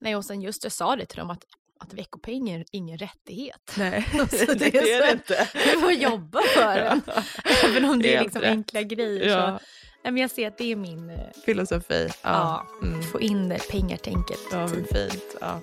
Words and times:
Nej, 0.00 0.16
och 0.16 0.24
sen 0.24 0.40
just 0.42 0.64
jag 0.64 0.72
sa 0.72 0.96
det 0.96 1.06
till 1.06 1.18
dem 1.18 1.30
att, 1.30 1.44
att 1.80 1.94
veckopeng 1.94 2.50
är 2.50 2.64
ingen 2.72 2.98
rättighet. 2.98 3.72
Nej, 3.78 4.06
Så 4.30 4.36
det, 4.36 4.54
det 4.54 4.76
är 4.78 4.82
är 4.82 5.00
det 5.00 5.06
så- 5.06 5.12
inte. 5.12 5.48
Du 5.74 5.80
får 5.80 5.92
jobba 5.92 6.40
för 6.42 6.74
den. 6.80 7.00
Även 7.64 7.84
om 7.84 8.02
det 8.02 8.14
är 8.14 8.22
liksom 8.22 8.40
rätt. 8.42 8.50
enkla 8.50 8.82
grejer. 8.82 9.22
Så, 9.22 9.28
Ja, 9.28 9.50
nej, 10.04 10.12
men 10.12 10.16
jag 10.16 10.30
ser 10.30 10.48
att 10.48 10.58
det 10.58 10.72
är 10.72 10.76
min, 10.76 11.10
eh, 11.10 11.18
filosofi. 11.46 12.08
Ja. 12.22 12.30
ja, 12.82 12.86
Mm. 12.88 13.02
få 13.02 13.20
in 13.20 13.58
pengartänket. 13.70 14.38
Ja, 14.52 14.58
men 14.58 14.84
fint. 14.84 15.36
Ja. 15.40 15.60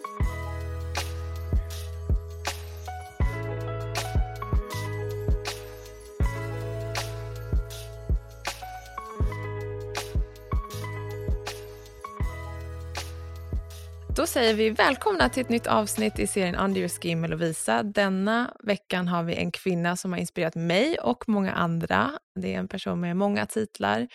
Säger 14.35 14.53
vi 14.53 14.69
välkomna 14.69 15.29
till 15.29 15.41
ett 15.41 15.49
nytt 15.49 15.67
avsnitt 15.67 16.19
i 16.19 16.27
serien 16.27 16.55
Under 16.55 16.79
your 16.79 16.89
skin 16.89 17.21
med 17.21 17.29
Lovisa. 17.29 17.83
Denna 17.83 18.53
veckan 18.63 19.07
har 19.07 19.23
vi 19.23 19.35
en 19.35 19.51
kvinna 19.51 19.95
som 19.95 20.11
har 20.11 20.19
inspirerat 20.19 20.55
mig 20.55 20.97
och 20.99 21.29
många 21.29 21.51
andra. 21.53 22.11
Det 22.41 22.53
är 22.53 22.59
en 22.59 22.67
person 22.67 22.99
med 22.99 23.17
många 23.17 23.45
titlar. 23.45 24.07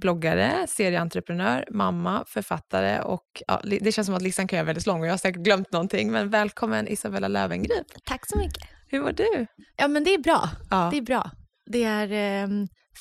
Bloggare, 0.00 0.66
serieentreprenör, 0.68 1.64
mamma, 1.70 2.24
författare 2.26 3.00
och 3.00 3.42
ja, 3.46 3.60
det 3.80 3.92
känns 3.92 4.06
som 4.06 4.14
att 4.14 4.22
listan 4.22 4.48
kan 4.48 4.56
göra 4.56 4.66
väldigt 4.66 4.86
lång 4.86 5.00
och 5.00 5.06
jag 5.06 5.12
har 5.12 5.18
säkert 5.18 5.42
glömt 5.42 5.72
någonting. 5.72 6.12
Men 6.12 6.30
välkommen 6.30 6.88
Isabella 6.88 7.28
Löwengrip. 7.28 7.86
Tack 8.04 8.26
så 8.26 8.38
mycket. 8.38 8.68
Hur 8.88 9.00
mår 9.00 9.12
du? 9.12 9.46
Ja, 9.76 9.88
men 9.88 10.04
det 10.04 10.14
är 10.14 10.18
bra. 10.18 10.48
Ja. 10.70 10.88
Det 10.92 10.98
är 10.98 11.02
bra. 11.02 11.30
Det 11.66 11.84
är 11.84 12.12
eh, 12.12 12.48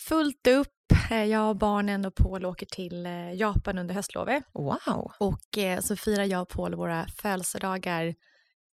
fullt 0.08 0.48
upp. 0.48 0.77
Eh, 1.12 1.24
Jag 1.26 1.50
och 1.50 1.56
barnen 1.56 2.06
och 2.06 2.16
Paul 2.16 2.46
åker 2.46 2.66
till 2.66 3.06
eh, 3.06 3.34
Japan 3.34 3.78
under 3.78 3.96
höstlovet. 3.96 4.44
Wow. 4.54 5.12
Och 5.20 5.58
eh, 5.58 5.80
så 5.80 5.96
firar 5.96 6.24
jag 6.24 6.42
och 6.42 6.50
Paul 6.50 6.76
våra 6.76 7.08
födelsedagar 7.08 8.16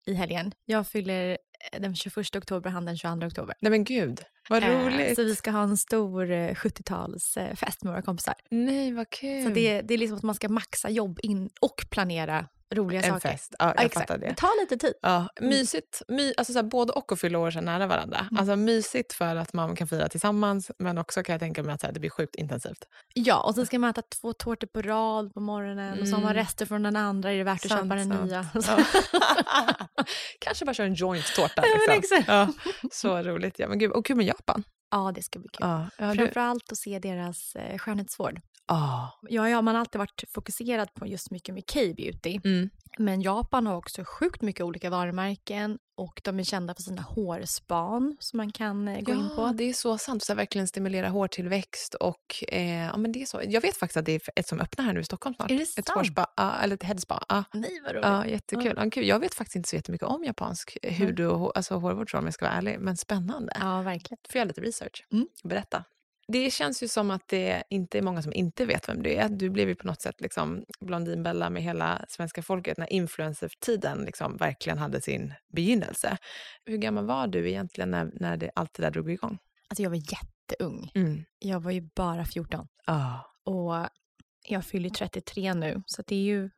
i 0.06 0.14
helgen. 0.14 0.52
Jag 0.64 0.86
fyller 0.86 1.38
den 1.78 1.94
21 1.94 2.36
oktober, 2.36 2.70
han 2.70 2.84
den 2.84 2.96
22 2.98 3.26
oktober. 3.26 3.54
Nej 3.60 3.70
men 3.70 3.84
gud, 3.84 4.20
vad 4.48 4.62
roligt. 4.62 5.16
Så 5.16 5.24
vi 5.24 5.36
ska 5.36 5.50
ha 5.50 5.62
en 5.62 5.76
stor 5.76 6.30
eh, 6.30 6.54
70-talsfest 6.54 7.84
med 7.84 7.92
våra 7.92 8.02
kompisar. 8.02 8.34
Nej, 8.50 8.92
vad 8.92 9.10
kul. 9.10 9.44
Så 9.44 9.50
det, 9.50 9.80
det 9.82 9.94
är 9.94 9.98
liksom 9.98 10.16
att 10.16 10.22
man 10.22 10.34
ska 10.34 10.48
maxa 10.48 10.90
jobb 10.90 11.20
in 11.22 11.50
och 11.60 11.86
planera 11.90 12.46
roliga 12.74 13.00
en 13.02 13.08
saker. 13.12 13.28
fest. 13.28 13.54
Ja, 13.58 13.64
jag 13.66 13.74
Ja, 13.78 13.82
exakt. 13.86 14.08
fattar 14.08 14.18
det. 14.20 14.34
Tar 14.34 14.60
lite 14.62 14.76
tid. 14.76 14.94
Ja, 15.02 15.28
mysigt. 15.40 16.02
My, 16.08 16.32
alltså 16.36 16.52
så 16.52 16.58
här, 16.58 16.66
både 16.66 16.92
och 16.92 17.12
att 17.12 17.20
fylla 17.20 17.38
år 17.38 17.50
så 17.50 17.60
nära 17.60 17.86
varandra. 17.86 18.26
Alltså 18.38 18.56
mysigt 18.56 19.12
för 19.12 19.36
att 19.36 19.52
man 19.52 19.76
kan 19.76 19.88
fira 19.88 20.08
tillsammans 20.08 20.70
men 20.78 20.98
också 20.98 21.22
kan 21.22 21.32
jag 21.32 21.40
tänka 21.40 21.62
mig 21.62 21.74
att 21.74 21.80
så 21.80 21.86
här, 21.86 21.94
det 21.94 22.00
blir 22.00 22.10
sjukt 22.10 22.36
intensivt. 22.36 22.84
Ja, 23.14 23.40
och 23.42 23.54
sen 23.54 23.66
ska 23.66 23.78
man 23.78 23.90
äta 23.90 24.02
två 24.20 24.32
tårtor 24.32 24.66
på 24.66 24.82
rad 24.82 25.34
på 25.34 25.40
morgonen 25.40 26.00
och 26.00 26.08
så 26.08 26.14
har 26.14 26.22
man 26.22 26.30
Mm. 26.30 26.42
rester 26.44 26.66
från 26.66 26.82
den 26.82 26.96
andra, 26.96 27.32
är 27.32 27.38
det 27.38 27.44
värt 27.44 27.64
att 27.64 27.70
Sant, 27.70 27.82
köpa 27.82 27.94
den 27.94 28.08
sant. 28.08 28.24
nya? 28.24 28.46
Ja. 28.54 28.84
Kanske 30.40 30.64
bara 30.64 30.74
köra 30.74 30.86
en 30.86 30.94
joint-tårta. 30.94 31.62
Liksom. 31.88 31.94
exakt. 31.94 32.28
Ja, 32.28 32.48
så 32.92 33.22
roligt. 33.22 33.58
Ja, 33.58 33.68
men 33.68 33.78
gud, 33.78 33.90
och 33.92 34.06
kul 34.06 34.16
med 34.16 34.26
Japan. 34.26 34.64
Ja, 34.90 35.12
det 35.14 35.22
ska 35.22 35.38
bli 35.38 35.48
kul. 35.48 35.66
Ja, 35.68 35.86
ja, 35.98 36.10
du, 36.10 36.16
Framförallt 36.16 36.72
att 36.72 36.78
se 36.78 36.98
deras 36.98 37.54
eh, 37.56 37.78
skönhetsvård. 37.78 38.40
Ja. 38.70 39.18
Ja, 39.28 39.48
ja, 39.48 39.62
man 39.62 39.74
har 39.74 39.80
alltid 39.80 39.98
varit 39.98 40.24
fokuserad 40.34 40.94
på 40.94 41.06
just 41.06 41.30
mycket 41.30 41.54
med 41.54 41.64
K-beauty. 41.72 42.40
Mm. 42.44 42.70
Men 42.98 43.22
Japan 43.22 43.66
har 43.66 43.76
också 43.76 44.04
sjukt 44.04 44.42
mycket 44.42 44.64
olika 44.64 44.90
varumärken 44.90 45.78
och 45.96 46.20
de 46.24 46.38
är 46.40 46.44
kända 46.44 46.74
för 46.74 46.82
sina 46.82 47.02
hårspan 47.02 48.16
som 48.20 48.36
man 48.36 48.52
kan 48.52 48.88
eh, 48.88 49.00
gå 49.00 49.12
in 49.12 49.28
Ja, 49.30 49.36
på. 49.36 49.52
det 49.54 49.64
är 49.64 49.72
så 49.72 49.98
sant. 49.98 50.22
Så 50.24 50.34
verkligen 50.34 50.68
stimulera 50.68 51.08
hårtillväxt. 51.08 51.94
Och, 51.94 52.44
eh, 52.48 52.86
ja, 52.86 52.96
men 52.96 53.12
det 53.12 53.22
är 53.22 53.26
så. 53.26 53.40
Jag 53.44 53.60
vet 53.60 53.76
faktiskt 53.76 53.96
att 53.96 54.04
det 54.04 54.12
är 54.12 54.20
ett 54.36 54.48
som 54.48 54.60
öppnar 54.60 54.84
här 54.84 54.92
nu 54.92 55.00
i 55.00 55.04
Stockholm 55.04 55.34
snart. 55.34 55.50
Är 55.50 55.56
det 55.56 55.62
ett 55.62 55.68
sant? 55.68 55.88
hårspa, 55.88 56.26
ja, 56.36 56.56
eller 56.62 56.74
ett 56.74 56.82
headspa. 56.82 57.24
Ja. 57.28 57.44
Nej, 57.52 57.80
vad 57.84 57.92
roligt. 57.92 58.04
Ja, 58.06 58.26
jättekul. 58.26 58.74
Ja. 58.76 58.90
kul. 58.90 59.06
Jag 59.06 59.18
vet 59.20 59.34
faktiskt 59.34 59.56
inte 59.56 59.68
så 59.68 59.76
jättemycket 59.76 60.08
om 60.08 60.24
japansk 60.24 60.76
hud 60.82 61.20
och 61.20 61.56
alltså 61.56 61.74
hårvård 61.74 62.14
om 62.14 62.24
jag 62.24 62.34
ska 62.34 62.44
vara 62.44 62.54
ärlig. 62.54 62.76
Men 62.80 62.96
spännande. 62.96 63.52
Ja, 63.60 63.82
verkligen. 63.82 64.18
Får 64.30 64.38
jag 64.38 64.48
lite 64.48 64.60
research? 64.60 65.06
Mm. 65.12 65.26
Berätta. 65.44 65.84
Det 66.32 66.50
känns 66.50 66.82
ju 66.82 66.88
som 66.88 67.10
att 67.10 67.28
det 67.28 67.62
inte 67.70 67.98
är 67.98 68.02
många 68.02 68.22
som 68.22 68.32
inte 68.32 68.66
vet 68.66 68.88
vem 68.88 69.02
du 69.02 69.10
är. 69.10 69.28
Du 69.28 69.50
blev 69.50 69.68
ju 69.68 69.74
på 69.74 69.86
något 69.86 70.02
sätt 70.02 70.20
liksom 70.20 70.64
Blondinbella 70.80 71.50
med 71.50 71.62
hela 71.62 72.04
svenska 72.08 72.42
folket 72.42 72.78
när 72.78 72.92
influencer-tiden 72.92 74.04
liksom 74.04 74.36
verkligen 74.36 74.78
hade 74.78 75.00
sin 75.00 75.34
begynnelse. 75.52 76.16
Hur 76.64 76.76
gammal 76.76 77.06
var 77.06 77.26
du 77.26 77.48
egentligen 77.50 77.90
när, 77.90 78.10
när 78.14 78.36
det, 78.36 78.50
allt 78.54 78.74
det 78.74 78.82
där 78.82 78.90
drog 78.90 79.10
igång? 79.10 79.38
Alltså 79.68 79.82
jag 79.82 79.90
var 79.90 79.96
jätteung. 79.96 80.90
Mm. 80.94 81.24
Jag 81.38 81.60
var 81.60 81.70
ju 81.70 81.88
bara 81.94 82.24
14 82.24 82.66
Ah. 82.86 83.14
och 83.44 83.88
jag 84.48 84.64
fyller 84.64 84.90
33 84.90 85.54
nu. 85.54 85.82
Så 85.86 86.02
det 86.06 86.14
är 86.14 86.22
ju 86.22 86.50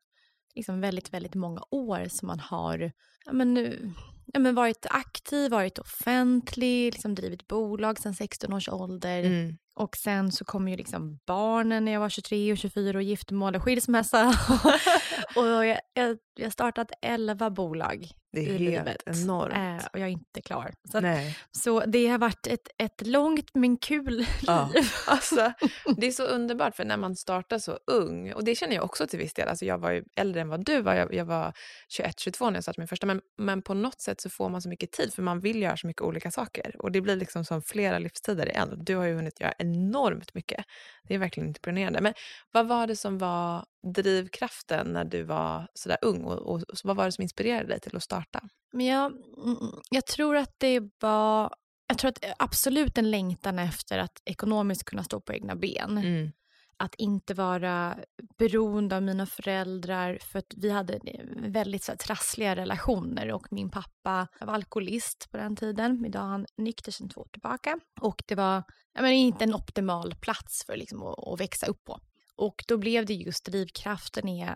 liksom 0.55 0.81
väldigt, 0.81 1.15
väldigt 1.15 1.35
många 1.35 1.63
år 1.71 2.07
som 2.09 2.27
man 2.27 2.41
har 2.41 2.93
ja, 3.25 3.33
men, 3.33 3.55
nu, 3.55 3.93
ja, 4.27 4.41
men 4.41 4.55
varit 4.55 4.87
aktiv, 4.91 5.51
varit 5.51 5.79
offentlig, 5.79 6.93
liksom 6.93 7.15
drivit 7.15 7.47
bolag 7.49 7.99
sedan 7.99 8.15
16 8.15 8.53
års 8.53 8.69
ålder. 8.69 9.25
Mm. 9.25 9.59
Och 9.75 9.97
sen 9.97 10.33
så 10.33 10.45
kom 10.45 10.69
ju 10.69 10.77
liksom 10.77 11.19
barnen 11.27 11.85
när 11.85 11.93
jag 11.93 12.01
var 12.01 12.09
23 12.09 12.53
och 12.53 12.59
24 12.59 12.99
och 12.99 13.03
giftermål 13.03 13.57
och 13.57 13.63
skilsmässa. 13.63 14.29
och 15.37 15.47
jag, 15.47 15.81
jag, 15.95 16.19
jag 16.35 16.47
har 16.47 16.51
startat 16.51 16.93
11 17.03 17.51
bolag 17.51 18.13
Det 18.33 18.41
är 18.41 18.59
helt 18.59 19.03
enormt. 19.07 19.55
Eh, 19.83 19.87
och 19.93 19.99
jag 19.99 20.09
är 20.09 20.13
inte 20.13 20.41
klar. 20.41 20.73
Så, 20.93 20.99
att, 20.99 21.05
så 21.51 21.81
det 21.87 22.07
har 22.07 22.19
varit 22.19 22.47
ett, 22.47 22.69
ett 22.79 23.07
långt 23.07 23.51
men 23.55 23.77
kul 23.77 24.27
Ja. 24.43 24.71
liv. 24.75 24.85
Alltså, 25.07 25.53
det 25.97 26.07
är 26.07 26.11
så 26.13 26.25
underbart 26.25 26.77
för 26.77 26.85
när 26.85 26.97
man 26.97 27.17
startar 27.17 27.59
så 27.59 27.79
ung, 27.87 28.33
och 28.33 28.45
det 28.45 28.55
känner 28.55 28.75
jag 28.75 28.85
också 28.85 29.07
till 29.07 29.19
viss 29.19 29.35
del, 29.35 29.49
alltså 29.49 29.65
jag 29.65 29.79
var 29.79 29.91
ju 29.91 30.05
äldre 30.17 30.41
än 30.41 30.49
vad 30.49 30.65
du 30.65 30.83
var, 30.83 30.95
jag, 30.95 31.15
jag 31.15 31.25
var 31.25 31.53
21-22 31.99 32.45
när 32.51 32.55
jag 32.55 32.63
startade 32.65 32.81
min 32.81 32.89
första, 32.89 33.07
men, 33.07 33.21
men 33.39 33.63
på 33.63 33.75
något 33.75 34.01
sätt 34.01 34.21
så 34.21 34.31
får 34.31 34.49
man 34.49 34.63
så 34.63 34.69
mycket 34.69 34.93
tid 34.93 35.15
för 35.15 35.23
man 35.23 35.41
vill 35.41 35.63
göra 35.63 35.77
så 35.77 35.87
mycket 35.87 36.03
olika 36.03 36.31
saker 36.31 36.77
och 36.79 36.93
det 36.93 37.01
blir 37.01 37.17
liksom 37.17 37.45
som 37.45 37.63
flera 37.63 37.99
livstider 37.99 38.49
i 38.49 38.53
en. 38.53 38.85
Du 38.85 38.97
har 38.97 39.05
ju 39.05 39.15
hunnit 39.15 39.41
göra 39.41 39.53
enormt 39.59 40.35
mycket. 40.35 40.65
Det 41.09 41.15
är 41.15 41.19
verkligen 41.19 41.49
imponerande. 41.49 42.01
Men 42.01 42.15
vad 42.53 42.69
var 42.69 42.87
det 42.87 42.97
som 42.97 43.19
var 43.19 43.65
drivkraften 43.83 44.93
när 44.93 45.05
du 45.05 45.23
var 45.23 45.69
sådär 45.75 45.99
ung 46.03 46.25
och, 46.25 46.39
och, 46.39 46.63
och 46.63 46.77
vad 46.85 46.97
var 46.97 47.05
det 47.05 47.13
som 47.13 47.23
inspirerade 47.23 47.69
dig 47.69 47.81
till 47.81 47.97
att 47.97 48.03
starta? 48.03 48.41
Men 48.73 48.87
jag, 48.87 49.13
mm, 49.47 49.73
jag 49.91 50.07
tror 50.07 50.37
att 50.37 50.55
det 50.59 50.81
var 51.01 51.55
jag 51.93 51.99
tror 51.99 52.09
att 52.09 52.25
absolut 52.39 52.99
en 52.99 53.11
längtan 53.11 53.59
efter 53.59 53.99
att 53.99 54.23
ekonomiskt 54.25 54.85
kunna 54.85 55.05
stå 55.05 55.21
på 55.21 55.33
egna 55.33 55.57
ben. 55.57 55.99
Mm. 55.99 56.33
Att 56.77 56.95
inte 56.95 57.35
vara 57.35 57.99
beroende 58.39 58.97
av 58.97 59.03
mina 59.03 59.27
föräldrar 59.27 60.19
för 60.23 60.39
att 60.39 60.55
vi 60.57 60.71
hade 60.71 61.01
väldigt 61.37 61.85
så 61.85 61.93
här, 61.93 61.97
trassliga 61.97 62.57
relationer 62.57 63.33
och 63.33 63.47
min 63.51 63.71
pappa 63.71 64.29
var 64.41 64.55
alkoholist 64.55 65.29
på 65.31 65.37
den 65.37 65.57
tiden. 65.57 66.05
Idag 66.07 66.23
är 66.23 66.27
han 66.27 66.47
nykter 66.57 66.93
sedan 66.93 67.09
två 67.09 67.21
år 67.21 67.29
tillbaka. 67.33 67.79
Och 68.01 68.23
det 68.27 68.35
var 68.35 68.63
menar, 68.95 69.11
inte 69.11 69.45
en 69.45 69.55
optimal 69.55 70.15
plats 70.15 70.65
för 70.67 70.77
liksom, 70.77 71.03
att, 71.03 71.29
att 71.29 71.41
växa 71.41 71.67
upp 71.67 71.85
på. 71.85 72.01
Och 72.47 72.65
då 72.69 72.77
blev 72.79 73.07
det 73.07 73.15
just 73.15 73.45
drivkraften 73.45 74.29
i 74.29 74.49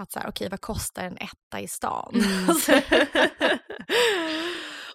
att 0.00 0.12
så 0.12 0.18
här, 0.20 0.28
okej 0.28 0.48
vad 0.48 0.60
kostar 0.60 1.04
en 1.04 1.16
etta 1.16 1.60
i 1.60 1.68
stan? 1.68 2.14
Mm. 2.14 2.48
Alltså. 2.50 2.72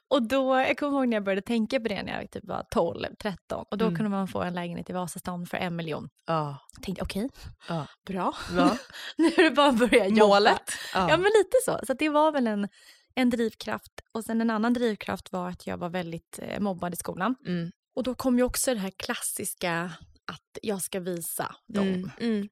och 0.08 0.22
då, 0.28 0.56
jag 0.58 0.78
kommer 0.78 0.98
ihåg 0.98 1.08
när 1.08 1.18
jag 1.18 1.24
började 1.24 1.42
tänka 1.42 1.80
på 1.80 1.88
det 1.88 2.04
när 2.04 2.22
jag 2.22 2.32
typ 2.32 2.46
var 2.46 2.66
12, 2.72 3.06
13 3.22 3.66
och 3.72 3.78
då 3.78 3.86
Mm. 3.86 3.96
kunde 3.98 4.10
man 4.12 4.28
få 4.28 4.42
en 4.42 4.54
lägenhet 4.54 4.90
i 4.90 4.94
Vasastan 4.94 5.46
för 5.46 5.58
en 5.58 5.76
miljon. 5.76 6.10
Ja. 6.26 6.58
Jag 6.76 6.84
tänkte 6.84 7.04
okej, 7.04 7.30
Ja. 7.70 7.88
bra. 8.06 8.34
Ja. 8.58 8.78
nu 9.18 9.26
är 9.28 9.44
det 9.44 9.52
bara 9.52 9.70
att 9.70 9.78
börja 9.78 10.08
jobba. 10.08 10.28
Målet? 10.28 10.72
Ja. 10.94 11.08
men 11.08 11.20
lite 11.24 11.58
så. 11.66 11.80
Så 11.88 11.94
det 11.94 12.10
var 12.10 12.32
väl 12.32 12.48
en, 12.48 12.68
en 13.16 13.30
drivkraft. 13.30 13.92
Och 14.12 14.24
sen 14.24 14.42
en 14.42 14.50
annan 14.50 14.74
drivkraft 14.74 15.32
var 15.32 15.50
att 15.50 15.68
jag 15.68 15.78
var 15.78 15.90
väldigt 15.90 16.40
eh, 16.42 16.60
mobbad 16.60 16.94
i 16.94 16.98
skolan. 16.98 17.36
Mm. 17.48 17.72
Och 17.96 18.04
då 18.04 18.16
kom 18.16 18.38
ju 18.38 18.44
också 18.44 18.74
det 18.74 18.80
här 18.80 18.92
klassiska 18.98 19.92
att 20.30 20.58
jag 20.62 20.82
ska 20.82 21.00
visa 21.00 21.56
dem. 21.68 21.88
Mm. 21.88 22.10
Mm. 22.20 22.50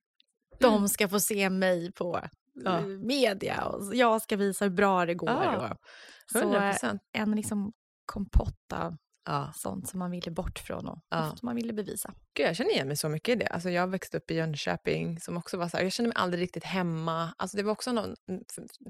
De 0.60 0.90
ska 0.90 1.10
få 1.10 1.20
se 1.20 1.50
mig 1.50 1.92
på 1.92 2.22
Ja. 2.54 2.80
eh, 2.80 2.86
media 2.86 3.66
och 3.66 3.96
jag 3.96 4.22
ska 4.22 4.38
visa 4.38 4.66
hur 4.66 4.72
bra 4.72 5.06
det 5.06 5.16
går. 5.16 5.29
Ja, 5.29 5.78
så 6.32 6.40
100 6.40 6.72
procent. 6.72 7.02
en 7.12 7.32
liksom 7.35 7.74
kompott 8.06 8.74
av 8.74 8.97
Ja. 9.28 9.52
sånt 9.56 9.90
som 9.90 10.00
man 10.00 10.12
ville 10.12 10.32
bort 10.32 10.59
från 10.59 10.88
och 10.88 11.00
Ja. 11.09 11.35
som 11.35 11.46
man 11.46 11.56
ville 11.56 11.74
bevisa. 11.74 12.14
Gud, 12.34 12.47
jag 12.47 12.56
känner 12.56 12.72
igen 12.72 12.88
mig 12.88 12.97
så 12.97 13.09
mycket 13.09 13.35
i 13.35 13.35
det. 13.35 13.47
Alltså, 13.47 13.70
jag 13.70 13.88
växte 13.88 14.18
upp 14.18 14.32
i 14.32 14.35
Jönköping 14.35 15.20
som 15.20 15.38
också 15.38 15.58
var 15.58 15.68
så 15.70 15.78
här, 15.78 15.84
jag 15.84 15.94
kände 15.94 16.08
mig 16.08 16.16
aldrig 16.18 16.41
riktigt 16.44 16.64
hemma. 16.64 17.34
Alltså, 17.38 17.58
det 17.58 17.64
var 17.64 17.72
också 17.72 17.91
någon, 17.91 18.16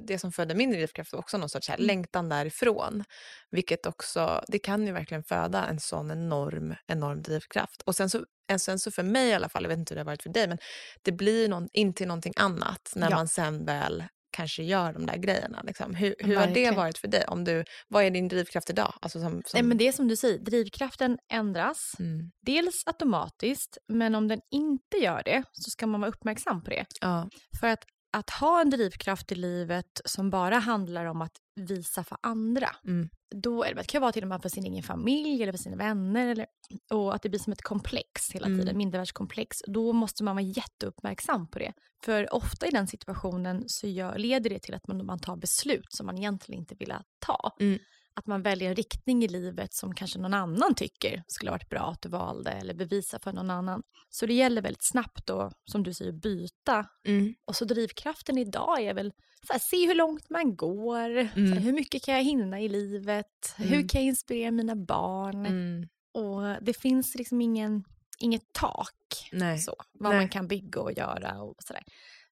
det 0.08 0.20
som 0.20 0.32
födde 0.32 0.56
min 0.56 0.72
drivkraft 0.72 1.14
var 1.14 1.20
också 1.20 1.38
någon 1.38 1.50
sorts 1.50 1.70
här, 1.70 1.76
Mm. 1.76 1.88
längtan 1.88 2.30
därifrån. 2.30 3.04
Vilket 3.52 3.86
också, 3.86 4.44
det 4.48 4.60
kan 4.60 4.88
ju 4.88 4.94
verkligen 4.94 5.24
föda 5.24 5.66
en 5.66 5.80
sån 5.80 6.12
enorm, 6.12 6.76
enorm 6.88 7.22
drivkraft. 7.22 7.82
Och 7.82 7.96
sen 7.96 8.10
så, 8.10 8.26
en- 8.48 8.60
sen 8.60 8.80
så 8.80 8.92
för 8.92 9.04
mig 9.04 9.30
i 9.30 9.34
alla 9.34 9.50
fall, 9.50 9.64
jag 9.64 9.70
vet 9.70 9.80
inte 9.80 9.94
hur 9.94 9.96
det 9.96 10.02
har 10.02 10.06
varit 10.06 10.24
för 10.24 10.30
dig, 10.30 10.48
men 10.48 10.58
det 11.02 11.12
blir 11.12 11.48
någon, 11.50 11.70
in 11.74 11.94
till 11.94 12.08
någonting 12.08 12.34
annat 12.36 12.94
när 12.96 13.10
Ja. 13.10 13.16
man 13.16 13.28
sen 13.28 13.66
väl 13.66 14.04
kanske 14.32 14.64
gör 14.64 14.94
de 14.94 15.06
där 15.06 15.18
grejerna. 15.18 15.62
Liksom. 15.64 15.96
Hur, 15.96 16.16
hur 16.20 16.36
har 16.36 16.48
det 16.48 16.72
varit 16.72 16.98
för 16.98 17.08
dig? 17.08 17.26
Om 17.28 17.44
du, 17.44 17.64
vad 17.88 18.04
är 18.04 18.12
din 18.12 18.28
drivkraft 18.28 18.70
idag? 18.70 18.94
Alltså 19.02 19.20
som, 19.20 19.32
som, 19.32 19.42
Nej, 19.54 19.64
men 19.64 19.78
det 19.78 19.88
är 19.88 19.92
som 19.92 20.08
du 20.08 20.16
säger, 20.16 20.40
drivkraften 20.40 21.18
ändras. 21.32 21.92
mm, 22.00 22.32
Dels 22.42 22.84
automatiskt, 22.86 23.78
men 23.88 24.16
om 24.16 24.28
den 24.28 24.40
inte 24.52 24.98
gör 24.98 25.22
det 25.26 25.44
så 25.52 25.72
ska 25.72 25.88
man 25.88 26.02
vara 26.02 26.10
uppmärksam 26.12 26.64
på 26.64 26.70
det. 26.70 26.86
ja, 27.02 27.30
För 27.60 27.68
att 27.68 27.84
att 28.18 28.30
ha 28.30 28.62
en 28.62 28.70
drivkraft 28.70 29.32
i 29.32 29.36
livet 29.36 30.02
som 30.06 30.30
bara 30.30 30.58
handlar 30.60 31.06
om 31.06 31.22
att 31.22 31.32
visa 31.56 32.04
för 32.04 32.18
andra. 32.22 32.70
Mm. 32.86 33.10
Då 33.36 33.64
är 33.64 33.76
det, 33.76 33.84
kan 33.84 34.02
vara 34.02 34.12
till 34.12 34.24
och 34.24 34.30
med 34.30 34.42
för 34.42 34.50
sin 34.50 34.66
egen 34.66 34.84
familj 34.84 35.44
eller 35.44 35.52
för 35.52 35.60
sina 35.60 35.76
vänner. 35.78 36.28
Eller, 36.28 36.46
och 36.94 37.16
att 37.16 37.22
det 37.22 37.30
blir 37.30 37.40
som 37.40 37.54
ett 37.54 37.62
komplex 37.62 38.32
hela 38.32 38.46
tiden, 38.46 38.62
Mm. 38.62 38.78
mindervärdeskomplex. 38.78 39.58
Då 39.68 39.94
måste 39.94 40.24
man 40.24 40.36
vara 40.36 40.46
jätteuppmärksam 40.46 41.48
på 41.48 41.60
det. 41.60 41.74
För 42.04 42.34
ofta 42.34 42.68
i 42.68 42.70
den 42.70 42.88
situationen 42.88 43.64
så 43.68 43.88
gör, 43.88 44.18
leder 44.18 44.50
det 44.50 44.60
till 44.60 44.74
att 44.74 44.88
man, 44.88 45.06
man 45.06 45.20
tar 45.20 45.36
beslut 45.36 45.94
som 45.94 46.06
man 46.06 46.18
egentligen 46.18 46.62
inte 46.62 46.76
vill 46.76 46.94
ta. 47.20 47.56
Mm. 47.60 47.80
Att 48.18 48.28
man 48.28 48.42
väljer 48.42 48.70
en 48.70 48.76
riktning 48.76 49.24
i 49.24 49.28
livet 49.28 49.74
som 49.74 49.96
kanske 49.96 50.20
någon 50.20 50.34
annan 50.34 50.76
tycker 50.76 51.24
skulle 51.28 51.52
varit 51.52 51.70
bra 51.70 51.80
att 51.92 52.02
du 52.02 52.10
valde 52.10 52.52
eller 52.52 52.74
bevisa 52.74 53.20
för 53.20 53.34
någon 53.34 53.50
annan. 53.50 53.84
Så 54.10 54.26
det 54.26 54.34
gäller 54.34 54.62
väldigt 54.62 54.84
snabbt 54.84 55.26
då, 55.26 55.52
som 55.72 55.84
du 55.84 55.94
säger, 55.94 56.12
byta 56.12 56.86
Mm. 57.08 57.36
och 57.46 57.56
så 57.56 57.66
drivkraften 57.66 58.38
idag 58.38 58.82
är 58.82 58.94
väl 58.94 59.12
här, 59.50 59.60
se 59.60 59.88
hur 59.88 59.96
långt 59.96 60.30
man 60.30 60.56
går, 60.56 61.24
så 61.34 61.40
här, 61.40 61.46
Mm. 61.46 61.58
hur 61.58 61.74
mycket 61.74 62.04
kan 62.06 62.14
jag 62.16 62.24
hinna 62.24 62.60
i 62.62 62.70
livet, 62.70 63.54
hur 63.58 63.74
Mm. 63.74 63.88
kan 63.88 64.02
jag 64.02 64.08
inspirera 64.08 64.52
mina 64.52 64.76
barn? 64.76 65.46
Mm. 65.46 65.88
Och 66.14 66.64
det 66.64 66.74
finns 66.74 67.16
liksom 67.16 67.42
ingen, 67.42 67.84
inget 68.20 68.54
tak 68.54 69.30
Nej. 69.32 69.60
så, 69.60 69.76
vad 69.94 70.12
Nej. 70.12 70.20
man 70.20 70.30
kan 70.30 70.48
bygga 70.48 70.82
och 70.82 70.92
göra 70.92 71.42
och 71.42 71.56
sådär. 71.60 71.84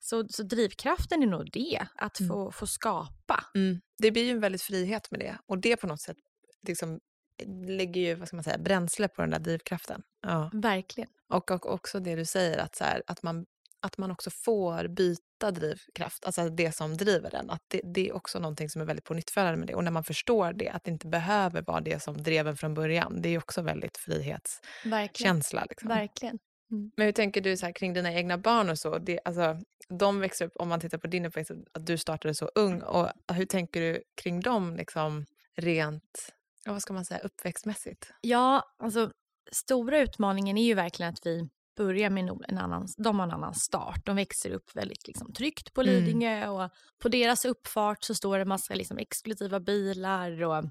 Så, 0.05 0.27
så 0.29 0.43
drivkraften 0.43 1.23
är 1.23 1.27
nog 1.27 1.49
det, 1.51 1.87
att 1.95 2.19
Mm. 2.19 2.29
få, 2.29 2.51
få 2.51 2.67
skapa. 2.67 3.45
Mm. 3.55 3.81
Det 3.97 4.11
blir 4.11 4.23
ju 4.23 4.31
en 4.31 4.39
väldigt 4.39 4.61
frihet 4.61 5.11
med 5.11 5.19
det. 5.19 5.37
Och 5.45 5.57
det 5.57 5.77
på 5.77 5.87
något 5.87 6.01
sätt 6.01 6.17
liksom 6.67 6.99
lägger 7.67 8.01
ju 8.01 8.15
vad 8.15 8.27
ska 8.27 8.37
man 8.37 8.43
säga, 8.43 8.57
bränsle 8.57 9.07
på 9.07 9.21
den 9.21 9.29
där 9.29 9.39
drivkraften. 9.39 10.01
Ja. 10.21 10.49
Verkligen. 10.53 11.09
Och, 11.29 11.51
och 11.51 11.73
också 11.73 11.99
det 11.99 12.15
du 12.15 12.25
säger, 12.25 12.57
att, 12.57 12.75
så 12.75 12.83
här, 12.83 13.03
att, 13.07 13.23
man, 13.23 13.45
att 13.79 13.97
man 13.97 14.11
också 14.11 14.29
får 14.29 14.87
byta 14.87 15.51
drivkraft, 15.51 16.25
alltså 16.25 16.49
det 16.49 16.71
som 16.71 16.97
driver 16.97 17.31
den. 17.31 17.49
Att 17.49 17.61
det, 17.67 17.81
det 17.83 18.09
är 18.09 18.15
också 18.15 18.39
någonting 18.39 18.69
som 18.69 18.81
är 18.81 18.85
väldigt 18.85 19.05
pånyttföljande 19.05 19.57
med 19.59 19.67
det. 19.67 19.75
Och 19.75 19.83
när 19.83 19.91
man 19.91 20.03
förstår 20.03 20.53
det, 20.53 20.69
att 20.69 20.83
det 20.83 20.91
inte 20.91 21.07
behöver 21.07 21.61
vara 21.61 21.81
det 21.81 22.03
som 22.03 22.23
drev 22.23 22.47
en 22.47 22.57
från 22.57 22.73
början, 22.73 23.21
det 23.21 23.29
är 23.29 23.37
också 23.37 23.61
väldigt 23.61 23.97
frihetskänsla. 23.97 24.89
Verkligen. 24.89 25.41
Liksom. 25.69 25.89
Verkligen. 25.89 26.39
Men 26.97 27.05
hur 27.05 27.11
tänker 27.11 27.41
du 27.41 27.57
så 27.57 27.65
här, 27.65 27.73
kring 27.73 27.93
dina 27.93 28.13
egna 28.13 28.37
barn 28.37 28.69
och 28.69 28.79
så? 28.79 28.97
Det, 28.97 29.19
alltså, 29.25 29.57
de 29.89 30.19
växer 30.19 30.45
upp, 30.45 30.53
om 30.55 30.67
man 30.69 30.79
tittar 30.79 30.97
på 30.97 31.07
din 31.07 31.25
uppväxt, 31.25 31.51
att 31.71 31.85
du 31.85 31.97
startade 31.97 32.35
så 32.35 32.45
ung. 32.55 32.81
Och 32.81 33.09
hur 33.33 33.45
tänker 33.45 33.81
du 33.81 34.03
kring 34.15 34.39
dem 34.41 34.75
liksom, 34.75 35.25
rent, 35.55 36.33
vad 36.65 36.81
ska 36.81 36.93
man 36.93 37.05
säga, 37.05 37.19
uppväxtmässigt? 37.19 38.11
Ja, 38.21 38.63
alltså 38.79 39.11
stora 39.51 39.99
utmaningen 39.99 40.57
är 40.57 40.63
ju 40.65 40.73
verkligen 40.73 41.13
att 41.13 41.25
vi 41.25 41.49
börjar 41.77 42.09
med 42.09 42.29
en- 42.47 42.57
annan, 42.57 42.87
de 42.97 43.19
har 43.19 43.27
en 43.27 43.33
annan 43.33 43.53
start. 43.55 44.05
De 44.05 44.15
växer 44.15 44.51
upp 44.51 44.75
väldigt 44.75 45.07
liksom, 45.07 45.33
tryggt 45.33 45.73
på 45.73 45.81
Mm. 45.81 45.93
Lidingö 45.93 46.47
och 46.47 46.69
på 46.99 47.09
deras 47.09 47.45
uppfart 47.45 48.03
så 48.03 48.15
står 48.15 48.39
det 48.39 48.45
massa 48.45 48.75
liksom, 48.75 48.97
exklusiva 48.97 49.59
bilar 49.59 50.43
och 50.43 50.63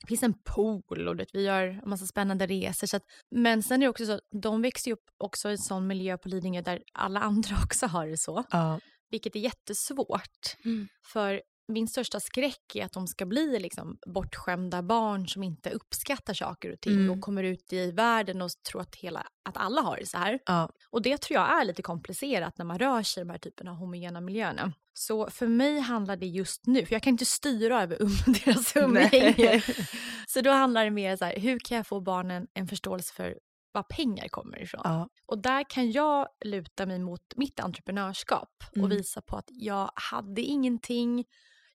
det 0.00 0.06
finns 0.08 0.22
en 0.22 0.34
pool 0.44 1.08
och 1.08 1.16
det, 1.16 1.26
vi 1.32 1.44
gör 1.44 1.62
en 1.62 1.90
massa 1.90 2.06
spännande 2.06 2.46
resor. 2.46 2.86
Så 2.86 2.96
att, 2.96 3.02
men 3.30 3.62
sen 3.62 3.82
är 3.82 3.86
det 3.86 3.90
också 3.90 4.06
så 4.06 4.20
de 4.42 4.62
växer 4.62 4.90
ju 4.90 4.92
upp 4.92 5.10
också 5.18 5.48
i 5.48 5.52
en 5.52 5.58
sån 5.58 5.86
miljö 5.86 6.18
på 6.18 6.28
Lidingö 6.28 6.62
där 6.62 6.82
alla 6.92 7.20
andra 7.20 7.56
också 7.64 7.86
har 7.86 8.06
det 8.06 8.18
så. 8.18 8.44
Ja. 8.50 8.80
Vilket 9.10 9.36
är 9.36 9.40
jättesvårt. 9.40 10.56
Mm. 10.64 10.88
För 11.12 11.42
min 11.68 11.88
största 11.88 12.20
skräck 12.20 12.74
är 12.76 12.84
att 12.84 12.92
de 12.92 13.06
ska 13.06 13.26
bli 13.26 13.58
liksom 13.58 13.98
bortskämda 14.06 14.82
barn 14.82 15.28
som 15.28 15.42
inte 15.42 15.70
uppskattar 15.70 16.34
saker 16.34 16.72
och 16.72 16.80
ting 16.80 16.92
Mm. 16.92 17.10
och 17.10 17.20
kommer 17.20 17.42
ut 17.44 17.72
i 17.72 17.90
världen 17.90 18.42
och 18.42 18.50
tror 18.70 18.80
att, 18.80 18.96
hela, 18.96 19.26
att 19.44 19.56
alla 19.56 19.80
har 19.80 19.96
det 19.96 20.06
så 20.06 20.18
här. 20.18 20.38
Ja. 20.46 20.70
Och 20.90 21.02
det 21.02 21.18
tror 21.18 21.34
jag 21.40 21.60
är 21.60 21.64
lite 21.64 21.82
komplicerat 21.82 22.58
när 22.58 22.64
man 22.64 22.78
rör 22.78 23.02
sig 23.02 23.20
i 23.20 23.24
de 23.24 23.30
här 23.30 23.38
typen 23.38 23.68
av 23.68 23.74
homogena 23.74 24.20
miljöerna. 24.20 24.72
Så 24.94 25.30
för 25.30 25.46
mig 25.46 25.78
handlar 25.80 26.16
det 26.16 26.26
just 26.26 26.66
nu, 26.66 26.86
för 26.86 26.94
jag 26.94 27.02
kan 27.02 27.10
inte 27.10 27.24
styra 27.26 27.82
över 27.82 28.02
um, 28.02 28.10
deras 28.44 28.76
umgänge. 28.76 29.62
Så 30.28 30.40
då 30.40 30.50
handlar 30.50 30.84
det 30.84 30.90
mer 30.90 31.16
så 31.16 31.24
här, 31.24 31.36
hur 31.36 31.58
kan 31.58 31.76
jag 31.76 31.86
få 31.86 32.00
barnen 32.00 32.46
en 32.54 32.68
förståelse 32.68 33.14
för 33.14 33.38
var 33.72 33.82
pengar 33.82 34.28
kommer 34.28 34.62
ifrån? 34.62 34.80
Ja. 34.84 35.08
Och 35.26 35.38
där 35.38 35.70
kan 35.70 35.90
jag 35.92 36.28
luta 36.44 36.86
mig 36.86 36.98
mot 36.98 37.20
mitt 37.36 37.60
entreprenörskap 37.60 38.48
Mm. 38.76 38.84
och 38.84 38.92
visa 38.92 39.20
på 39.22 39.36
att 39.36 39.48
jag 39.48 39.90
hade 39.94 40.42
ingenting. 40.42 41.24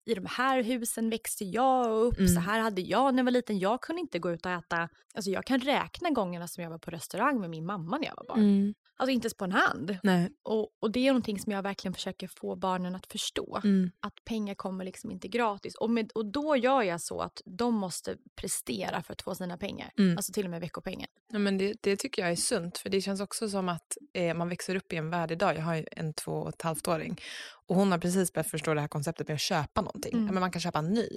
I 0.06 0.14
de 0.16 0.26
här 0.26 0.64
husen 0.64 1.10
växte 1.10 1.46
jag 1.46 1.92
upp, 1.92 2.18
Mm. 2.18 2.28
så 2.28 2.40
här 2.40 2.60
hade 2.60 2.82
jag 2.82 3.14
när 3.14 3.20
jag 3.20 3.26
var 3.26 3.32
liten. 3.32 3.60
Jag 3.60 3.82
kunde 3.82 4.00
inte 4.02 4.20
gå 4.20 4.32
ut 4.32 4.46
och 4.46 4.52
äta, 4.52 4.90
alltså 5.16 5.32
jag 5.32 5.46
kan 5.46 5.60
räkna 5.60 6.10
gångerna 6.10 6.48
som 6.48 6.64
jag 6.64 6.72
var 6.72 6.78
på 6.78 6.92
restaurang 6.92 7.40
med 7.40 7.50
min 7.50 7.66
mamma 7.66 7.98
när 7.98 8.06
jag 8.08 8.16
var 8.18 8.26
barn. 8.28 8.40
Mm. 8.40 8.74
Alltså 8.98 9.12
inte 9.12 9.26
ens 9.26 9.34
på 9.38 9.46
en 9.46 9.52
hand. 9.52 9.98
Nej. 10.04 10.30
Och, 10.44 10.70
och 10.80 10.92
det 10.92 11.00
är 11.08 11.12
någonting 11.12 11.40
som 11.40 11.52
jag 11.52 11.62
verkligen 11.64 11.94
försöker 11.94 12.28
få 12.28 12.56
barnen 12.56 12.96
att 12.96 13.06
förstå. 13.06 13.62
Mm. 13.64 13.92
Att 14.00 14.14
pengar 14.26 14.56
kommer 14.56 14.86
liksom 14.86 15.12
inte 15.12 15.28
gratis. 15.28 15.76
Och, 15.76 15.90
med, 15.90 16.12
och 16.12 16.26
då 16.26 16.56
gör 16.56 16.82
jag 16.82 17.02
så 17.02 17.20
att 17.22 17.42
de 17.46 17.74
måste 17.74 18.16
prestera 18.36 19.04
för 19.04 19.14
att 19.14 19.22
få 19.22 19.36
sina 19.36 19.58
pengar. 19.58 19.92
Mm. 19.98 20.18
Alltså 20.18 20.34
till 20.34 20.46
och 20.46 20.52
med 20.52 20.62
veckopengen. 20.62 21.10
Ja, 21.34 21.40
men 21.40 21.58
det, 21.58 21.74
det 21.82 21.96
tycker 21.96 22.22
jag 22.22 22.32
är 22.32 22.36
sunt, 22.36 22.78
för 22.78 22.90
det 22.90 23.02
känns 23.02 23.22
också 23.22 23.50
som 23.50 23.70
att 23.70 23.98
eh, 24.14 24.34
man 24.34 24.50
växer 24.50 24.76
upp 24.76 24.94
i 24.94 24.96
en 24.96 25.10
värld 25.10 25.32
idag. 25.32 25.56
Jag 25.58 25.62
har 25.62 25.76
ju 25.76 25.86
en 25.92 26.14
två 26.14 26.32
och 26.32 26.50
ett 26.50 26.62
halvt 26.62 26.88
åring 26.88 27.22
och 27.68 27.76
hon 27.76 27.92
har 27.92 28.00
precis 28.00 28.34
börjat 28.34 28.50
förstå 28.50 28.74
det 28.74 28.82
här 28.82 28.88
konceptet 28.88 29.28
med 29.28 29.36
att 29.36 29.42
köpa 29.42 29.82
någonting. 29.82 30.14
Mm. 30.14 30.26
Ja, 30.26 30.32
men 30.32 30.42
man 30.42 30.52
kan 30.52 30.62
köpa 30.62 30.80
en 30.80 30.94
ny. 30.94 31.08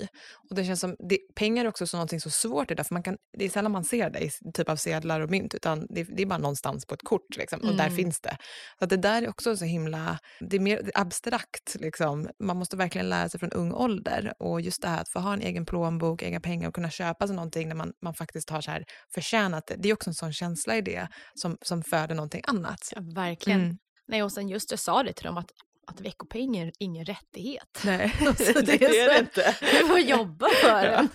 Och 0.50 0.56
det 0.56 0.64
känns 0.64 0.80
som, 0.80 0.96
det, 1.08 1.18
pengar 1.34 1.64
är 1.64 1.68
också 1.68 1.86
så 1.86 1.96
någonting 1.96 2.20
så 2.20 2.30
svårt 2.30 2.70
idag, 2.70 2.86
för 2.86 2.94
man 2.94 3.02
kan, 3.02 3.16
det 3.38 3.44
är 3.44 3.48
sällan 3.48 3.72
man 3.72 3.84
ser 3.84 4.10
det 4.10 4.20
i 4.20 4.30
typ 4.54 4.68
av 4.68 4.76
sedlar 4.76 5.20
och 5.20 5.30
mynt, 5.30 5.54
utan 5.54 5.86
det, 5.90 6.02
det 6.16 6.22
är 6.22 6.26
bara 6.26 6.38
någonstans 6.38 6.86
på 6.86 6.94
ett 6.94 7.02
kort 7.04 7.36
liksom, 7.36 7.60
och 7.60 7.76
där 7.76 7.84
Mm. 7.86 7.96
finns 7.96 8.20
det. 8.20 8.36
Så 8.78 8.86
det 8.86 8.96
där 8.96 9.22
är 9.22 9.28
också 9.28 9.56
så 9.56 9.64
himla, 9.64 10.18
det 10.40 10.56
är 10.56 10.60
mer 10.60 10.90
abstrakt 10.94 11.76
liksom. 11.80 12.28
Man 12.44 12.56
måste 12.56 12.76
verkligen 12.76 13.08
lära 13.08 13.28
sig 13.28 13.40
från 13.40 13.50
ung 13.52 13.72
ålder 13.72 14.32
och 14.38 14.60
just 14.60 14.82
det 14.82 14.88
här 14.88 15.00
att 15.00 15.08
få 15.08 15.18
ha 15.18 15.32
en 15.32 15.42
egen 15.42 15.66
plånbok, 15.66 16.22
egna 16.22 16.40
pengar 16.40 16.68
och 16.68 16.74
kunna 16.74 16.90
köpa 16.90 17.26
sig 17.26 17.36
någonting 17.36 17.68
när 17.68 17.74
man, 17.76 17.92
man 18.02 18.14
faktiskt 18.14 18.50
har 18.50 18.60
så 18.60 18.70
här 18.70 18.84
förtjänat 19.14 19.66
det. 19.66 19.74
Det 19.78 19.88
är 19.88 19.92
också 19.92 20.10
en 20.10 20.14
sån 20.14 20.32
känsla 20.32 20.76
i 20.76 20.80
det 20.80 21.08
som, 21.34 21.56
som 21.62 21.82
föder 21.82 22.14
någonting 22.14 22.42
annat. 22.46 22.92
Ja, 22.94 23.00
verkligen. 23.14 23.60
Mm. 23.60 23.76
Nej, 24.08 24.22
och 24.22 24.32
sen 24.32 24.48
just 24.48 24.70
jag 24.70 24.80
sa 24.80 25.02
det 25.02 25.12
till 25.12 25.24
dem 25.24 25.36
att, 25.36 25.50
att 25.86 26.00
veckopengen 26.00 26.66
är 26.68 26.72
ingen 26.78 27.04
rättighet. 27.04 27.82
Nej, 27.84 28.12
Så 28.38 28.52
det 28.52 28.62
det 28.62 28.84
är 28.84 29.04
är 29.04 29.08
det 29.08 29.14
så- 29.14 29.20
inte. 29.20 29.56
Du 29.80 29.86
får 29.88 29.98
jobba 29.98 30.48
för 30.48 30.82
den. 30.82 31.08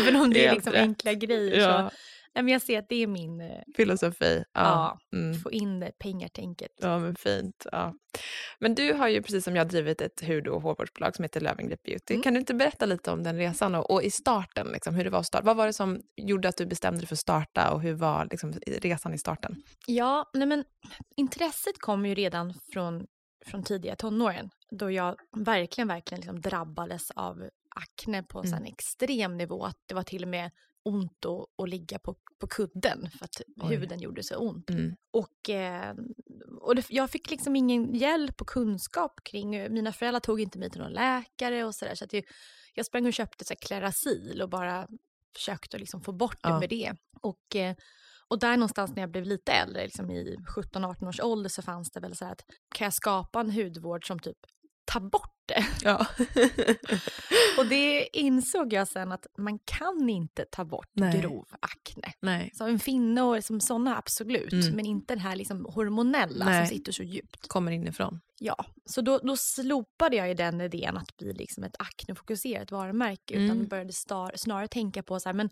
Även 0.00 0.16
om 0.16 0.32
det 0.32 0.46
är 0.46 0.54
liksom 0.54 0.72
rätt. 0.72 0.82
enkla 0.82 1.12
grejer. 1.14 1.54
Så, 1.54 1.60
Ja, 1.60 1.90
nej, 2.34 2.44
men 2.44 2.48
jag 2.52 2.62
ser 2.62 2.78
att 2.78 2.88
det 2.88 3.02
är 3.02 3.06
min, 3.06 3.40
eh, 3.40 3.62
filosofi. 3.76 4.44
Ja. 4.52 4.60
ja, 5.12 5.18
Mm. 5.18 5.38
få 5.40 5.50
in 5.52 5.80
det 5.80 5.92
pengartänket. 5.98 6.70
Ja, 6.80 6.98
men 6.98 7.16
fint. 7.16 7.66
Ja. 7.72 7.94
Men 8.58 8.74
du 8.74 8.92
har 8.92 9.08
ju 9.08 9.22
precis 9.22 9.44
som 9.44 9.56
jag 9.56 9.68
drivit 9.68 10.00
ett 10.00 10.22
hud 10.22 10.48
och 10.48 10.62
hårvårdsbolag 10.62 11.16
som 11.16 11.22
heter 11.22 11.40
Löwengrip 11.40 11.82
Beauty. 11.82 12.14
Mm. 12.14 12.22
Kan 12.22 12.34
du 12.34 12.40
inte 12.40 12.54
berätta 12.54 12.86
lite 12.86 13.10
om 13.10 13.22
den 13.22 13.36
resan 13.36 13.74
och, 13.74 13.90
och 13.90 14.02
i 14.02 14.10
starten, 14.10 14.66
liksom, 14.72 14.94
hur 14.94 15.04
det 15.04 15.10
var 15.10 15.18
att 15.20 15.26
starta? 15.26 15.44
Vad 15.44 15.56
var 15.56 15.66
det 15.66 15.72
som 15.72 16.00
gjorde 16.16 16.48
att 16.48 16.56
du 16.56 16.66
bestämde 16.66 17.00
dig 17.00 17.06
för 17.06 17.14
att 17.14 17.18
starta 17.20 17.70
och 17.72 17.80
hur 17.82 17.94
var 17.94 18.28
liksom, 18.30 18.52
resan 18.66 19.14
i 19.14 19.18
starten? 19.18 19.62
Ja, 19.86 20.30
nej 20.34 20.46
men 20.48 20.64
intresset 21.16 21.78
kom 21.78 22.06
ju 22.06 22.14
redan 22.14 22.54
från, 22.72 23.06
från 23.46 23.62
tidiga 23.62 23.96
tonåren. 23.96 24.50
Då 24.70 24.90
jag 24.90 25.16
verkligen, 25.36 25.88
verkligen 25.88 26.20
liksom 26.20 26.40
drabbades 26.40 27.10
av 27.10 27.48
akne 27.76 28.22
på 28.22 28.38
Mm. 28.42 28.54
en 28.54 28.64
extrem 28.66 29.36
nivå. 29.36 29.64
Att 29.64 29.78
det 29.86 29.94
var 29.94 30.02
till 30.02 30.22
och 30.22 30.28
med 30.28 30.50
ont 30.82 31.24
att, 31.24 31.62
att 31.62 31.68
ligga 31.68 31.98
på, 31.98 32.16
på 32.38 32.46
kudden 32.46 33.10
för 33.18 33.24
att 33.24 33.40
Oj. 33.62 33.76
huden 33.76 34.00
gjorde 34.00 34.22
så 34.22 34.36
ont. 34.36 34.70
Mm. 34.70 34.96
Och, 35.10 35.50
eh, 35.50 35.94
och 36.60 36.74
det, 36.76 36.86
jag 36.90 37.10
fick 37.10 37.30
liksom 37.30 37.56
ingen 37.56 37.94
hjälp 37.94 38.40
och 38.40 38.46
kunskap 38.48 39.20
kring, 39.24 39.50
mina 39.72 39.92
föräldrar 39.92 40.20
tog 40.20 40.40
inte 40.40 40.58
mig 40.58 40.70
till 40.70 40.80
någon 40.80 40.92
läkare 40.92 41.64
och 41.64 41.74
sådär. 41.74 41.94
Så 41.94 42.04
att 42.04 42.12
jag, 42.12 42.24
jag 42.74 42.86
sprang 42.86 43.06
och 43.06 43.12
köpte 43.12 43.44
så 43.44 43.52
här 43.54 43.58
Clarasil 43.60 44.42
och 44.42 44.48
bara 44.48 44.88
försökte 45.34 45.78
liksom 45.78 46.00
få 46.02 46.12
bort 46.12 46.42
det 46.42 46.48
Ja. 46.48 46.60
med 46.60 46.68
det. 46.68 46.92
Och, 47.20 47.56
eh, 47.56 47.76
och 48.30 48.38
där 48.38 48.56
någonstans 48.56 48.90
när 48.94 49.02
jag 49.02 49.10
blev 49.10 49.24
lite 49.24 49.52
äldre, 49.52 49.84
liksom 49.84 50.10
i 50.10 50.36
17-18 50.56 51.08
års 51.08 51.20
ålder, 51.20 51.50
så 51.50 51.62
fanns 51.62 51.90
det 51.90 52.00
väl 52.00 52.16
så 52.16 52.24
här 52.24 52.32
att 52.32 52.44
kan 52.74 52.84
jag 52.84 52.94
skapa 52.94 53.40
en 53.40 53.50
hudvård 53.50 54.06
som 54.06 54.18
typ 54.18 54.38
tar 54.92 55.00
bort 55.00 55.34
det? 55.46 55.66
Ja. 55.82 56.06
Och 57.58 57.66
det 57.66 58.08
insåg 58.18 58.72
jag 58.72 58.88
sen 58.88 59.12
att 59.12 59.26
man 59.38 59.58
kan 59.58 60.08
inte 60.10 60.44
ta 60.44 60.64
bort 60.64 60.88
Nej. 60.92 61.20
grov 61.20 61.46
akne. 61.60 62.12
Nej, 62.22 62.50
Så 62.54 62.64
en 62.66 62.78
finne 62.78 63.22
och 63.22 63.34
liksom 63.36 63.60
sådana 63.60 63.96
absolut, 63.98 64.52
Mm. 64.52 64.76
men 64.76 64.86
inte 64.86 65.14
det 65.14 65.20
här 65.20 65.36
liksom 65.36 65.64
hormonella 65.74 66.44
Nej. 66.44 66.66
som 66.66 66.76
sitter 66.76 66.92
så 66.92 67.02
djupt. 67.02 67.48
kommer 67.48 67.72
inifrån. 67.72 68.20
Ja, 68.38 68.64
så 68.84 69.00
då, 69.00 69.18
då 69.18 69.36
slopade 69.36 70.16
jag 70.16 70.28
ju 70.28 70.34
den 70.34 70.60
idén 70.60 70.96
att 70.96 71.16
bli 71.16 71.32
liksom 71.32 71.64
ett 71.64 71.76
aknefokuserat 71.78 72.70
varumärke 72.70 73.34
Mm. 73.34 73.44
utan 73.46 73.68
började 73.68 73.92
star, 73.92 74.32
snarare 74.36 74.68
tänka 74.68 75.02
på 75.02 75.20
så 75.20 75.28
här, 75.28 75.34
men 75.34 75.50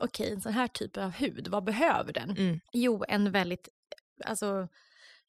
okej, 0.00 0.32
en 0.32 0.40
sån 0.40 0.52
här 0.52 0.68
typ 0.68 0.96
av 0.96 1.10
hud, 1.10 1.48
vad 1.48 1.64
behöver 1.64 2.12
den? 2.12 2.30
Mm. 2.30 2.60
Jo, 2.72 3.04
en 3.08 3.32
väldigt, 3.32 3.68
alltså 4.24 4.68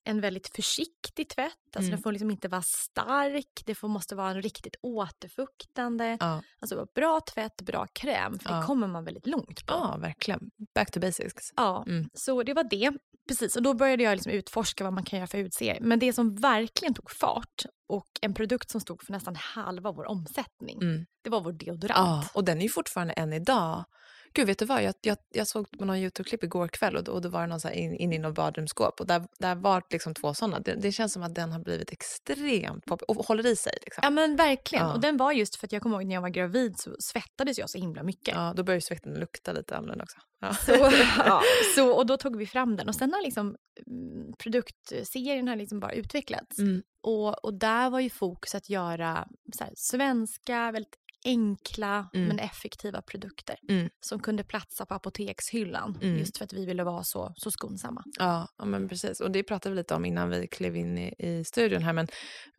en 0.04 0.22
väldigt 0.22 0.56
försiktig 0.56 1.30
tvätt. 1.30 1.52
Alltså 1.66 1.80
Mm. 1.80 1.92
Den 1.92 2.02
får 2.04 2.12
liksom 2.12 2.32
inte 2.32 2.48
vara 2.48 2.62
stark, 2.62 3.64
det 3.66 3.76
får, 3.76 3.88
måste 3.88 4.16
vara 4.16 4.30
en 4.30 4.42
riktigt 4.42 4.76
återfuktande. 4.82 6.18
Ja, 6.20 6.42
Alltså 6.60 6.88
bra 6.96 7.20
tvätt, 7.34 7.62
bra 7.62 7.88
kräm, 7.94 8.40
för 8.40 8.50
Ja. 8.50 8.56
det 8.60 8.66
kommer 8.66 8.88
man 8.88 9.04
väldigt 9.06 9.28
långt 9.28 9.66
på. 9.66 9.74
ja 9.74 9.98
verkligen. 10.02 10.40
Back 10.76 10.92
to 10.92 11.00
basics. 11.00 11.52
Ja, 11.56 11.84
Mm. 11.88 12.10
så 12.14 12.44
det 12.44 12.54
var 12.54 12.64
det. 12.64 12.92
Precis, 13.28 13.56
och 13.56 13.64
då 13.64 13.74
började 13.74 14.04
jag 14.04 14.16
liksom 14.16 14.32
utforska 14.32 14.84
vad 14.84 14.94
man 14.94 15.04
kan 15.04 15.20
göra 15.20 15.28
för 15.28 15.38
utseende. 15.38 15.88
Men 15.88 16.00
det 16.00 16.14
som 16.14 16.36
verkligen 16.36 16.94
tog 16.94 17.12
fart 17.12 17.66
och 17.88 18.08
en 18.22 18.34
produkt 18.34 18.70
som 18.72 18.82
stod 18.82 19.04
för 19.04 19.12
nästan 19.12 19.36
halva 19.36 19.92
vår 19.92 20.06
omsättning, 20.06 20.82
Mm. 20.82 21.06
det 21.22 21.30
var 21.30 21.42
vår 21.42 21.52
deodorant. 21.52 22.24
Ja, 22.24 22.30
och 22.34 22.44
den 22.44 22.58
är 22.58 22.62
ju 22.64 22.70
fortfarande 22.70 23.14
än 23.14 23.34
idag. 23.34 23.86
Gud, 24.36 24.48
vet 24.48 24.60
du 24.60 24.66
vad? 24.66 24.84
Jag, 24.84 24.94
jag, 25.02 25.18
jag 25.34 25.48
såg 25.48 25.72
på 25.80 25.86
någon 25.86 25.96
YouTube-klipp 25.98 26.44
igår 26.44 26.68
kväll 26.68 26.96
och, 26.96 27.04
då- 27.04 27.12
och 27.12 27.22
då 27.22 27.30
var 27.30 27.42
det 27.42 27.48
någon 27.48 27.60
så 27.60 27.70
in, 27.70 27.96
in 27.96 28.14
i 28.14 28.20
något 28.20 28.36
badrumsskåp 28.36 29.00
och 29.00 29.08
där, 29.08 29.24
där 29.40 29.56
var 29.56 29.84
liksom 29.90 30.14
två 30.14 30.34
sådana. 30.34 30.60
Det, 30.60 30.76
det 30.76 30.92
känns 30.92 31.14
som 31.14 31.24
att 31.24 31.36
den 31.36 31.52
har 31.52 31.60
blivit 31.60 31.92
extremt 31.92 32.86
populär 32.86 33.10
och 33.20 33.26
håller 33.26 33.46
i 33.46 33.56
sig. 33.56 33.74
Liksom. 33.82 34.02
Ja 34.04 34.10
men 34.10 34.36
verkligen. 34.36 34.86
Ja. 34.86 34.94
Och 34.94 35.00
den 35.02 35.18
var 35.18 35.32
just 35.32 35.56
för 35.56 35.68
att 35.68 35.72
jag 35.72 35.82
kommer 35.82 35.96
ihåg 35.98 36.06
när 36.06 36.16
jag 36.16 36.22
var 36.22 36.30
gravid 36.30 36.80
så 36.80 36.96
svettades 37.00 37.58
jag 37.60 37.70
så 37.70 37.78
himla 37.78 38.04
mycket. 38.04 38.36
Ja, 38.36 38.54
då 38.56 38.64
börjar 38.64 38.78
ju 38.78 38.82
svetten 38.82 39.14
lukta 39.14 39.54
lite 39.54 39.78
annorlunda 39.78 40.04
också. 40.04 40.18
Ja. 40.42 40.54
Så, 40.54 40.72
ja, 41.26 41.42
så, 41.76 41.92
och 41.92 42.06
då 42.06 42.18
tog 42.18 42.36
vi 42.38 42.46
fram 42.48 42.76
den 42.76 42.88
och 42.88 42.96
sen 42.96 43.14
har 43.14 43.22
liksom 43.24 43.56
mm, 43.88 44.34
produktserien 44.38 45.48
har 45.48 45.56
liksom 45.56 45.80
bara 45.80 45.92
utvecklats. 45.94 46.60
Mm. 46.60 46.82
Och, 47.04 47.46
och 47.46 47.54
där 47.54 47.90
var 47.90 48.00
ju 48.00 48.10
fokus 48.10 48.56
att 48.56 48.70
göra 48.70 49.28
så 49.58 49.64
här, 49.64 49.74
svenska, 49.76 50.72
väldigt 50.72 50.96
enkla 51.26 52.10
Mm. 52.14 52.28
men 52.28 52.40
effektiva 52.40 53.02
produkter 53.02 53.56
Mm. 53.70 53.90
som 54.02 54.20
kunde 54.20 54.44
platsa 54.44 54.86
på 54.86 54.94
apotekshyllan 54.94 56.00
Mm. 56.02 56.18
just 56.18 56.38
för 56.38 56.46
att 56.46 56.54
vi 56.54 56.66
ville 56.66 56.84
vara 56.84 57.04
så, 57.04 57.34
så 57.38 57.52
skonsamma. 57.52 58.04
Ja, 58.20 58.48
ja, 58.58 58.66
men 58.66 58.90
precis. 58.90 59.20
Och 59.20 59.32
det 59.32 59.44
pratade 59.44 59.76
vi 59.76 59.78
lite 59.82 59.96
om 59.96 60.06
innan 60.06 60.30
vi 60.30 60.48
klev 60.48 60.76
in 60.76 60.98
i, 60.98 61.14
i 61.20 61.44
studion 61.44 61.84
här, 61.84 61.94
men 61.94 62.08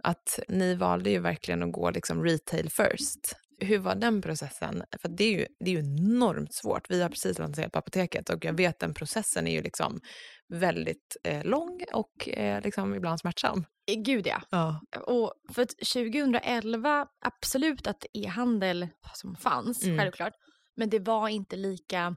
att 0.02 0.38
ni 0.48 0.74
valde 0.74 1.10
ju 1.10 1.18
verkligen 1.18 1.62
att 1.62 1.72
gå 1.72 1.90
liksom 1.90 2.24
retail 2.24 2.70
first. 2.70 3.36
Hur 3.60 3.78
var 3.78 3.94
den 3.94 4.22
processen? 4.22 4.82
För 5.02 5.08
det 5.08 5.24
är, 5.24 5.30
ju, 5.38 5.46
det 5.60 5.70
är 5.70 5.74
ju 5.74 5.80
enormt 5.80 6.54
svårt. 6.54 6.90
Vi 6.90 7.02
har 7.02 7.08
precis 7.08 7.38
lanserat 7.38 7.72
på 7.72 7.78
apoteket 7.78 8.30
och 8.30 8.44
jag 8.44 8.52
vet 8.52 8.78
den 8.78 8.94
processen 8.94 9.46
är 9.46 9.52
ju 9.52 9.62
liksom 9.62 10.00
väldigt 10.48 11.16
eh, 11.24 11.44
lång 11.44 11.80
och 11.92 12.28
eh, 12.28 12.62
liksom 12.62 12.94
ibland 12.94 13.20
smärtsam. 13.20 13.64
Eh, 13.90 13.94
Gud 14.02 14.26
ja. 14.26 14.42
Ja. 14.50 14.80
Och 15.06 15.32
för 15.54 15.62
att 15.62 15.70
2011, 15.78 17.06
absolut 17.20 17.86
att 17.86 18.04
e-handel 18.12 18.88
som 19.14 19.36
fanns, 19.36 19.84
Mm. 19.84 19.98
självklart. 19.98 20.32
Men 20.76 20.90
det 20.90 20.98
var 20.98 21.28
inte 21.28 21.56
lika 21.56 22.16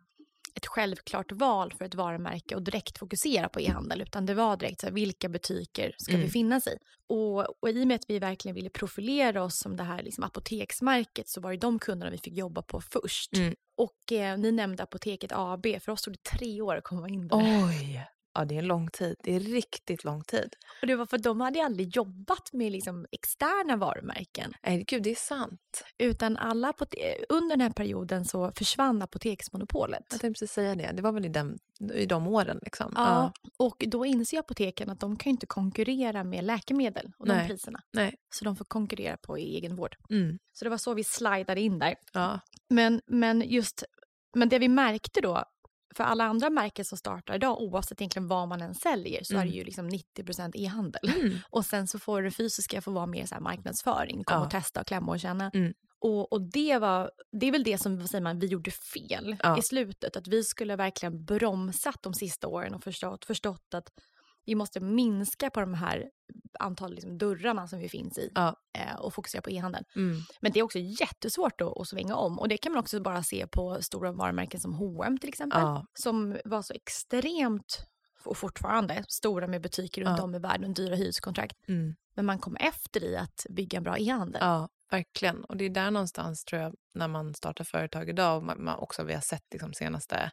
ett 0.56 0.68
självklart 0.68 1.32
val 1.32 1.74
för 1.78 1.86
ett 1.86 1.96
varumärke 1.96 2.56
och 2.56 2.62
direkt 2.62 2.98
fokusera 2.98 3.50
på 3.50 3.60
e-handel. 3.62 4.02
Utan 4.02 4.26
det 4.26 4.34
var 4.34 4.58
direkt 4.58 4.80
så 4.82 4.88
här, 4.88 4.94
vilka 4.94 5.30
butiker 5.30 5.96
ska 5.98 6.12
vi 6.12 6.18
Mm. 6.18 6.30
finnas 6.30 6.68
i? 6.68 6.78
Och, 7.10 7.40
och 7.64 7.70
i 7.70 7.84
och 7.84 7.88
med 7.88 7.96
att 7.96 8.06
vi 8.10 8.20
verkligen 8.20 8.56
ville 8.56 8.70
profilera 8.70 9.44
oss 9.44 9.60
som 9.60 9.76
det 9.78 9.84
här 9.84 10.04
liksom, 10.04 10.24
apoteksmärket 10.24 11.30
så 11.30 11.42
var 11.42 11.52
det 11.52 11.58
de 11.58 11.80
kunderna 11.80 12.12
vi 12.12 12.18
fick 12.18 12.34
jobba 12.38 12.62
på 12.62 12.82
först. 12.82 13.34
Mm. 13.38 13.56
Och 13.78 14.12
eh, 14.12 14.38
ni 14.38 14.52
nämnde 14.52 14.84
Apoteket 14.84 15.32
AB, 15.36 15.66
för 15.82 15.90
oss 15.92 16.02
tog 16.02 16.14
det 16.14 16.24
tre 16.38 16.62
år 16.62 16.76
att 16.76 16.84
komma 16.84 17.10
in 17.10 17.28
där. 17.28 17.38
Oj! 17.38 18.06
Ja, 18.38 18.46
det 18.46 18.56
är 18.56 18.60
en 18.60 18.67
lång 18.67 18.89
tid. 18.89 19.15
Det 19.24 19.36
är 19.36 19.39
riktigt 19.39 20.03
lång 20.03 20.24
tid. 20.24 20.56
Och 20.82 20.88
det 20.88 20.96
var 20.96 21.06
för 21.06 21.17
att 21.17 21.24
de 21.24 21.41
hade 21.41 21.63
aldrig 21.63 21.96
jobbat 21.96 22.53
med 22.53 22.72
liksom, 22.72 23.06
externa 23.12 23.75
varumärken. 23.75 24.53
Nej, 24.63 24.84
gud, 24.88 25.03
det 25.03 25.12
är 25.12 25.15
sant. 25.15 25.84
Utan 25.98 26.38
alla 26.38 26.74
under 27.29 27.56
den 27.56 27.62
här 27.62 27.70
perioden 27.70 28.25
så 28.25 28.51
försvann 28.51 29.01
apoteksmonopolet. 29.01 30.03
Jag 30.10 30.22
tänkte 30.22 30.39
precis 30.39 30.51
säga 30.51 30.75
det. 30.75 30.91
Det 30.94 31.01
var 31.01 31.12
väl 31.12 31.25
i, 31.25 31.29
den, 31.29 31.60
i 31.94 32.06
de 32.06 32.27
åren. 32.27 32.60
Liksom. 32.62 32.94
Ja, 32.96 33.32
och 33.58 33.84
då 33.88 34.06
inser 34.06 34.39
apoteken 34.39 34.89
att 34.89 35.00
de 35.00 35.15
kan 35.15 35.29
ju 35.29 35.32
inte 35.32 35.46
konkurrera 35.46 36.24
med 36.24 36.44
läkemedel 36.44 37.12
och 37.17 37.27
de 37.27 37.34
Nej. 37.34 37.48
priserna. 37.48 37.79
Nej. 37.94 38.15
Så 38.29 38.46
de 38.46 38.56
får 38.56 38.65
konkurrera 38.65 39.17
på 39.17 39.38
egenvård. 39.38 39.96
Mm. 40.10 40.39
Så 40.53 40.65
det 40.65 40.70
var 40.70 40.77
så 40.77 40.94
vi 40.94 41.03
slidade 41.03 41.62
in 41.62 41.79
där. 41.79 41.96
Ja. 42.13 42.39
Men, 42.70 43.01
men 43.08 43.41
just, 43.41 43.84
men 44.36 44.50
det 44.50 44.60
vi 44.60 44.67
märkte 44.67 45.22
då, 45.22 45.44
för 45.98 46.04
alla 46.04 46.24
andra 46.24 46.50
märken 46.50 46.86
som 46.86 46.98
startar 46.98 47.36
idag, 47.36 47.62
oavsett 47.62 48.01
egentligen 48.01 48.27
vad 48.27 48.48
man 48.48 48.62
än 48.62 48.75
säljer, 48.75 49.24
så 49.24 49.34
är 49.34 49.38
det 49.38 49.44
Mm. 49.44 49.56
ju 49.56 49.63
liksom 49.63 49.89
90% 49.89 50.51
e-handel. 50.56 51.10
Mm. 51.10 51.38
Och 51.50 51.66
sen 51.66 51.88
så 51.88 52.00
får 52.00 52.22
det 52.22 52.32
fysiska 52.32 52.82
få 52.82 52.92
vara 52.92 53.06
mer 53.06 53.25
så 53.25 53.36
marknadsföring, 53.39 54.24
kom 54.24 54.38
Ja. 54.38 54.46
och 54.46 54.51
testa 54.51 54.82
och 54.82 54.88
klämma 54.88 55.12
och 55.12 55.20
känna. 55.20 55.51
Mm. 55.54 55.74
Och, 56.00 56.34
och 56.34 56.42
det, 56.42 56.77
var, 56.77 57.12
det 57.32 57.46
är 57.48 57.51
väl 57.51 57.63
det 57.63 57.77
som 57.77 58.08
säger 58.08 58.22
man, 58.24 58.39
vi 58.39 58.48
gjorde 58.48 58.72
fel 58.72 59.36
Ja. 59.44 59.58
i 59.58 59.62
slutet. 59.62 60.16
Att 60.18 60.27
vi 60.27 60.44
skulle 60.44 60.75
verkligen 60.75 61.25
bromsat 61.25 62.04
de 62.04 62.13
sista 62.13 62.48
åren 62.48 62.74
och 62.74 62.84
förstått, 62.84 63.25
förstått 63.25 63.74
att 63.74 63.89
vi 64.46 64.56
måste 64.56 64.80
minska 64.80 65.50
på 65.50 65.60
de 65.60 65.74
här 65.74 66.06
antal 66.60 66.94
liksom, 66.94 67.18
dörrarna 67.18 67.68
som 67.68 67.80
vi 67.80 67.90
finns 67.90 68.18
i 68.18 68.32
Ja. 68.36 68.56
eh, 68.78 68.96
och 68.96 69.14
fokusera 69.14 69.42
på 69.42 69.50
e-handeln. 69.50 69.86
Mm. 69.96 70.18
Men 70.42 70.52
det 70.52 70.60
är 70.60 70.64
också 70.64 70.80
jättesvårt 70.80 71.60
då 71.60 71.82
att 71.82 71.88
svänga 71.88 72.16
om 72.16 72.40
och 72.40 72.48
det 72.48 72.58
kan 72.58 72.72
man 72.72 72.80
också 72.80 73.00
bara 73.02 73.24
se 73.24 73.48
på 73.48 73.82
stora 73.82 74.12
varumärken 74.12 74.60
som 74.60 74.74
H&M 74.74 75.18
till 75.18 75.30
exempel. 75.30 75.62
Ja. 75.62 75.86
Som 75.94 76.38
var 76.46 76.62
så 76.62 76.74
extremt, 76.74 77.86
och 78.26 78.38
fortfarande, 78.38 79.04
stora 79.08 79.48
med 79.48 79.62
butiker 79.62 80.02
runt 80.06 80.18
Ja. 80.18 80.24
om 80.24 80.36
i 80.36 80.40
världen, 80.40 80.74
dyra 80.74 80.96
hyreskontrakt. 80.96 81.56
Mm. 81.68 81.96
Men 82.16 82.26
man 82.26 82.40
kom 82.40 82.56
efter 82.56 83.04
i 83.04 83.18
att 83.18 83.46
bygga 83.50 83.78
en 83.78 83.84
bra 83.84 83.98
e-handel. 83.98 84.42
Ja, 84.42 84.70
verkligen. 84.92 85.44
Och 85.44 85.58
det 85.58 85.66
är 85.66 85.70
där 85.70 85.92
någonstans 85.92 86.46
tror 86.46 86.62
jag, 86.62 86.76
när 86.94 87.08
man 87.08 87.34
startar 87.34 87.64
företag 87.64 88.10
idag, 88.10 88.38
och 88.38 88.44
man, 88.44 88.64
man 88.64 88.80
också 88.80 89.04
vi 89.04 89.14
har 89.14 89.22
sett 89.22 89.44
liksom 89.52 89.74
senaste, 89.74 90.32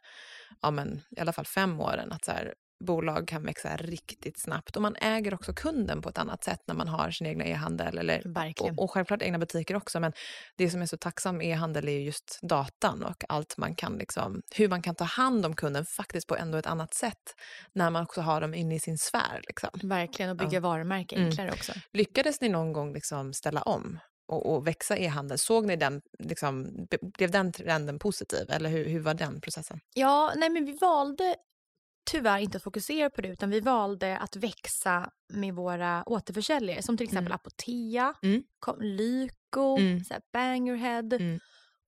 ja 0.61 0.71
men 0.71 1.01
i 1.17 1.19
alla 1.19 1.33
fall 1.33 1.45
fem 1.45 1.79
åren, 1.79 2.11
att 2.11 2.25
så 2.25 2.31
här, 2.31 2.53
bolag 2.79 3.27
kan 3.27 3.45
växa 3.45 3.77
riktigt 3.77 4.41
snabbt. 4.41 4.75
Och 4.75 4.81
man 4.81 4.95
äger 4.95 5.33
också 5.33 5.53
kunden 5.53 6.01
på 6.01 6.09
ett 6.09 6.17
annat 6.17 6.43
sätt 6.43 6.59
när 6.67 6.75
man 6.75 6.87
har 6.87 7.11
sin 7.11 7.27
egna 7.27 7.45
e-handel. 7.45 7.97
Eller, 7.97 8.23
och, 8.59 8.83
och 8.83 8.91
självklart 8.91 9.21
egna 9.21 9.39
butiker 9.39 9.75
också, 9.75 9.99
men 9.99 10.13
det 10.57 10.69
som 10.69 10.81
är 10.81 10.85
så 10.85 10.97
tacksam 10.97 11.37
med 11.37 11.47
e-handel 11.47 11.87
är 11.87 11.91
ju 11.91 12.01
just 12.03 12.39
datan 12.41 13.03
och 13.03 13.23
allt 13.29 13.57
man 13.57 13.75
kan, 13.75 13.97
liksom, 13.97 14.41
hur 14.55 14.69
man 14.69 14.81
kan 14.81 14.95
ta 14.95 15.03
hand 15.03 15.45
om 15.45 15.55
kunden 15.55 15.85
faktiskt 15.85 16.27
på 16.27 16.35
ändå 16.35 16.57
ett 16.57 16.65
annat 16.67 16.93
sätt 16.93 17.23
när 17.73 17.89
man 17.89 18.03
också 18.03 18.21
har 18.21 18.41
dem 18.41 18.53
inne 18.53 18.75
i 18.75 18.79
sin 18.79 18.97
sfär. 18.97 19.41
Liksom. 19.47 19.69
Verkligen, 19.89 20.29
och 20.31 20.37
bygga 20.37 20.53
Ja. 20.53 20.59
varumärke 20.59 21.15
Mm. 21.15 21.27
enklare 21.27 21.51
också. 21.51 21.73
Lyckades 21.93 22.41
ni 22.41 22.49
någon 22.49 22.73
gång 22.73 22.93
liksom 22.93 23.33
ställa 23.33 23.61
om 23.61 23.99
och, 24.27 24.53
och 24.53 24.67
växa 24.67 24.97
e-handeln? 24.97 25.37
Såg 25.37 25.65
ni 25.65 25.75
den, 25.75 26.01
liksom, 26.19 26.67
blev 27.17 27.31
den 27.31 27.51
trenden 27.51 27.99
positiv 27.99 28.49
eller 28.49 28.69
hur, 28.69 28.89
hur 28.89 28.99
var 28.99 29.13
den 29.13 29.41
processen? 29.41 29.79
Ja, 29.93 30.33
nej 30.35 30.49
men 30.49 30.65
vi 30.65 30.77
valde 30.81 31.35
tyvärr 32.05 32.39
inte 32.39 32.57
att 32.57 32.63
fokusera 32.63 33.09
på 33.09 33.21
det 33.21 33.27
utan 33.27 33.49
vi 33.49 33.59
valde 33.59 34.17
att 34.17 34.35
växa 34.35 35.09
med 35.33 35.53
våra 35.53 36.03
återförsäljare 36.05 36.81
som 36.81 36.97
till 36.97 37.03
exempel 37.03 37.31
Mm. 37.31 37.35
Apotea, 37.35 38.13
Mm. 38.23 38.43
Lyko, 38.81 39.77
Mm. 39.77 40.03
så 40.03 40.13
Bangerhead. 40.33 41.13
Mm. 41.13 41.39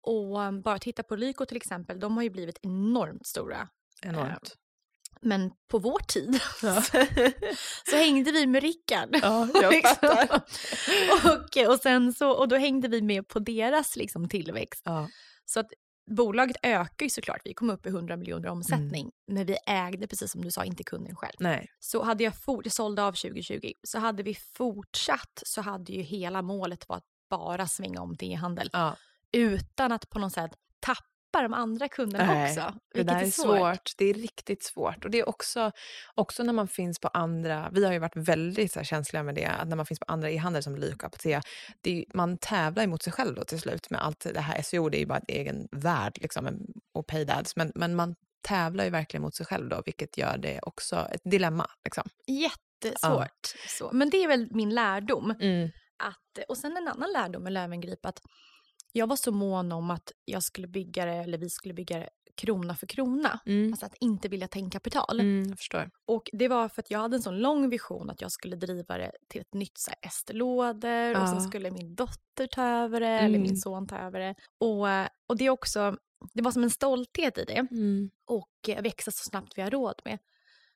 Och 0.01 0.53
bara 0.63 0.79
titta 0.79 1.03
på 1.03 1.15
Lyko 1.15 1.45
till 1.45 1.57
exempel, 1.57 2.00
de 2.00 2.15
har 2.15 2.24
ju 2.24 2.29
blivit 2.29 2.59
enormt 2.62 3.27
stora. 3.27 3.69
Enormt. 4.01 4.55
Men 5.21 5.51
på 5.67 5.79
vår 5.79 6.00
tid 6.00 6.39
Ja. 6.62 6.81
så 7.89 7.95
hängde 7.95 8.31
vi 8.31 8.47
med 8.47 8.62
Rickard. 8.63 9.09
Ja, 9.21 9.47
jag 9.53 9.74
Liksom. 9.74 10.39
och, 11.25 11.74
och, 11.74 11.79
sen 11.79 12.13
så, 12.13 12.29
och 12.31 12.47
då 12.47 12.55
hängde 12.55 12.88
vi 12.88 13.01
med 13.01 13.27
på 13.27 13.39
deras 13.39 13.95
liksom, 13.95 14.29
tillväxt. 14.29 14.81
Ja. 14.86 15.09
Så 15.45 15.59
att 15.59 15.67
bolaget 16.08 16.58
ökar 16.64 17.06
ju 17.06 17.10
såklart. 17.10 17.42
Vi 17.44 17.54
kom 17.54 17.70
upp 17.70 17.86
i 17.86 17.90
100 17.90 18.18
miljoner 18.18 18.50
omsättning. 18.50 19.12
Men 19.28 19.46
vi 19.46 19.58
ägde, 19.68 20.08
precis 20.08 20.32
som 20.32 20.42
du 20.42 20.52
sa, 20.52 20.66
inte 20.66 20.84
kunden 20.84 21.16
själv. 21.16 21.36
Nej. 21.40 21.72
Så 21.80 22.04
hade 22.04 22.24
jag 22.24 22.36
fort, 22.36 22.66
jag 22.66 22.74
sålde 22.74 23.04
av 23.04 23.12
2020, 23.12 23.72
så 23.84 24.00
hade 24.00 24.24
vi 24.24 24.36
fortsatt 24.36 25.44
så 25.46 25.62
hade 25.62 25.94
ju 25.94 26.02
hela 26.02 26.42
målet 26.42 26.90
varit 26.90 26.98
att 26.98 27.30
bara 27.30 27.68
svänga 27.68 28.02
om 28.02 28.18
till 28.18 28.32
e-handel. 28.32 28.70
Ja. 28.74 28.96
Utan 29.32 29.92
att 29.92 30.10
på 30.10 30.20
något 30.20 30.34
sätt 30.34 30.52
tappa 30.80 31.04
de 31.44 31.53
andra 31.53 31.88
kunderna 31.88 32.34
Nej, 32.34 32.51
också. 32.51 32.74
Det 32.94 33.03
där 33.03 33.22
är 33.22 33.32
svårt. 33.32 33.91
Det 33.98 34.06
är 34.06 34.13
riktigt 34.13 34.63
svårt. 34.63 35.06
Och 35.06 35.12
det 35.12 35.20
är 35.20 35.29
också, 35.29 35.72
också 36.15 36.44
när 36.44 36.53
man 36.53 36.67
finns 36.67 37.00
på 37.00 37.08
andra, 37.08 37.70
vi 37.74 37.86
har 37.86 37.94
ju 37.94 38.00
varit 38.00 38.15
väldigt 38.15 38.72
så 38.72 38.79
här, 38.79 38.84
känsliga 38.84 39.24
med 39.24 39.36
det, 39.36 39.46
att 39.46 39.67
när 39.67 39.75
man 39.75 39.86
finns 39.86 40.00
på 40.00 40.06
andra 40.08 40.32
e-handel 40.32 40.63
som 40.63 40.75
Lyko 40.75 40.96
och 40.96 41.03
Apotea, 41.03 41.41
det 41.82 41.89
är, 41.91 41.96
ju- 41.96 42.06
man 42.13 42.38
tävlar 42.38 42.84
emot 42.84 43.03
sig 43.03 43.13
själv 43.13 43.36
då 43.36 43.44
till 43.44 43.60
slut 43.60 43.89
med 43.89 44.06
allt 44.06 44.20
det 44.34 44.39
här 44.39 44.62
SEO, 44.62 44.89
det 44.89 44.98
är 44.98 45.00
ju 45.00 45.06
bara 45.06 45.17
en 45.17 45.36
egen 45.36 45.67
värld 45.72 46.17
liksom, 46.22 46.60
och 46.94 47.08
paid 47.08 47.29
ads, 47.32 47.56
men, 47.56 47.72
men 47.75 47.96
man 47.96 48.15
tävlar 48.41 48.84
ju 48.84 48.89
verkligen 48.89 49.22
mot 49.22 49.36
sig 49.36 49.46
själv 49.46 49.70
då, 49.70 49.82
vilket 49.86 50.17
gör 50.17 50.38
det 50.38 50.60
också 50.62 51.08
ett 51.12 51.22
dilemma. 51.24 51.67
Liksom. 51.84 52.03
Jättesvårt. 52.27 53.53
Så. 53.67 53.89
Men 53.94 54.10
det 54.10 54.24
är 54.24 54.27
väl 54.27 54.48
min 54.51 54.75
lärdom. 54.75 55.32
Mm. 55.39 55.70
Att, 56.03 56.50
och 56.50 56.58
sen 56.58 56.77
en 56.77 56.88
annan 56.88 57.12
lärdom 57.12 57.44
med 57.44 57.53
Löwengrip 57.53 58.06
att 58.06 58.22
jag 58.91 59.08
var 59.08 59.15
så 59.15 59.32
mån 59.32 59.72
om 59.72 59.91
att 59.91 60.12
jag 60.25 60.44
skulle 60.44 60.67
bygga 60.67 61.06
det, 61.06 61.13
eller 61.13 61.38
vi 61.38 61.50
skulle 61.50 61.74
bygga 61.74 62.00
det 62.00 62.10
krona 62.36 62.75
för 62.75 62.88
krona. 62.88 63.39
Mm. 63.46 63.74
Alltså 63.74 63.86
att 63.86 63.96
inte 64.00 64.27
vilja 64.27 64.48
ta 64.48 64.60
in 64.60 64.70
kapital. 64.70 65.20
Mm, 65.20 65.50
jag 65.50 65.58
förstår. 65.58 65.89
Och 66.06 66.29
det 66.34 66.48
var 66.48 66.70
för 66.70 66.82
att 66.82 66.91
jag 66.91 67.00
hade 67.00 67.15
en 67.15 67.22
sån 67.22 67.38
lång 67.39 67.70
vision 67.70 68.10
att 68.10 68.22
jag 68.22 68.32
skulle 68.32 68.56
driva 68.56 68.98
det 68.98 69.12
till 69.27 69.41
ett 69.41 69.53
nytt 69.53 69.77
så 69.77 69.91
här, 69.91 70.10
Estée 70.10 70.41
och 70.41 71.27
sen 71.27 71.38
Ja. 71.38 71.39
skulle 71.39 71.72
min 71.72 71.96
dotter 71.96 72.48
ta 72.48 72.63
över 72.67 73.00
det 73.00 73.08
eller 73.08 73.27
Mm. 73.27 73.41
min 73.41 73.58
son 73.58 73.88
ta 73.88 73.98
över 73.98 74.20
det. 74.20 74.36
Och, 74.60 74.88
och 75.29 75.38
det 75.38 75.50
också, 75.50 75.98
det 76.34 76.41
var 76.41 76.51
som 76.51 76.63
en 76.63 76.70
stolthet 76.70 77.38
i 77.38 77.44
det 77.44 77.67
Mm. 77.72 78.10
och 78.25 78.84
växa 78.84 79.12
så 79.12 79.24
snabbt 79.29 79.58
vi 79.58 79.62
har 79.62 79.72
råd 79.72 80.01
med. 80.06 80.20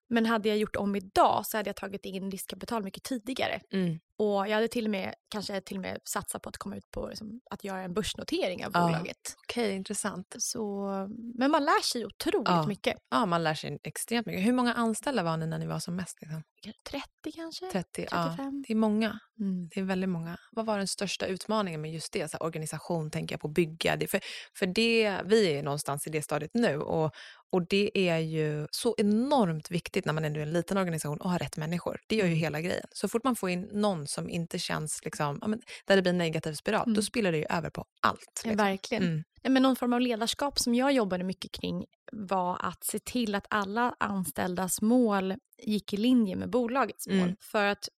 Men 0.10 0.25
hade 0.25 0.50
jag 0.50 0.58
gjort 0.58 0.75
om 0.75 0.96
idag 0.96 1.46
så 1.46 1.58
hade 1.58 1.70
jag 1.70 1.75
tagit 1.75 2.06
in 2.06 2.32
riskkapital 2.32 2.84
mycket 2.84 3.03
tidigare. 3.03 3.62
Mm. 3.74 4.00
Och 4.24 4.48
jag 4.48 4.56
hade 4.56 4.68
till 4.68 4.86
och 4.86 4.92
med, 4.92 5.13
kanske 5.30 5.62
till 5.62 5.78
och 5.78 5.82
med 5.82 6.00
satsat 6.06 6.42
på 6.42 6.50
att 6.50 6.58
komma 6.58 6.75
ut 6.78 6.92
på 6.92 7.08
liksom, 7.08 7.42
att 7.50 7.63
göra 7.63 7.82
en 7.82 7.94
börsnotering 7.94 8.66
av 8.66 8.72
Ja. 8.74 8.82
bolaget. 8.88 9.36
Okej, 9.48 9.75
intressant. 9.75 10.36
Så, 10.40 10.88
men 11.36 11.51
man 11.51 11.66
lär 11.66 11.84
sig 11.84 12.06
otroligt 12.06 12.48
Ja. 12.50 12.68
mycket. 12.68 12.98
Ja, 13.12 13.25
man 13.25 13.44
lär 13.44 13.54
sig 13.54 13.80
extremt 13.84 14.25
mycket. 14.28 14.46
Hur 14.46 14.54
många 14.54 14.74
anställda 14.74 15.24
var 15.24 15.38
ni 15.38 15.48
när 15.48 15.58
ni 15.60 15.66
var 15.68 15.80
som 15.80 15.96
mest? 15.96 16.18
Liksom? 16.22 16.44
30 16.90 17.32
kanske? 17.36 17.66
30? 17.72 18.08
Ja, 18.12 18.28
35. 18.38 18.63
det 18.68 18.74
är 18.74 18.75
många. 18.78 19.20
Mm. 19.40 19.70
Det 19.74 19.80
är 19.80 19.84
väldigt 19.84 20.10
många. 20.10 20.38
Vad 20.51 20.66
var 20.66 20.78
den 20.78 20.88
största 20.88 21.25
utmaningen 21.25 21.82
med 21.82 21.92
just 21.94 22.13
det? 22.13 22.32
Så 22.32 22.38
här, 22.38 22.44
organisation 22.44 23.12
tänker 23.12 23.34
jag 23.34 23.42
på, 23.42 23.48
bygga. 23.48 23.96
Det, 23.96 24.08
för, 24.08 24.20
för 24.58 24.66
det, 24.66 25.22
vi 25.25 25.54
är 25.54 25.63
någonstans 25.63 26.08
i 26.08 26.10
det 26.10 26.22
stadiet 26.22 26.51
nu 26.54 26.78
och, 26.78 27.12
och 27.50 27.68
det 27.68 27.92
är 28.10 28.18
ju 28.18 28.68
så 28.72 28.96
enormt 28.98 29.72
viktigt 29.72 30.06
när 30.06 30.13
man 30.13 30.25
ändå 30.25 30.40
är 30.40 30.44
en 30.44 30.54
liten 30.54 30.78
organisation 30.78 31.18
och 31.22 31.30
har 31.30 31.40
rätt 31.40 31.58
människor. 31.58 32.00
Det 32.08 32.16
gör 32.16 32.25
ju 32.25 32.32
Mm. 32.32 32.40
hela 32.40 32.62
grejen. 32.62 32.86
Så 32.92 33.08
fort 33.08 33.24
man 33.24 33.36
får 33.36 33.50
in 33.50 33.70
någon 33.72 34.08
som 34.12 34.30
inte 34.30 34.60
känns, 34.60 35.06
liksom, 35.06 35.38
ja, 35.41 35.48
men, 35.48 35.62
där 35.86 35.96
det 35.96 36.01
blir 36.01 36.10
en 36.10 36.18
negativ 36.18 36.53
spiral, 36.53 36.84
Mm. 36.84 36.94
då 36.94 37.01
spiller 37.01 37.32
det 37.32 37.38
ju 37.38 37.46
över 37.50 37.70
på 37.70 37.86
allt. 38.01 38.41
Liksom. 38.44 38.58
verkligen. 38.58 39.03
Mm. 39.03 39.24
Men 39.44 39.63
någon 39.63 39.75
form 39.75 39.94
av 39.94 40.01
ledarskap 40.01 40.60
som 40.60 40.75
jag 40.75 40.91
jobbade 40.91 41.24
mycket 41.24 41.51
kring 41.51 41.86
var 42.12 42.58
att 42.65 42.84
se 42.84 43.00
till 43.00 43.36
att 43.36 43.46
alla 43.50 43.96
anställdas 44.00 44.82
mål 44.82 45.36
gick 45.63 45.94
i 45.94 45.98
linje 45.98 46.36
med 46.36 46.50
bolagets 46.50 47.08
mål. 47.08 47.18
Mm. 47.18 47.36
För 47.39 47.65
att 47.65 47.89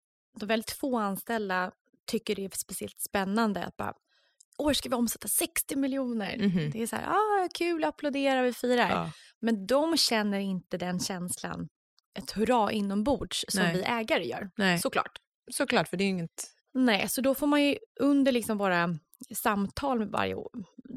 de 0.41 0.47
väldigt 0.47 0.71
få 0.71 0.99
anställda 0.99 1.73
tycker 2.07 2.35
det 2.37 2.45
är 2.45 2.51
speciellt 2.55 3.01
spännande 3.01 3.65
att 3.65 3.77
bara 3.77 3.93
år 4.59 4.73
ska 4.73 4.89
vi 4.89 4.95
omsätta 4.95 5.29
60 5.29 5.77
miljoner. 5.77 6.37
Mhm. 6.39 6.71
Det 6.71 6.83
är 6.83 6.87
så 6.87 6.97
här, 6.97 7.07
ah, 7.07 7.49
kul, 7.55 7.85
applådera, 7.85 8.43
vi 8.43 8.53
firar. 8.53 8.91
Ja. 8.91 9.11
Men 9.41 9.67
de 9.67 9.97
känner 9.97 10.39
inte 10.39 10.77
den 10.79 11.01
känslan, 11.01 11.69
ett 12.19 12.31
hurra 12.31 12.73
inombords 12.73 13.45
som 13.49 13.63
Nej. 13.63 13.75
vi 13.75 13.83
ägare 13.83 14.25
gör. 14.27 14.51
Nej. 14.57 14.79
Såklart. 14.79 15.19
Såklart, 15.51 15.89
för 15.89 15.97
det 15.97 16.05
är 16.05 16.07
ju 16.07 16.11
inget... 16.11 16.45
Nej, 16.75 17.09
så 17.09 17.21
då 17.21 17.35
får 17.35 17.47
man 17.47 17.63
ju 17.65 17.77
under 18.01 18.33
liksom 18.33 18.59
våra 18.59 18.99
samtal 19.35 19.99
med 19.99 20.09
varje 20.09 20.35
år, 20.35 20.51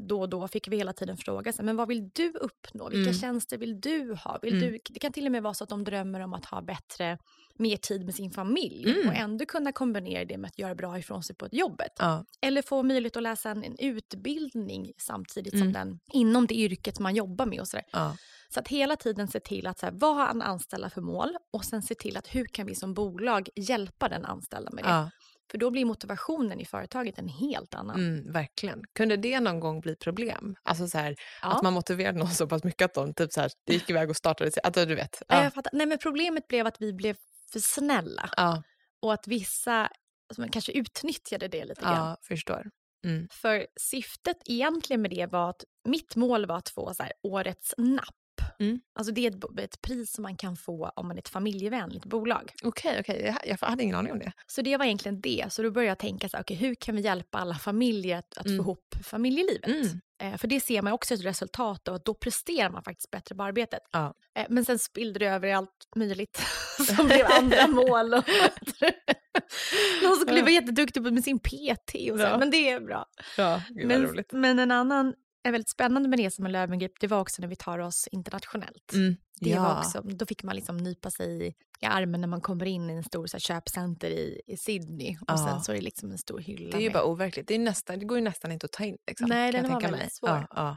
då 0.08 0.20
och 0.20 0.28
då 0.28 0.48
fick 0.48 0.68
vi 0.68 0.76
hela 0.76 0.92
tiden 0.92 1.16
fråga 1.16 1.52
sig, 1.52 1.64
men 1.64 1.76
vad 1.76 1.88
vill 1.88 2.10
du 2.12 2.30
uppnå? 2.32 2.88
Vilka 2.88 3.10
Mm. 3.10 3.20
tjänster 3.20 3.58
vill 3.58 3.80
du 3.80 4.14
ha? 4.24 4.38
Vill 4.42 4.56
Mm. 4.56 4.72
du, 4.72 4.78
det 4.90 4.98
kan 5.00 5.12
till 5.12 5.26
och 5.26 5.32
med 5.32 5.42
vara 5.42 5.54
så 5.54 5.64
att 5.64 5.70
de 5.70 5.84
drömmer 5.84 6.20
om 6.20 6.32
att 6.34 6.44
ha 6.44 6.62
bättre, 6.62 7.18
mer 7.58 7.76
tid 7.76 8.04
med 8.04 8.14
sin 8.14 8.30
familj 8.30 8.90
Mm. 8.90 9.08
och 9.08 9.14
ändå 9.14 9.46
kunna 9.46 9.72
kombinera 9.72 10.24
det 10.24 10.38
med 10.38 10.48
att 10.48 10.58
göra 10.58 10.74
bra 10.74 10.98
ifrån 10.98 11.22
sig 11.22 11.36
på 11.36 11.46
ett 11.46 11.54
jobbet. 11.54 11.92
Ja. 11.98 12.24
Eller 12.40 12.62
få 12.62 12.82
möjlighet 12.82 13.16
att 13.16 13.22
läsa 13.22 13.50
en, 13.50 13.64
en 13.64 13.76
utbildning 13.78 14.92
samtidigt 14.98 15.52
som 15.52 15.62
Mm. 15.62 15.72
den, 15.72 15.98
inom 16.12 16.46
det 16.46 16.54
yrket 16.54 16.98
man 16.98 17.14
jobbar 17.14 17.46
med 17.46 17.60
och 17.60 17.68
sådär. 17.68 17.86
Ja. 17.92 18.16
Så 18.48 18.60
att 18.60 18.68
hela 18.68 18.96
tiden 18.96 19.28
se 19.28 19.40
till 19.40 19.66
att 19.66 19.78
så 19.78 19.86
här, 19.86 19.92
vad 19.92 20.16
har 20.16 20.28
en 20.28 20.42
anställda 20.42 20.90
för 20.90 21.00
mål 21.00 21.36
och 21.52 21.64
sen 21.64 21.82
se 21.82 21.94
till 21.94 22.16
att 22.16 22.34
hur 22.34 22.44
kan 22.46 22.66
vi 22.66 22.74
som 22.74 22.94
bolag 22.94 23.48
hjälpa 23.56 24.08
den 24.08 24.24
anställda 24.24 24.70
med 24.70 24.84
det. 24.84 24.90
Ja. 24.90 25.10
För 25.50 25.58
då 25.58 25.70
blir 25.70 25.84
motivationen 25.84 26.60
i 26.60 26.64
företaget 26.64 27.18
en 27.18 27.28
helt 27.28 27.74
annan. 27.74 27.96
Mm, 27.96 28.32
verkligen. 28.32 28.82
Kunde 28.92 29.16
det 29.16 29.40
någon 29.40 29.60
gång 29.60 29.80
bli 29.80 29.96
problem? 29.96 30.56
Alltså 30.62 30.88
så 30.88 30.98
här, 30.98 31.16
Ja. 31.42 31.52
att 31.56 31.62
man 31.62 31.72
motiverade 31.72 32.18
någon 32.18 32.30
så 32.30 32.46
pass 32.46 32.64
mycket 32.64 32.84
att 32.84 32.94
de 32.94 33.14
typ 33.14 33.32
så 33.32 33.40
här, 33.40 33.50
det 33.66 33.72
gick 33.72 33.90
iväg 33.90 34.10
och 34.10 34.16
startade 34.16 34.50
sig. 34.50 34.60
Alltså, 34.62 34.84
du 34.86 34.94
vet. 34.94 35.22
Nej, 35.28 35.44
Ja. 35.44 35.50
fattar. 35.50 35.70
Nej, 35.74 35.86
men 35.86 35.98
problemet 35.98 36.48
blev 36.48 36.66
att 36.66 36.80
vi 36.80 36.92
blev 36.92 37.16
för 37.52 37.60
snälla 37.60 38.30
Ja, 38.36 38.62
och 39.02 39.12
att 39.12 39.28
vissa 39.28 39.90
alltså, 40.28 40.46
kanske 40.52 40.72
utnyttjade 40.72 41.48
det 41.48 41.64
lite 41.64 41.80
grann. 41.80 41.96
ja, 42.08 42.16
förstår. 42.22 42.70
Mm. 43.04 43.28
För 43.32 43.66
syftet 43.80 44.36
egentligen 44.44 45.02
med 45.02 45.10
det 45.10 45.26
var 45.26 45.50
att 45.50 45.64
mitt 45.84 46.16
mål 46.16 46.46
var 46.46 46.56
att 46.56 46.68
få 46.68 46.94
så 46.94 47.02
här, 47.02 47.12
årets 47.22 47.74
napp. 47.78 48.14
Mm. 48.58 48.80
Alltså 48.98 49.12
det 49.12 49.26
är 49.26 49.30
ett, 49.30 49.58
ett 49.60 49.82
pris 49.82 50.12
som 50.12 50.22
man 50.22 50.36
kan 50.36 50.56
få 50.56 50.92
om 50.96 51.08
man 51.08 51.16
är 51.16 51.20
ett 51.20 51.28
familjevänligt 51.28 52.04
bolag. 52.04 52.52
Okej, 52.64 52.96
okej. 53.00 53.22
Jag, 53.44 53.58
jag 53.60 53.68
hade 53.68 53.82
ingen 53.82 53.96
aning 53.96 54.12
om 54.12 54.18
det. 54.18 54.32
Så 54.46 54.62
det 54.62 54.76
var 54.76 54.84
egentligen 54.84 55.20
det. 55.20 55.46
Så 55.50 55.62
då 55.62 55.70
började 55.70 55.88
jag 55.90 55.98
tänka 55.98 56.28
så 56.28 56.36
här, 56.36 56.44
okay, 56.44 56.56
hur 56.56 56.74
kan 56.74 56.96
vi 56.96 57.02
hjälpa 57.02 57.38
alla 57.38 57.54
familjer 57.54 58.18
att, 58.18 58.38
att 58.38 58.46
Mm. 58.46 58.56
få 58.58 58.62
ihop 58.62 58.94
familjelivet? 59.04 59.66
Mm. 59.68 60.00
Eh, 60.22 60.36
för 60.38 60.48
det 60.48 60.60
ser 60.60 60.82
man 60.82 60.92
också 60.92 61.14
ett 61.14 61.24
resultat 61.24 61.88
av 61.88 61.94
att 61.94 62.04
då 62.04 62.14
presterar 62.14 62.70
man 62.70 62.82
faktiskt 62.82 63.10
bättre 63.10 63.34
på 63.34 63.42
arbetet. 63.42 63.80
Ja. 63.92 64.14
Eh, 64.38 64.46
men 64.48 64.64
sen 64.64 64.78
spillde 64.78 65.18
det 65.18 65.26
över 65.26 65.48
i 65.48 65.52
allt 65.52 65.70
möjligt 65.96 66.42
som 66.96 67.06
blev 67.06 67.26
andra 67.30 67.66
mål. 67.66 68.14
Och 68.14 68.24
Någon 70.02 70.16
skulle 70.16 70.40
vara 70.40 70.50
jätteduktig 70.50 71.02
med 71.02 71.24
sin 71.24 71.38
PT 71.38 71.94
och 72.12 72.18
så, 72.18 72.24
Ja. 72.24 72.38
men 72.38 72.50
det 72.50 72.70
är 72.70 72.80
bra. 72.80 73.06
Ja, 73.36 73.62
Men, 73.84 74.24
men 74.32 74.58
en 74.58 74.70
annan 74.70 75.14
är 75.48 75.52
väldigt 75.52 75.68
spännande 75.68 76.08
med 76.08 76.18
det 76.18 76.30
som 76.30 76.46
en 76.46 76.52
Löwengrip, 76.52 77.00
det 77.00 77.06
var 77.06 77.20
också 77.20 77.42
när 77.42 77.48
vi 77.48 77.56
tar 77.56 77.78
oss 77.78 78.08
internationellt. 78.12 78.92
Mm. 78.92 79.16
Det 79.40 79.50
ja. 79.50 79.62
var 79.62 79.78
också, 79.78 80.00
då 80.02 80.26
fick 80.26 80.42
man 80.42 80.56
liksom 80.56 80.76
nypa 80.76 81.10
sig 81.10 81.46
i, 81.46 81.54
i 81.80 81.86
armen 81.86 82.20
när 82.20 82.28
man 82.28 82.40
kommer 82.40 82.66
in 82.66 82.90
i 82.90 82.92
en 82.92 83.04
stor 83.04 83.26
så 83.26 83.34
här, 83.36 83.40
köpcenter 83.40 84.08
i, 84.10 84.40
i 84.46 84.56
Sydney. 84.56 85.16
Och 85.20 85.24
Ja. 85.28 85.36
sen 85.36 85.60
så 85.60 85.72
är 85.72 85.76
det 85.76 85.82
liksom 85.82 86.10
en 86.10 86.18
stor 86.18 86.38
hylla. 86.38 86.70
Det 86.70 86.76
är 86.76 86.80
ju 86.80 86.86
med- 86.86 86.92
bara 86.94 87.04
overkligt. 87.04 87.48
Det, 87.48 87.54
är 87.54 87.58
nästan, 87.58 87.98
det 87.98 88.04
går 88.04 88.18
ju 88.18 88.24
nästan 88.24 88.52
inte 88.52 88.64
att 88.66 88.72
ta 88.72 88.84
in. 88.84 88.96
Liksom, 89.06 89.28
Nej, 89.28 89.52
den 89.52 89.62
var 89.72 89.80
väldigt 89.80 90.00
mig. 90.00 90.10
svår. 90.10 90.30
Ja, 90.30 90.46
ja. 90.54 90.76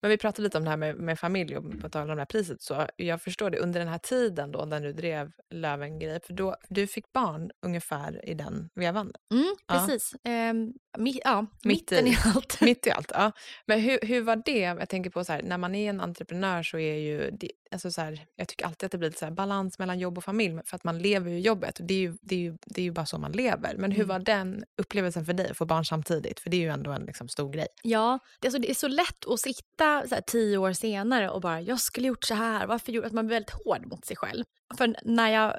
Men 0.00 0.10
vi 0.10 0.18
pratade 0.18 0.42
lite 0.42 0.58
om 0.58 0.64
det 0.64 0.70
här 0.70 0.76
med, 0.76 0.96
med 0.96 1.18
familj 1.18 1.56
och 1.56 1.80
på 1.80 1.88
tal 1.88 2.10
om 2.10 2.16
det 2.16 2.20
här 2.20 2.26
priset. 2.26 2.62
Så 2.62 2.86
jag 2.96 3.22
förstår 3.22 3.50
det, 3.50 3.58
under 3.58 3.80
den 3.80 3.88
här 3.88 3.98
tiden 3.98 4.52
då 4.52 4.64
när 4.64 4.80
du 4.80 4.92
drev 4.92 5.30
Löwengrip, 5.50 6.24
för 6.26 6.32
då, 6.32 6.56
du 6.68 6.86
fick 6.86 7.12
barn 7.12 7.50
ungefär 7.66 8.28
i 8.28 8.34
den 8.34 8.68
vevan. 8.74 9.12
Mm, 9.32 9.56
precis. 9.68 10.14
Ehm, 10.24 10.72
mi, 10.98 11.20
ja, 11.24 11.46
Mitt 11.64 11.90
mitten 11.90 12.06
i. 12.06 12.10
i 12.10 12.16
allt. 12.34 12.60
Mitt 12.60 12.86
i 12.86 12.90
allt. 12.90 13.10
Ja. 13.14 13.32
Men 13.66 13.80
hur, 13.80 13.98
hur 14.02 14.20
var 14.22 14.42
det? 14.44 14.58
Jag 14.58 14.88
tänker 14.88 15.10
på 15.10 15.24
så 15.24 15.32
här, 15.32 15.42
när 15.42 15.58
man 15.58 15.74
är 15.74 15.90
en 15.90 16.00
entreprenör 16.00 16.62
så 16.62 16.78
är 16.78 16.94
ju, 16.94 17.30
det, 17.30 17.50
alltså 17.72 17.90
så 17.90 18.00
här, 18.00 18.26
jag 18.36 18.48
tycker 18.48 18.66
alltid 18.66 18.86
att 18.86 18.92
det 18.92 18.98
blir 18.98 19.08
lite 19.08 19.18
så 19.18 19.24
här 19.24 19.32
balans 19.32 19.78
mellan 19.78 19.98
jobb 19.98 20.18
och 20.18 20.24
familj, 20.24 20.60
för 20.64 20.76
att 20.76 20.84
man 20.84 20.98
lever 20.98 21.30
ju 21.30 21.40
jobbet. 21.40 21.78
Och 21.80 21.84
det, 21.86 21.94
är 21.94 21.98
ju, 21.98 22.16
det, 22.20 22.34
är 22.34 22.38
ju, 22.38 22.56
det 22.66 22.80
är 22.80 22.84
ju 22.84 22.90
bara 22.90 23.06
så 23.06 23.18
man 23.18 23.32
lever. 23.32 23.74
Men 23.78 23.90
hur 23.92 24.02
Mm. 24.04 24.08
var 24.08 24.18
den 24.18 24.64
upplevelsen 24.76 25.24
för 25.24 25.32
dig 25.32 25.50
att 25.50 25.56
få 25.56 25.64
barn 25.64 25.84
samtidigt? 25.84 26.40
För 26.40 26.50
det 26.50 26.56
är 26.56 26.60
ju 26.60 26.68
ändå 26.68 26.90
en 26.90 27.04
liksom, 27.04 27.28
stor 27.28 27.52
grej. 27.52 27.66
Ja, 27.82 28.18
det 28.40 28.46
är, 28.48 28.50
så, 28.50 28.58
det 28.58 28.70
är 28.70 28.74
så 28.74 28.88
lätt 28.88 29.26
att 29.26 29.40
sitta 29.40 30.08
så 30.08 30.14
här, 30.14 30.22
tio 30.22 30.58
år 30.58 30.72
senare 30.72 31.30
och 31.30 31.40
bara, 31.40 31.60
jag 31.60 31.80
skulle 31.80 32.08
gjort 32.08 32.24
så 32.24 32.34
här, 32.34 32.66
varför 32.66 32.92
gjorde 32.92 33.06
att 33.06 33.12
man 33.12 33.26
blir 33.26 33.36
väldigt 33.36 33.54
hård 33.64 33.86
mot 33.86 34.04
sig 34.04 34.16
själv. 34.16 34.44
För 34.78 34.96
när 35.02 35.28
jag, 35.30 35.54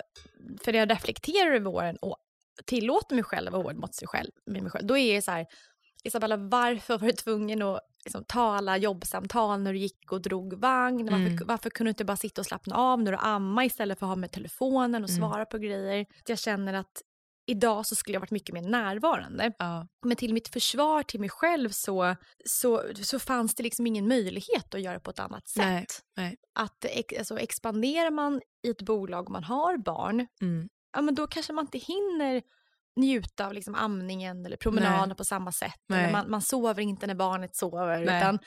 för 0.64 0.74
jag 0.74 0.92
reflekterar 0.92 1.52
över 1.52 1.70
åren 1.70 1.98
och 2.02 2.18
tillåter 2.66 3.16
mig 3.16 3.24
själv 3.24 3.48
att 3.48 3.54
vara 3.54 3.64
hård 3.64 3.76
mot 3.76 3.96
sig 3.96 4.08
själv, 4.08 4.32
med 4.46 4.62
mig 4.62 4.72
själv, 4.72 4.88
då 4.88 4.98
är 4.98 5.16
det 5.16 5.22
så 5.22 5.32
här, 5.32 5.46
Isabella, 6.04 6.38
varför 6.38 6.98
var 6.98 7.08
du 7.08 7.14
tvungen 7.14 7.62
att 7.62 7.80
liksom, 8.06 8.24
alla 8.34 8.78
jobbsamtal 8.78 9.60
när 9.62 9.74
du 9.74 9.80
gick 9.80 10.12
och 10.12 10.22
drog 10.22 10.54
vagn? 10.54 11.06
Varför, 11.06 11.26
Mm. 11.26 11.48
varför 11.48 11.70
kunde 11.70 11.88
du 11.88 11.92
inte 11.92 12.06
bara 12.06 12.18
sitta 12.18 12.42
och 12.42 12.46
slappna 12.46 12.76
av 12.76 13.02
när 13.02 13.12
du 13.12 13.18
ammar 13.18 13.64
istället 13.64 14.00
för 14.00 14.06
att 14.06 14.10
ha 14.10 14.16
med 14.16 14.32
telefonen 14.32 15.04
och 15.04 15.10
Mm. 15.10 15.22
svara 15.22 15.46
på 15.46 15.58
grejer? 15.58 16.06
Jag 16.28 16.40
känner 16.40 16.74
att 16.74 17.02
idag 17.46 17.86
så 17.86 17.96
skulle 17.96 18.16
jag 18.16 18.20
varit 18.20 18.32
mycket 18.32 18.54
mer 18.54 18.62
närvarande. 18.62 19.52
Ja. 19.60 19.88
Men 20.06 20.18
till 20.18 20.34
mitt 20.34 20.48
försvar, 20.48 21.04
till 21.04 21.20
mig 21.20 21.30
själv, 21.30 21.70
så, 21.70 22.16
så, 22.46 22.84
så 23.04 23.20
fanns 23.20 23.56
det 23.56 23.64
liksom 23.64 23.88
ingen 23.88 24.08
möjlighet 24.08 24.74
att 24.76 24.82
göra 24.82 25.00
på 25.00 25.10
ett 25.12 25.20
annat 25.20 25.48
sätt. 25.48 25.66
Nej, 25.66 25.86
nej. 26.18 26.36
Att 26.60 26.86
alltså, 27.20 27.40
expanderar 27.40 28.12
man 28.12 28.42
i 28.68 28.70
ett 28.70 28.82
bolag 28.82 29.26
och 29.26 29.32
man 29.32 29.44
har 29.44 29.78
barn, 29.78 30.28
Mm. 30.42 30.70
ja, 30.94 31.02
men 31.02 31.16
då 31.16 31.28
kanske 31.28 31.54
man 31.54 31.64
inte 31.66 31.78
hinner 31.78 32.42
njuta 32.96 33.46
av 33.46 33.54
liksom 33.54 33.76
amningen 33.76 34.46
eller 34.46 34.58
promenaden 34.58 35.10
Nej. 35.10 35.18
på 35.18 35.24
samma 35.24 35.52
sätt. 35.52 35.80
Man, 36.12 36.30
man 36.30 36.42
sover 36.42 36.82
inte 36.82 37.08
när 37.08 37.16
barnet 37.16 37.56
sover. 37.56 38.06
Nej. 38.06 38.18
Utan, 38.18 38.40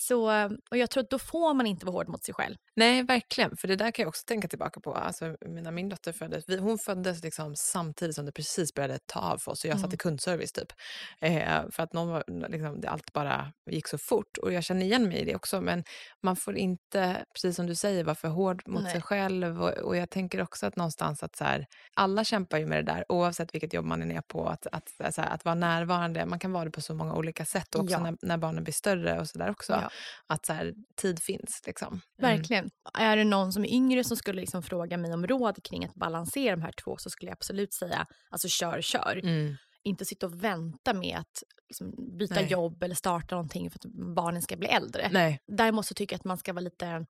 så, 0.00 0.44
och 0.70 0.76
jag 0.76 0.90
tror 0.90 1.02
att 1.02 1.10
då 1.10 1.18
får 1.18 1.54
man 1.54 1.66
inte 1.66 1.86
vara 1.86 1.94
hård 1.94 2.08
mot 2.08 2.24
sig 2.24 2.34
själv. 2.34 2.56
Nej, 2.76 3.02
verkligen. 3.02 3.56
För 3.56 3.68
det 3.68 3.76
där 3.76 3.90
kan 3.90 4.02
jag 4.02 4.08
också 4.08 4.22
tänka 4.26 4.48
tillbaka 4.48 4.80
på. 4.80 4.94
Alltså, 4.94 5.36
när 5.40 5.70
min 5.70 5.88
dotter 5.88 6.12
föddes, 6.12 6.44
vi, 6.48 6.56
hon 6.56 6.78
föddes 6.78 7.22
liksom 7.22 7.56
samtidigt 7.56 8.14
som 8.14 8.24
det 8.26 8.32
precis 8.32 8.74
började 8.74 8.98
ta 9.06 9.20
av 9.20 9.38
för 9.38 9.52
oss. 9.52 9.64
Och 9.64 9.70
jag 9.70 9.76
satt 9.76 9.84
Mm. 9.84 9.94
i 9.94 9.96
kundservice 9.96 10.52
typ. 10.52 10.72
Eh, 11.20 11.62
för 11.70 11.82
att 11.82 11.92
någon 11.92 12.08
var, 12.08 12.24
liksom, 12.48 12.80
det, 12.80 12.88
allt 12.90 13.12
bara 13.12 13.52
gick 13.70 13.88
så 13.88 13.98
fort. 13.98 14.36
Och 14.42 14.52
jag 14.52 14.64
känner 14.64 14.82
igen 14.86 15.08
mig 15.08 15.18
i 15.18 15.24
det 15.24 15.34
också. 15.36 15.60
Men 15.60 15.84
man 16.22 16.36
får 16.36 16.56
inte, 16.56 17.24
precis 17.34 17.56
som 17.56 17.66
du 17.66 17.74
säger, 17.74 18.04
vara 18.04 18.14
för 18.14 18.28
hård 18.28 18.62
mot 18.68 18.82
Nej. 18.82 18.92
sig 18.92 19.02
själv. 19.02 19.62
Och, 19.62 19.70
och 19.70 19.96
jag 19.96 20.10
tänker 20.10 20.42
också 20.42 20.66
att 20.66 20.76
någonstans 20.76 21.22
att 21.22 21.36
så 21.36 21.44
här, 21.44 21.66
alla 21.94 22.24
kämpar 22.24 22.58
ju 22.58 22.66
med 22.66 22.78
det 22.84 22.92
där. 22.92 23.04
Oavsett 23.08 23.54
vilket 23.54 23.72
jobb 23.74 23.84
man 23.84 24.02
är 24.02 24.06
ner 24.06 24.20
på. 24.20 24.48
Att, 24.48 24.66
att, 24.72 25.14
så 25.14 25.22
här, 25.22 25.30
att 25.34 25.44
vara 25.44 25.54
närvarande. 25.54 26.26
Man 26.26 26.38
kan 26.38 26.52
vara 26.52 26.64
det 26.64 26.70
på 26.70 26.80
så 26.80 26.94
många 26.94 27.14
olika 27.14 27.44
sätt. 27.44 27.74
Och 27.74 27.82
också 27.82 27.92
Ja. 27.92 28.00
när, 28.02 28.16
när 28.22 28.36
barnen 28.36 28.64
blir 28.64 28.74
större 28.74 29.20
och 29.20 29.28
så 29.28 29.38
där 29.38 29.50
också. 29.50 29.72
Ja. 29.72 29.89
Att 30.26 30.46
så 30.46 30.52
här, 30.52 30.74
tid 30.96 31.22
finns 31.22 31.62
liksom. 31.66 31.88
Mm. 31.88 32.02
Verkligen. 32.36 32.70
Är 32.98 33.16
det 33.16 33.24
någon 33.24 33.52
som 33.52 33.64
är 33.64 33.68
yngre 33.68 34.04
som 34.04 34.16
skulle 34.16 34.40
liksom 34.40 34.62
fråga 34.62 34.96
mig 34.96 35.14
om 35.14 35.26
råd 35.26 35.64
kring 35.64 35.84
att 35.84 35.94
balansera 35.94 36.56
de 36.56 36.62
här 36.62 36.74
två 36.84 36.96
så 36.98 37.10
skulle 37.10 37.30
jag 37.30 37.36
absolut 37.36 37.74
säga 37.74 38.06
alltså 38.30 38.48
kör, 38.48 38.80
kör. 38.80 39.20
Mm. 39.22 39.56
Inte 39.82 40.04
sitta 40.04 40.26
och 40.26 40.44
vänta 40.44 40.94
med 40.94 41.16
att 41.18 41.42
liksom, 41.68 42.16
byta 42.18 42.34
Nej. 42.34 42.46
jobb 42.46 42.82
eller 42.82 42.94
starta 42.94 43.34
någonting 43.34 43.70
för 43.70 43.78
att 43.78 44.14
barnen 44.16 44.42
ska 44.42 44.56
bli 44.56 44.68
äldre. 44.68 45.08
Nej. 45.12 45.40
Däremot 45.46 45.86
så 45.86 45.94
tycker 45.94 46.14
jag 46.14 46.18
att 46.18 46.24
man 46.24 46.38
ska 46.38 46.52
vara 46.52 46.60
lite, 46.64 47.06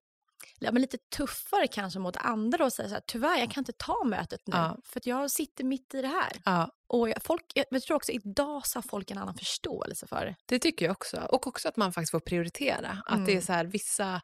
ja, 0.58 0.72
men 0.72 0.82
lite 0.82 0.98
tuffare 1.16 1.66
kanske 1.66 1.98
mot 1.98 2.16
andra 2.16 2.64
och 2.64 2.72
säga 2.72 2.88
så 2.88 2.94
här, 2.94 3.02
tyvärr 3.06 3.38
jag 3.38 3.50
kan 3.50 3.60
inte 3.60 3.72
ta 3.72 4.04
mötet 4.04 4.40
nu 4.46 4.56
Ja. 4.56 4.78
för 4.84 5.00
jag 5.04 5.30
sitter 5.30 5.64
mitt 5.64 5.94
i 5.94 6.02
det 6.02 6.08
här. 6.08 6.32
Ja, 6.44 6.70
Och 6.92 7.08
folk, 7.24 7.42
jag 7.54 7.82
tror 7.82 7.96
också 7.96 8.12
idag 8.12 8.66
så 8.66 8.76
har 8.78 8.82
folk 8.82 9.10
en 9.10 9.18
annan 9.18 9.34
förståelse 9.34 10.06
för 10.06 10.26
det. 10.26 10.36
Det 10.46 10.58
tycker 10.58 10.86
jag 10.86 10.92
också. 10.92 11.16
Och 11.28 11.46
också 11.46 11.68
att 11.68 11.76
man 11.76 11.92
faktiskt 11.92 12.10
får 12.10 12.20
prioritera. 12.20 13.02
Att 13.06 13.14
Mm. 13.14 13.26
det 13.26 13.36
är 13.36 13.40
så 13.40 13.52
här, 13.52 13.64
vissa, 13.64 14.20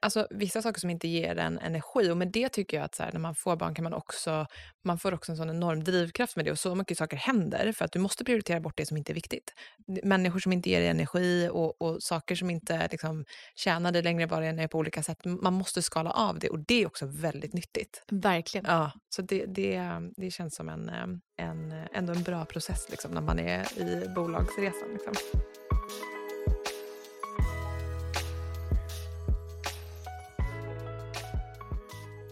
alltså, 0.00 0.26
vissa 0.30 0.62
saker 0.62 0.80
som 0.80 0.90
inte 0.90 1.08
ger 1.08 1.36
en 1.36 1.58
energi. 1.58 2.10
Och 2.10 2.16
med 2.16 2.28
det 2.32 2.48
tycker 2.48 2.76
jag 2.76 2.84
att 2.84 2.94
så 2.94 3.02
här, 3.02 3.12
när 3.12 3.20
man 3.20 3.34
får 3.34 3.56
barn 3.56 3.74
kan 3.74 3.82
man 3.82 3.92
också, 3.94 4.46
man 4.84 4.98
får 4.98 5.14
också 5.14 5.32
en 5.32 5.36
sån 5.36 5.50
enorm 5.50 5.84
drivkraft 5.84 6.36
med 6.36 6.44
det. 6.44 6.50
Och 6.50 6.58
så 6.58 6.74
mycket 6.74 6.98
saker 6.98 7.16
händer 7.16 7.72
för 7.72 7.84
att 7.84 7.92
du 7.92 7.98
måste 7.98 8.24
prioritera 8.24 8.60
bort 8.60 8.76
det 8.76 8.86
som 8.86 8.96
inte 8.96 9.12
är 9.12 9.14
viktigt. 9.14 9.54
Människor 10.02 10.38
som 10.38 10.52
inte 10.52 10.70
ger 10.70 10.80
dig 10.80 10.88
energi 10.88 11.48
och, 11.52 11.82
och 11.82 12.02
saker 12.02 12.34
som 12.34 12.50
inte 12.50 12.88
liksom, 12.90 13.24
tjänar 13.54 13.92
dig 13.92 14.02
längre 14.02 14.26
bara 14.26 14.46
är 14.46 14.68
på 14.68 14.78
olika 14.78 15.02
sätt. 15.02 15.24
Man 15.24 15.52
måste 15.54 15.82
skala 15.82 16.10
av 16.10 16.38
det 16.38 16.48
och 16.50 16.58
det 16.58 16.82
är 16.82 16.86
också 16.86 17.06
väldigt 17.06 17.52
nyttigt. 17.52 18.02
Verkligen. 18.10 18.64
Ja, 18.68 18.92
så 19.08 19.22
det, 19.22 19.46
det, 19.46 19.82
det 20.16 20.30
känns 20.30 20.56
som 20.56 20.68
en, 20.68 20.88
eh, 20.88 21.06
en, 21.38 21.74
ändå 21.92 22.12
en 22.12 22.22
bra 22.22 22.44
process 22.44 22.86
liksom, 22.90 23.10
när 23.10 23.20
man 23.20 23.38
är 23.38 23.78
i 23.78 24.08
bolagsresan. 24.14 24.88
Liksom. 24.92 25.14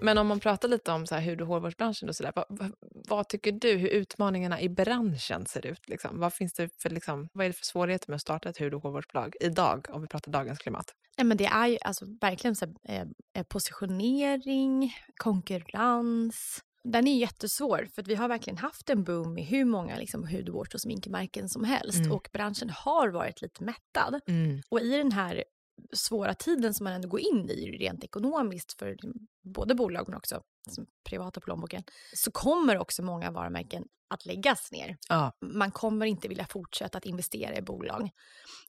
Men 0.01 0.19
om 0.19 0.27
man 0.27 0.41
pratar 0.41 0.69
lite 0.69 0.93
om 0.93 1.07
så 1.07 1.15
här 1.15 1.23
hud 1.23 1.41
och 1.41 1.47
hårvårdsbranschen 1.47 2.09
och 2.09 2.17
sådär, 2.17 2.33
vad, 2.35 2.45
vad, 2.49 2.73
vad 2.81 3.29
tycker 3.29 3.53
du 3.53 3.77
hur 3.77 3.89
utmaningarna 3.89 4.61
i 4.61 4.69
branschen 4.69 5.47
ser 5.47 5.67
ut? 5.67 5.89
Liksom? 5.89 6.21
Vad, 6.21 6.35
finns 6.35 6.53
det 6.53 6.83
för, 6.83 6.91
liksom, 6.91 7.29
vad 7.33 7.45
är 7.45 7.49
det 7.49 7.57
för 7.57 7.65
svårigheter 7.65 8.11
med 8.11 8.15
att 8.15 8.21
starta 8.21 8.49
ett 8.49 8.61
hud 8.61 8.75
och 8.75 8.83
hårvårdsbolag 8.83 9.35
idag, 9.41 9.87
om 9.91 10.03
vi 10.03 10.09
pratar 10.09 10.33
dagens 10.33 10.59
klimat? 10.59 10.95
Ja, 11.17 11.25
men 11.25 11.37
det 11.37 11.47
är 11.47 11.67
ju 11.67 11.79
alltså, 11.81 12.05
verkligen 12.21 12.57
så 12.57 12.67
här, 12.67 13.01
eh, 13.01 13.07
eh 13.35 13.43
positionering, 13.43 14.95
konkurrens. 15.17 16.63
Den 16.93 17.07
är 17.07 17.17
jättesvår 17.19 17.89
för 17.95 18.03
att 18.03 18.09
vi 18.09 18.15
har 18.15 18.29
verkligen 18.29 18.57
haft 18.59 18.91
en 18.91 19.05
boom 19.05 19.39
i 19.39 19.43
hur 19.43 19.65
många 19.65 19.97
liksom, 19.97 20.29
hudvårds 20.29 20.75
och 20.75 20.81
sminkmärken 20.81 21.49
som 21.49 21.65
helst 21.65 21.99
Mm. 21.99 22.13
och 22.13 22.29
branschen 22.33 22.71
har 22.71 23.09
varit 23.09 23.43
lite 23.43 23.65
mättad. 23.65 24.21
Och 24.69 24.81
i 24.81 24.97
den 24.97 25.13
här 25.13 25.45
svåra 25.93 26.35
tiden 26.35 26.75
som 26.75 26.85
man 26.85 26.93
ändå 26.93 27.09
går 27.09 27.21
in 27.21 27.51
i 27.51 27.71
rent 27.79 28.05
ekonomiskt 28.05 28.73
för 28.79 28.91
liksom 28.91 29.27
både 29.45 29.75
bolag 29.75 30.09
men 30.09 30.17
också 30.17 30.43
liksom 30.67 30.87
privata 31.09 31.41
plånboken 31.41 31.83
så 32.15 32.31
kommer 32.31 32.79
också 32.79 33.03
många 33.03 33.31
varumärken 33.31 33.85
att 34.09 34.27
läggas 34.27 34.73
ner. 34.73 34.97
Ja. 35.09 35.33
Man 35.41 35.71
kommer 35.71 36.07
inte 36.07 36.29
vilja 36.29 36.47
fortsätta 36.47 36.99
att 36.99 37.07
investera 37.07 37.57
i 37.57 37.63
bolag. 37.63 38.11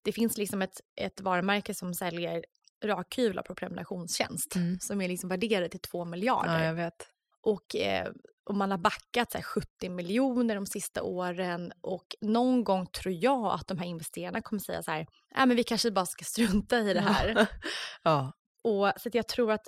Det 0.03 0.11
finns 0.11 0.37
liksom 0.37 0.61
ett, 0.61 0.81
ett 1.01 1.21
varumärke 1.21 1.73
som 1.73 1.93
säljer 1.93 2.45
rakhyvlar 2.83 3.43
på 3.43 3.55
prenumerationstjänst 3.55 4.55
Mm. 4.55 4.79
som 4.79 5.01
är 5.01 5.07
liksom 5.07 5.29
värderade 5.29 5.69
till 5.69 5.79
2 5.79 6.05
miljarder. 6.05 6.59
ja, 6.59 6.65
jag 6.65 6.73
vet. 6.73 7.07
Och, 7.47 7.75
eh, 7.75 8.11
och 8.49 8.55
man 8.55 8.71
har 8.71 8.77
backat 8.77 9.31
så 9.31 9.37
här, 9.37 9.43
70 9.43 9.89
miljoner 9.89 10.55
de 10.55 10.65
sista 10.65 11.03
åren 11.03 11.71
och 11.81 12.05
någon 12.21 12.63
gång 12.63 12.87
tror 12.87 13.13
jag 13.13 13.45
att 13.45 13.67
de 13.67 13.77
här 13.77 13.85
investerarna 13.85 14.41
kommer 14.41 14.59
säga 14.59 14.83
så 14.83 14.91
här, 14.91 15.07
nej 15.35 15.47
men 15.47 15.57
vi 15.57 15.63
kanske 15.63 15.91
bara 15.91 16.05
ska 16.05 16.25
strunta 16.25 16.79
i 16.79 16.93
det 16.93 17.01
här. 17.01 17.47
ja. 18.03 18.33
Och, 18.63 18.91
så 18.97 19.09
jag 19.13 19.27
tror 19.27 19.51
att 19.51 19.67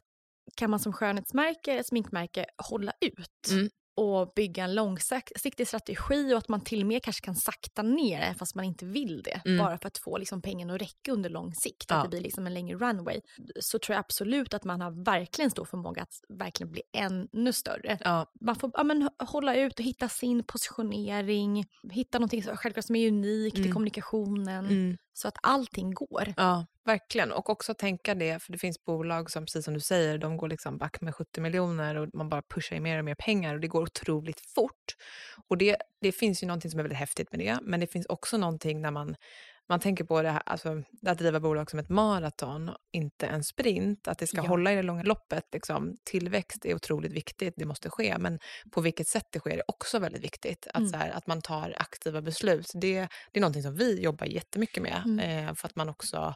kan 0.56 0.70
man 0.70 0.80
som 0.80 0.94
skönhetsmärke, 0.94 1.84
sminkmärke, 1.84 2.46
hålla 2.70 2.94
ut 3.02 3.52
Mm. 3.52 3.70
Och 3.99 4.31
bygga 4.35 4.63
en 4.63 4.75
långsiktig 4.75 5.67
strategi 5.67 6.33
och 6.33 6.38
att 6.38 6.47
man 6.49 6.62
till 6.62 6.81
och 6.81 6.88
med 6.88 7.03
kanske 7.03 7.25
kan 7.25 7.35
sakta 7.35 7.81
ner 7.81 8.33
fast 8.33 8.55
man 8.55 8.65
inte 8.65 8.85
vill 8.85 9.21
det. 9.23 9.41
Mm. 9.45 9.57
Bara 9.57 9.77
för 9.77 9.88
att 9.88 9.97
få 9.97 10.17
liksom 10.17 10.41
pengarna 10.41 10.73
att 10.75 10.81
räcka 10.81 11.12
under 11.12 11.29
lång 11.29 11.53
sikt, 11.55 11.85
Ja. 11.89 11.95
att 11.95 12.03
det 12.03 12.09
blir 12.09 12.21
liksom 12.21 12.47
en 12.47 12.53
längre 12.53 12.77
runway. 12.77 13.21
Så 13.59 13.79
tror 13.79 13.93
jag 13.93 13.99
absolut 13.99 14.53
att 14.53 14.63
man 14.63 14.81
har 14.81 15.03
verkligen 15.05 15.51
stor 15.51 15.65
förmåga 15.65 16.01
att 16.01 16.13
verkligen 16.29 16.71
bli 16.71 16.81
ännu 16.97 17.53
större. 17.53 17.97
Ja. 18.03 18.31
Man 18.41 18.55
får 18.55 18.71
ja, 18.73 18.83
men, 18.83 19.09
hålla 19.19 19.55
ut 19.55 19.79
och 19.79 19.85
hitta 19.85 20.09
sin 20.09 20.43
positionering, 20.43 21.65
hitta 21.91 22.19
någonting 22.19 22.41
självklart 22.43 22.85
som 22.85 22.95
är 22.95 23.07
unikt 23.07 23.57
i 23.57 23.62
Mm. 23.62 23.73
kommunikationen. 23.73 24.65
Mm. 24.65 24.97
Så 25.13 25.27
att 25.27 25.38
allting 25.43 25.93
går. 25.93 26.33
Ja, 26.38 26.65
verkligen. 26.89 27.32
Och 27.32 27.49
också 27.49 27.73
tänka 27.73 28.15
det, 28.15 28.43
för 28.43 28.52
det 28.52 28.58
finns 28.58 28.84
bolag 28.86 29.32
som, 29.32 29.45
precis 29.45 29.65
som 29.65 29.73
du 29.73 29.80
säger, 29.80 30.17
de 30.17 30.38
går 30.38 30.47
liksom 30.47 30.78
back 30.78 31.02
med 31.02 31.15
70 31.15 31.41
miljoner 31.41 31.95
och 31.95 32.08
man 32.13 32.30
bara 32.30 32.41
pushar 32.41 32.75
i 32.75 32.80
mer 32.80 32.99
och 32.99 33.06
mer 33.06 33.15
pengar 33.15 33.54
och 33.54 33.60
det 33.60 33.67
går 33.67 33.82
otroligt 33.82 34.39
fort. 34.56 34.95
Och 35.49 35.58
det, 35.58 35.78
det 36.02 36.12
finns 36.12 36.43
ju 36.43 36.47
någonting 36.47 36.71
som 36.71 36.80
är 36.80 36.84
väldigt 36.84 36.99
häftigt 36.99 37.32
med 37.32 37.39
det, 37.39 37.60
men 37.62 37.80
det 37.80 37.88
finns 37.88 38.06
också 38.06 38.38
någonting 38.38 38.82
när 38.82 38.91
man 38.91 39.15
man 39.71 39.80
tänker 39.80 40.04
på 40.04 40.21
det 40.21 40.30
här, 40.30 40.41
alltså, 40.45 40.84
att 41.06 41.17
driva 41.17 41.39
bolag 41.39 41.69
som 41.69 41.80
ett 41.80 41.89
maraton, 41.89 42.71
inte 42.91 43.28
en 43.28 43.43
sprint. 43.43 44.08
Att 44.08 44.17
det 44.19 44.28
ska 44.28 44.38
Ja. 44.38 44.47
hålla 44.47 44.73
i 44.73 44.75
det 44.75 44.84
långa 44.84 45.04
loppet. 45.04 45.43
Liksom. 45.54 45.97
Tillväxt 46.04 46.65
är 46.65 46.75
otroligt 46.75 47.12
viktigt, 47.12 47.54
det 47.58 47.65
måste 47.65 47.89
ske. 47.89 48.17
Men 48.17 48.39
på 48.71 48.82
vilket 48.82 49.08
sätt 49.08 49.25
det 49.32 49.39
sker 49.39 49.58
är 49.58 49.63
också 49.67 49.99
väldigt 49.99 50.23
viktigt. 50.23 50.67
Att, 50.67 50.78
Mm. 50.78 50.89
så 50.89 50.97
här, 50.97 51.10
att 51.12 51.28
man 51.28 51.41
tar 51.41 51.75
aktiva 51.78 52.21
beslut. 52.21 52.71
Det, 52.73 53.08
det 53.32 53.39
är 53.39 53.41
någonting 53.41 53.63
som 53.63 53.75
vi 53.75 54.02
jobbar 54.02 54.25
jättemycket 54.25 54.84
med. 54.84 55.02
Mm. 55.06 55.47
Eh, 55.47 55.56
för 55.56 55.67
att 55.67 55.75
man 55.75 55.89
också, 55.89 56.34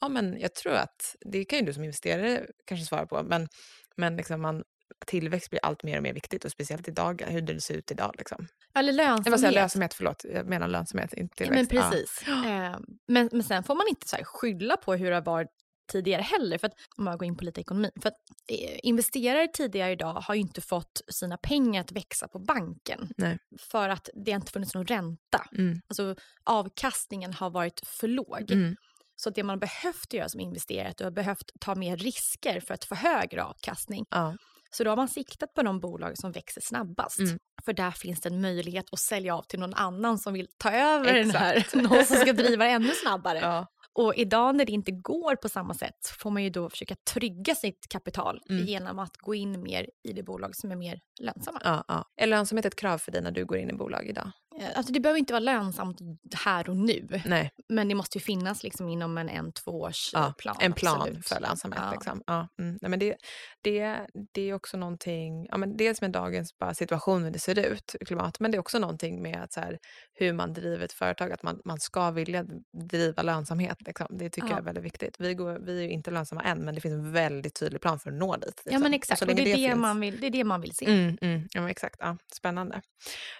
ja 0.00 0.08
men 0.08 0.40
jag 0.40 0.54
tror 0.54 0.72
att, 0.74 1.16
det 1.20 1.44
kan 1.44 1.58
ju 1.58 1.64
du 1.64 1.72
som 1.72 1.84
investerare 1.84 2.46
kanske 2.66 2.86
svara 2.86 3.06
på, 3.06 3.22
men, 3.22 3.48
men 3.96 4.16
liksom 4.16 4.42
man, 4.42 4.62
tillväxt 5.06 5.50
blir 5.50 5.60
allt 5.62 5.82
mer 5.82 5.96
och 5.96 6.02
mer 6.02 6.12
viktigt 6.12 6.44
och 6.44 6.50
speciellt 6.50 6.88
idag, 6.88 7.22
hur 7.26 7.40
det 7.42 7.60
ser 7.60 7.74
ut 7.74 7.90
idag. 7.90 8.14
Liksom. 8.18 8.46
Eller 8.74 8.92
Jag 8.92 8.96
lönsamhet. 8.96 9.32
vill 9.32 9.40
säga 9.40 9.60
lönsamhet, 9.60 9.94
förlåt. 9.94 10.24
Jag 10.24 10.46
menar 10.48 10.68
lönsamhet, 10.68 11.12
inte 11.12 11.44
Ja, 11.44 11.50
men 11.50 11.66
tillväxt. 11.66 11.90
precis. 11.90 12.28
Eh, 12.28 12.76
men, 13.08 13.28
men 13.32 13.42
sen 13.42 13.62
får 13.62 13.74
man 13.74 13.86
inte 13.88 14.08
så 14.08 14.16
skylla 14.24 14.76
på 14.76 14.94
hur 14.94 15.10
det 15.10 15.16
har 15.16 15.22
varit 15.22 15.48
tidigare 15.92 16.22
heller. 16.22 16.58
För 16.58 16.66
att, 16.66 16.72
om 16.96 17.04
man 17.04 17.18
går 17.18 17.26
in 17.26 17.36
på 17.36 17.44
lite 17.44 17.60
ekonomi. 17.60 17.90
För 18.02 18.08
att 18.08 18.14
eh, 18.50 18.78
investerare 18.82 19.48
tidigare 19.48 19.92
idag 19.92 20.12
har 20.14 20.34
ju 20.34 20.40
inte 20.40 20.60
fått 20.60 21.00
sina 21.12 21.36
pengar 21.36 21.80
att 21.80 21.92
växa 21.92 22.28
på 22.28 22.38
banken. 22.38 23.08
Nej. 23.16 23.38
För 23.70 23.88
att 23.88 24.08
det 24.26 24.30
inte 24.30 24.52
funnits 24.52 24.74
någon 24.74 24.86
ränta. 24.86 25.46
Ja. 25.50 25.58
Mm. 25.58 25.80
Alltså 25.88 26.16
avkastningen 26.44 27.32
har 27.32 27.50
varit 27.50 27.80
för 27.86 28.08
låg. 28.08 28.50
Mm. 28.50 28.76
Så 29.16 29.30
det 29.30 29.42
man 29.42 29.54
har 29.54 29.60
behövt 29.60 30.12
göra 30.12 30.28
som 30.28 30.40
investerare 30.40 30.86
är 30.86 30.90
att 30.90 30.96
du 30.96 31.04
har 31.04 31.10
behövt 31.10 31.50
ta 31.60 31.74
mer 31.74 31.96
risker 31.96 32.60
för 32.60 32.74
att 32.74 32.84
få 32.84 32.94
högre 32.94 33.44
avkastning. 33.44 34.06
Ja. 34.10 34.36
Så 34.70 34.84
då 34.84 34.90
har 34.90 34.96
man 34.96 35.08
siktat 35.08 35.54
på 35.54 35.62
de 35.62 35.80
bolag 35.80 36.18
som 36.18 36.32
växer 36.32 36.60
snabbast. 36.60 37.18
Mm. 37.18 37.38
För 37.64 37.72
där 37.72 37.90
finns 37.90 38.20
det 38.20 38.28
en 38.28 38.40
möjlighet 38.40 38.86
att 38.92 38.98
sälja 38.98 39.36
av 39.36 39.42
till 39.42 39.58
någon 39.60 39.74
annan 39.74 40.18
som 40.18 40.32
vill 40.32 40.48
ta 40.58 40.70
över 40.70 41.12
den 41.12 41.30
här. 41.30 41.54
Exakt. 41.54 41.74
Någon 41.90 42.04
som 42.04 42.16
ska 42.16 42.32
driva 42.32 42.66
ännu 42.66 42.90
snabbare. 43.02 43.38
Ja. 43.38 43.66
Och 43.92 44.14
idag 44.14 44.56
när 44.56 44.64
det 44.64 44.72
inte 44.72 44.90
går 44.92 45.36
på 45.36 45.48
samma 45.48 45.74
sätt 45.74 46.06
får 46.18 46.30
man 46.30 46.42
ju 46.44 46.50
då 46.50 46.70
försöka 46.70 46.94
trygga 46.94 47.54
sitt 47.54 47.86
kapital 47.88 48.40
Mm. 48.50 48.66
genom 48.66 48.98
att 48.98 49.16
gå 49.16 49.34
in 49.34 49.62
mer 49.62 49.86
i 50.08 50.12
det 50.12 50.22
bolag 50.22 50.56
som 50.56 50.70
är 50.70 50.76
mer 50.76 51.00
lönsamma. 51.20 51.60
Ja, 51.64 51.84
ja. 51.88 52.04
Är 52.16 52.26
lönsamhet 52.26 52.64
ett 52.66 52.76
krav 52.76 52.98
för 52.98 53.12
dig 53.12 53.22
när 53.22 53.30
du 53.30 53.44
går 53.44 53.58
in 53.58 53.70
i 53.70 53.72
bolag 53.72 54.06
idag? 54.06 54.30
Eh, 54.60 54.68
Alltså 54.74 54.92
det 54.92 55.00
behöver 55.00 55.18
inte 55.18 55.32
vara 55.32 55.40
lönsamt 55.40 55.98
här 56.44 56.70
och 56.70 56.76
nu. 56.76 57.08
Nej, 57.24 57.50
Men 57.68 57.88
det 57.88 57.94
måste 57.94 58.18
ju 58.18 58.22
finnas 58.22 58.62
liksom 58.62 58.88
inom 58.88 59.18
en 59.18 59.28
en, 59.28 59.52
två 59.52 59.70
års 59.80 60.10
Ja, 60.12 60.26
eh, 60.26 60.32
plan. 60.32 60.56
en 60.60 60.72
plan 60.72 61.00
absolut. 61.02 61.26
för 61.28 61.40
lönsamhet. 61.40 61.80
Ja. 61.84 61.90
Liksom. 61.92 62.22
Ja, 62.26 62.48
mm. 62.58 62.78
Nej, 62.82 62.90
men 62.90 62.98
det, 62.98 63.16
det, 63.62 64.00
det 64.34 64.50
är 64.50 64.54
också 64.54 64.76
någonting, 64.76 65.46
ja, 65.50 65.56
men 65.56 65.76
dels 65.76 66.00
med 66.00 66.10
dagens 66.10 66.58
bara 66.58 66.74
situation 66.74 67.24
hur 67.24 67.30
det 67.30 67.38
ser 67.38 67.58
ut, 67.58 67.94
klimat, 68.06 68.40
men 68.40 68.50
det 68.50 68.56
är 68.56 68.60
också 68.60 68.78
någonting 68.78 69.22
med 69.22 69.42
att 69.42 69.52
så 69.52 69.60
här, 69.60 69.78
hur 70.14 70.32
man 70.32 70.52
driver 70.52 70.84
ett 70.84 70.92
företag, 70.92 71.32
att 71.32 71.42
man, 71.42 71.60
man 71.64 71.80
ska 71.80 72.10
vilja 72.10 72.44
driva 72.90 73.22
lönsamhet. 73.22 73.76
Liksom. 73.86 74.06
Det 74.10 74.30
tycker 74.30 74.48
Ja. 74.48 74.52
jag 74.52 74.58
är 74.60 74.64
väldigt 74.64 74.84
viktigt. 74.84 75.16
Vi, 75.18 75.34
går, 75.34 75.58
vi 75.66 75.84
är 75.84 75.88
inte 75.88 76.10
lönsamma 76.10 76.42
än, 76.42 76.58
men 76.64 76.74
det 76.74 76.80
finns 76.80 76.92
en 76.92 77.12
väldigt 77.12 77.54
tydlig 77.54 77.80
plan 77.80 77.98
för 77.98 78.10
att 78.10 78.16
nå 78.16 78.36
dit. 78.36 78.62
Ja 78.64 78.70
liksom. 78.70 78.82
men 78.82 78.92
Och 78.92 78.96
exakt, 78.96 79.22
och, 79.22 79.26
det, 79.28 79.32
är 79.32 79.44
det, 79.44 79.54
finns- 79.54 79.76
man 79.76 80.00
vill, 80.00 80.20
det 80.20 80.26
är 80.26 80.30
det 80.30 80.44
man 80.44 80.60
vill 80.60 80.74
se. 80.76 80.86
Mm, 80.86 81.18
mm. 81.20 81.48
Ja, 81.52 81.60
men 81.60 81.70
exakt. 81.70 81.96
Ja, 81.98 82.16
spännande. 82.32 82.80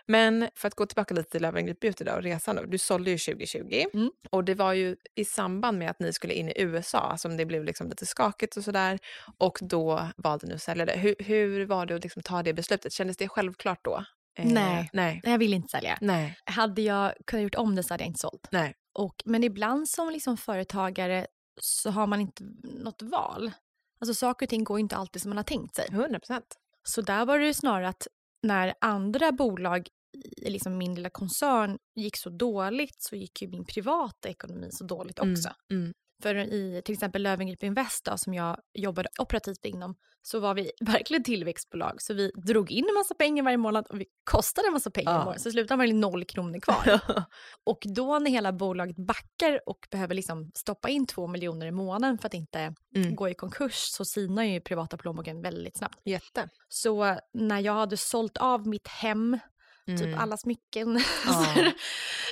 Men 0.06 0.48
för 0.54 0.68
att 0.68 0.74
gå 0.74 0.86
tillbaka 0.86 1.05
lite 1.14 1.30
till 1.30 1.42
Löwengrip 1.42 1.80
Beauty 1.80 2.04
då, 2.04 2.12
och 2.12 2.22
resan. 2.22 2.56
Då. 2.56 2.64
Du 2.64 2.78
sålde 2.78 3.10
ju 3.10 3.18
2020 3.18 3.84
Mm. 3.94 4.10
och 4.30 4.44
det 4.44 4.54
var 4.54 4.72
ju 4.72 4.96
i 5.14 5.24
samband 5.24 5.78
med 5.78 5.90
att 5.90 6.00
ni 6.00 6.12
skulle 6.12 6.34
in 6.34 6.48
i 6.48 6.52
USA 6.56 7.16
som 7.18 7.36
det 7.36 7.44
blev 7.46 7.64
liksom 7.64 7.88
lite 7.88 8.06
skakigt 8.06 8.56
och 8.56 8.64
sådär. 8.64 8.98
Och 9.38 9.58
då 9.62 10.08
valde 10.16 10.46
ni 10.46 10.54
att 10.54 10.62
sälja 10.62 10.86
det. 10.86 10.92
Hur, 10.98 11.14
hur 11.18 11.66
var 11.66 11.86
det 11.86 11.94
att 11.94 12.02
liksom 12.02 12.22
ta 12.22 12.42
det 12.42 12.52
beslutet? 12.54 12.92
Kändes 12.92 13.16
det 13.16 13.28
självklart 13.28 13.84
då? 13.84 14.04
Eh, 14.38 14.46
Nej. 14.46 14.90
Nej. 14.92 15.20
Jag 15.24 15.38
vill 15.38 15.54
inte 15.54 15.68
sälja. 15.68 15.98
Nej. 16.00 16.38
Hade 16.44 16.82
jag 16.82 17.12
kunnat 17.26 17.42
gjort 17.42 17.54
om 17.54 17.74
det 17.74 17.82
så 17.82 17.94
hade 17.94 18.04
jag 18.04 18.08
inte 18.08 18.20
sålt. 18.20 18.48
Nej. 18.50 18.74
Och, 18.94 19.22
men 19.24 19.44
ibland 19.44 19.88
som 19.88 20.10
liksom 20.10 20.36
företagare 20.36 21.26
så 21.60 21.90
har 21.90 22.06
man 22.06 22.20
inte 22.20 22.44
något 22.62 23.02
val. 23.02 23.52
Alltså 24.00 24.14
saker 24.14 24.46
och 24.46 24.50
ting 24.50 24.64
går 24.64 24.78
inte 24.80 24.96
alltid 24.96 25.22
som 25.22 25.28
man 25.28 25.36
har 25.36 25.44
tänkt 25.44 25.74
sig. 25.74 25.86
100 25.90 26.18
procent. 26.18 26.56
Så 26.82 27.00
där 27.00 27.24
var 27.26 27.38
det 27.38 27.46
ju 27.46 27.54
snarare 27.54 27.88
att 27.88 28.06
när 28.42 28.74
andra 28.80 29.32
bolag 29.32 29.88
liksom 30.36 30.78
min 30.78 30.94
lilla 30.94 31.10
koncern 31.10 31.78
gick 31.94 32.16
så 32.16 32.30
dåligt 32.30 32.96
så 33.02 33.16
gick 33.16 33.42
ju 33.42 33.48
min 33.48 33.64
privata 33.64 34.28
ekonomi 34.28 34.68
så 34.72 34.84
dåligt 34.84 35.18
också. 35.18 35.50
Mm. 35.72 35.92
För 36.22 36.34
i 36.34 36.82
till 36.84 36.92
exempel 36.92 37.22
Löwengrip 37.22 37.62
Invest 37.62 38.04
då, 38.04 38.18
som 38.18 38.34
jag 38.34 38.56
jobbade 38.74 39.08
operativt 39.18 39.64
inom 39.64 39.94
så 40.22 40.40
var 40.40 40.54
vi 40.54 40.70
verkligen 40.80 41.22
tillväxtbolag. 41.24 42.02
Så 42.02 42.14
vi 42.14 42.30
drog 42.34 42.70
in 42.70 42.84
en 42.88 42.94
massa 42.94 43.14
pengar 43.14 43.44
varje 43.44 43.56
månad 43.56 43.86
och 43.86 44.00
vi 44.00 44.06
kostade 44.30 44.66
en 44.68 44.72
massa 44.72 44.90
pengar 44.90 45.12
Ja. 45.12 45.24
månad. 45.24 45.40
Så 45.40 45.48
i 45.48 45.52
slutändan 45.52 45.78
var 45.78 45.86
det 45.86 45.92
noll 45.92 46.24
kronor 46.24 46.60
kvar. 46.60 47.00
Och 47.64 47.78
då 47.84 48.18
när 48.18 48.30
hela 48.30 48.52
bolaget 48.52 48.96
backar 48.96 49.60
och 49.66 49.78
behöver 49.90 50.14
liksom 50.14 50.50
stoppa 50.54 50.88
in 50.88 51.06
två 51.06 51.26
miljoner 51.26 51.66
i 51.66 51.70
månaden 51.70 52.18
för 52.18 52.26
att 52.26 52.34
inte 52.34 52.74
Mm. 52.96 53.14
gå 53.16 53.28
i 53.28 53.34
konkurs 53.34 53.74
så 53.74 54.04
sinar 54.04 54.42
ju 54.44 54.60
privata 54.60 54.96
plånboken 54.96 55.42
väldigt 55.42 55.76
snabbt. 55.78 56.00
Jätte. 56.04 56.48
Så 56.68 57.18
när 57.34 57.60
jag 57.60 57.72
hade 57.72 57.96
sålt 57.96 58.36
av 58.36 58.66
mitt 58.66 58.88
hem 58.88 59.38
typ 59.86 60.00
Mm. 60.06 60.18
alla 60.18 60.36
smycken, 60.36 61.00
Ja. 61.26 61.72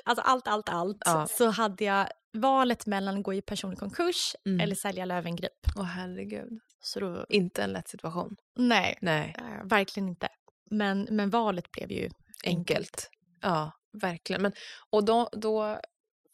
alltså 0.04 0.22
allt, 0.24 0.48
allt, 0.48 0.68
allt, 0.68 1.02
Ja. 1.04 1.26
så 1.26 1.50
hade 1.50 1.84
jag 1.84 2.08
valet 2.32 2.86
mellan 2.86 3.16
att 3.18 3.22
gå 3.22 3.34
i 3.34 3.42
personlig 3.42 3.78
konkurs 3.78 4.36
Mm. 4.46 4.60
eller 4.60 4.74
sälja 4.74 5.04
Löwengrip. 5.04 5.52
Åh 5.76 5.82
herregud. 5.84 6.60
Så 6.80 7.00
då, 7.00 7.26
Inte 7.28 7.62
en 7.62 7.72
lätt 7.72 7.88
situation. 7.88 8.36
nej, 8.56 8.98
Nej, 9.00 9.34
eh, 9.38 9.64
verkligen 9.66 10.08
inte. 10.08 10.28
Men, 10.70 11.06
men 11.10 11.30
valet 11.30 11.70
blev 11.70 11.90
ju 11.92 12.10
enkelt. 12.44 13.10
Ja, 13.40 13.72
verkligen. 13.92 14.42
Men, 14.42 14.52
och 14.90 15.04
då, 15.04 15.28
då 15.32 15.80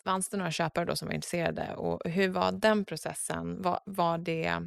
fanns 0.05 0.29
det 0.29 0.37
några 0.37 0.51
köpare 0.51 0.85
då 0.85 0.97
som 0.97 1.09
var 1.09 1.15
intresserade. 1.15 1.75
Och 1.75 2.11
hur 2.11 2.29
var 2.29 2.53
den 2.53 2.85
processen? 2.85 3.63
Var, 3.63 3.81
var 3.87 4.19
det, 4.19 4.63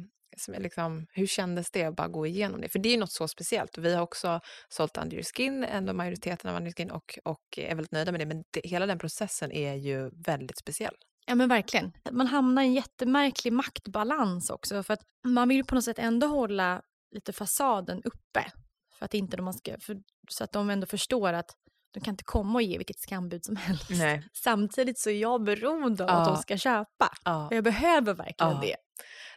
liksom, 0.48 1.06
hur 1.12 1.26
kändes 1.26 1.70
det 1.70 1.84
att 1.84 1.96
bara 1.96 2.08
gå 2.08 2.26
igenom 2.26 2.60
det? 2.60 2.68
För 2.68 2.78
det 2.78 2.88
är 2.94 2.98
något 2.98 3.12
så 3.12 3.28
speciellt. 3.28 3.78
Vi 3.78 3.94
har 3.94 4.02
också 4.02 4.40
sålt 4.68 4.96
Under 4.96 5.14
Your 5.16 5.24
Skin, 5.36 5.64
ändå 5.64 5.92
majoriteten 5.92 6.50
av 6.50 6.56
Under 6.56 6.68
Your 6.68 6.74
Skin, 6.76 6.90
och, 6.90 7.18
och 7.24 7.58
är 7.58 7.74
väldigt 7.74 7.92
nöjda 7.92 8.12
med 8.12 8.20
det. 8.20 8.26
Men 8.26 8.44
det, 8.50 8.60
hela 8.64 8.86
den 8.86 8.98
processen 8.98 9.52
är 9.52 9.74
ju 9.74 10.10
väldigt 10.26 10.58
speciell. 10.58 10.94
Ja 11.26 11.34
men 11.34 11.48
verkligen. 11.48 11.92
Man 12.10 12.26
hamnar 12.26 12.62
i 12.62 12.66
en 12.66 12.74
jättemärklig 12.74 13.52
maktbalans 13.52 14.50
också 14.50 14.82
för 14.82 14.94
att 14.94 15.02
man 15.26 15.48
vill 15.48 15.64
på 15.64 15.74
något 15.74 15.84
sätt 15.84 15.98
ändå 15.98 16.26
hålla 16.26 16.82
lite 17.14 17.32
fasaden 17.32 18.02
uppe. 18.04 18.52
För 18.98 19.04
att 19.04 19.14
inte 19.14 19.36
de 19.36 19.52
ska, 19.52 19.76
för, 19.80 19.96
så 20.30 20.44
att 20.44 20.52
de 20.52 20.70
ändå 20.70 20.86
förstår 20.86 21.32
att 21.32 21.50
de 21.94 22.00
kan 22.00 22.12
inte 22.12 22.24
komma 22.24 22.54
och 22.54 22.62
ge 22.62 22.78
vilket 22.78 23.00
skambud 23.00 23.44
som 23.44 23.56
helst. 23.56 23.90
Nej. 23.90 24.28
Samtidigt 24.32 24.98
så 24.98 25.10
är 25.10 25.14
jag 25.14 25.44
beroende 25.44 26.04
av 26.04 26.10
att 26.10 26.26
Ja. 26.26 26.34
de 26.34 26.42
ska 26.42 26.56
köpa. 26.56 27.12
Ja. 27.24 27.48
Jag 27.50 27.64
behöver 27.64 28.14
verkligen 28.14 28.52
Ja. 28.52 28.60
det. 28.62 28.76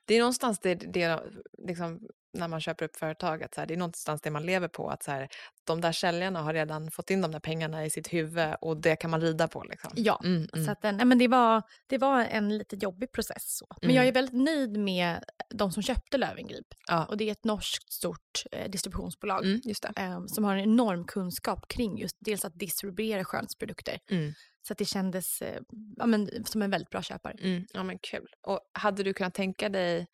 Det 0.07 0.15
är 0.15 0.19
någonstans 0.19 0.59
det, 0.59 0.75
det 0.75 1.19
liksom, 1.67 1.99
när 2.33 2.47
man 2.47 2.61
köper 2.61 2.85
upp 2.85 2.95
företaget, 2.97 3.55
så 3.55 3.61
här, 3.61 3.67
det 3.67 3.73
är 3.73 3.77
någonstans 3.77 4.21
det 4.21 4.31
man 4.31 4.45
lever 4.45 4.67
på. 4.67 4.89
Att 4.89 5.03
så 5.03 5.11
här, 5.11 5.29
de 5.63 5.81
där 5.81 5.91
säljarna 5.91 6.41
har 6.41 6.53
redan 6.53 6.91
fått 6.91 7.09
in 7.09 7.21
de 7.21 7.31
där 7.31 7.39
pengarna 7.39 7.85
i 7.85 7.89
sitt 7.89 8.13
huvud 8.13 8.55
och 8.61 8.77
det 8.77 8.95
kan 8.95 9.09
man 9.11 9.21
rida 9.21 9.47
på. 9.47 9.63
Liksom. 9.63 9.91
Ja, 9.95 10.21
Mm, 10.23 10.47
mm. 10.53 10.65
Så 10.65 10.71
att, 10.71 10.83
nej, 10.83 11.05
men 11.05 11.17
det, 11.17 11.27
var, 11.27 11.61
det 11.87 11.97
var 11.97 12.21
en 12.25 12.57
lite 12.57 12.75
jobbig 12.75 13.11
process. 13.11 13.57
Så. 13.57 13.65
Men 13.81 13.89
Mm. 13.89 13.95
jag 13.95 14.07
är 14.07 14.11
väldigt 14.11 14.35
nöjd 14.41 14.77
med 14.79 15.23
de 15.49 15.71
som 15.71 15.83
köpte 15.83 16.17
Löwengrip. 16.17 16.67
Ja. 16.87 17.05
Och 17.05 17.17
det 17.17 17.27
är 17.27 17.31
ett 17.31 17.45
norskt 17.45 17.93
stort 17.93 18.43
eh, 18.51 18.69
distributionsbolag. 18.69 19.45
Mm, 19.45 19.61
eh, 19.97 20.25
som 20.27 20.43
har 20.43 20.53
en 20.55 20.63
enorm 20.63 21.05
kunskap 21.05 21.67
kring 21.67 21.97
just 21.97 22.17
dels 22.19 22.45
att 22.45 22.59
distribuera 22.59 23.23
skönhetsprodukter. 23.25 23.99
Så 24.67 24.73
att 24.73 24.77
det 24.77 24.85
kändes 24.85 25.41
eh, 25.41 25.61
ja, 25.97 26.05
men, 26.05 26.45
som 26.45 26.61
en 26.61 26.71
väldigt 26.71 26.89
bra 26.89 27.01
köpare. 27.01 27.33
Mm. 27.39 27.65
Ja, 27.73 27.83
men 27.83 27.99
kul. 27.99 28.27
Och 28.47 28.59
hade 28.73 29.03
du 29.03 29.13
kunnat 29.13 29.33
tänka 29.33 29.69
dig 29.69 30.07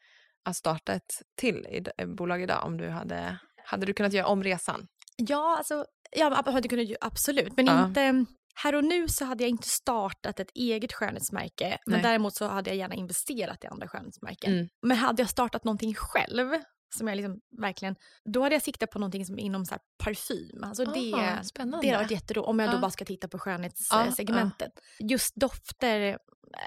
att 0.46 0.56
starta 0.56 0.94
ett 0.94 1.22
till 1.36 1.56
i, 1.56 1.84
eh, 1.98 2.08
bolag 2.08 2.42
idag 2.42 2.66
om 2.66 2.78
du 2.78 2.90
hade, 2.90 3.38
hade 3.66 3.86
du 3.86 3.94
kunnat 3.94 4.14
göra 4.14 4.28
om 4.28 4.44
resan? 4.44 4.88
Ja, 5.18 5.58
alltså, 5.58 5.86
ja, 6.12 6.44
hade 6.46 6.68
kunnat, 6.68 6.88
absolut. 7.02 7.54
Men 7.56 7.66
Ja. 7.66 7.88
inte, 7.88 8.26
här 8.56 8.76
och 8.76 8.84
nu 8.84 9.08
så 9.08 9.26
hade 9.26 9.44
jag 9.44 9.50
inte 9.50 9.70
startat 9.70 10.40
ett 10.40 10.52
eget 10.56 10.94
skönhetsmärke. 10.94 11.78
Men 11.86 11.94
Nej. 11.94 12.04
däremot 12.04 12.36
så 12.36 12.48
hade 12.48 12.70
jag 12.70 12.78
gärna 12.78 12.96
investerat 12.96 13.64
i 13.64 13.68
andra 13.68 13.88
skönhetsmärken. 13.88 14.54
Mm. 14.54 14.68
Men 14.82 14.98
hade 14.98 15.22
jag 15.22 15.30
startat 15.30 15.64
någonting 15.64 15.94
själv, 15.96 16.52
som 16.98 17.08
jag 17.08 17.16
liksom 17.16 17.40
verkligen, 17.58 17.96
då 18.26 18.44
hade 18.44 18.56
jag 18.56 18.62
siktat 18.62 18.90
på 18.92 19.00
någonting 19.00 19.26
som 19.26 19.40
inom 19.40 19.66
så 19.66 19.76
parfym. 20.04 20.64
Alltså 20.64 20.86
det, 20.86 21.14
Ah, 21.14 21.44
spännande. 21.44 21.88
det 21.88 21.94
har 21.94 21.98
varit 22.04 22.12
jätteroligt, 22.12 22.50
om 22.50 22.60
jag 22.60 22.72
då 22.72 22.80
bara 22.80 22.92
ska 22.92 23.06
titta 23.06 23.28
på 23.28 23.40
skönhetssegmentet. 23.40 24.72
Just 25.00 25.36
dofter 25.36 26.18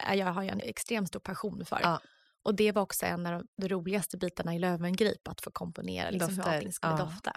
är 0.06 0.14
jag, 0.14 0.26
har 0.26 0.42
jag 0.42 0.52
en 0.52 0.60
extremt 0.60 1.08
stor 1.08 1.20
passion 1.20 1.64
för. 1.64 1.80
Och 2.42 2.54
det 2.54 2.72
var 2.72 2.82
också 2.82 3.06
en 3.06 3.26
av 3.26 3.42
de 3.56 3.68
roligaste 3.68 4.16
bitarna 4.16 4.54
i 4.54 4.58
Löwengrip, 4.58 5.28
att 5.28 5.40
få 5.40 5.50
komponera 5.50 6.10
liksom, 6.10 6.28
hur 6.36 6.42
allting 6.54 6.72
skulle 6.72 6.92
dofta. 6.98 7.32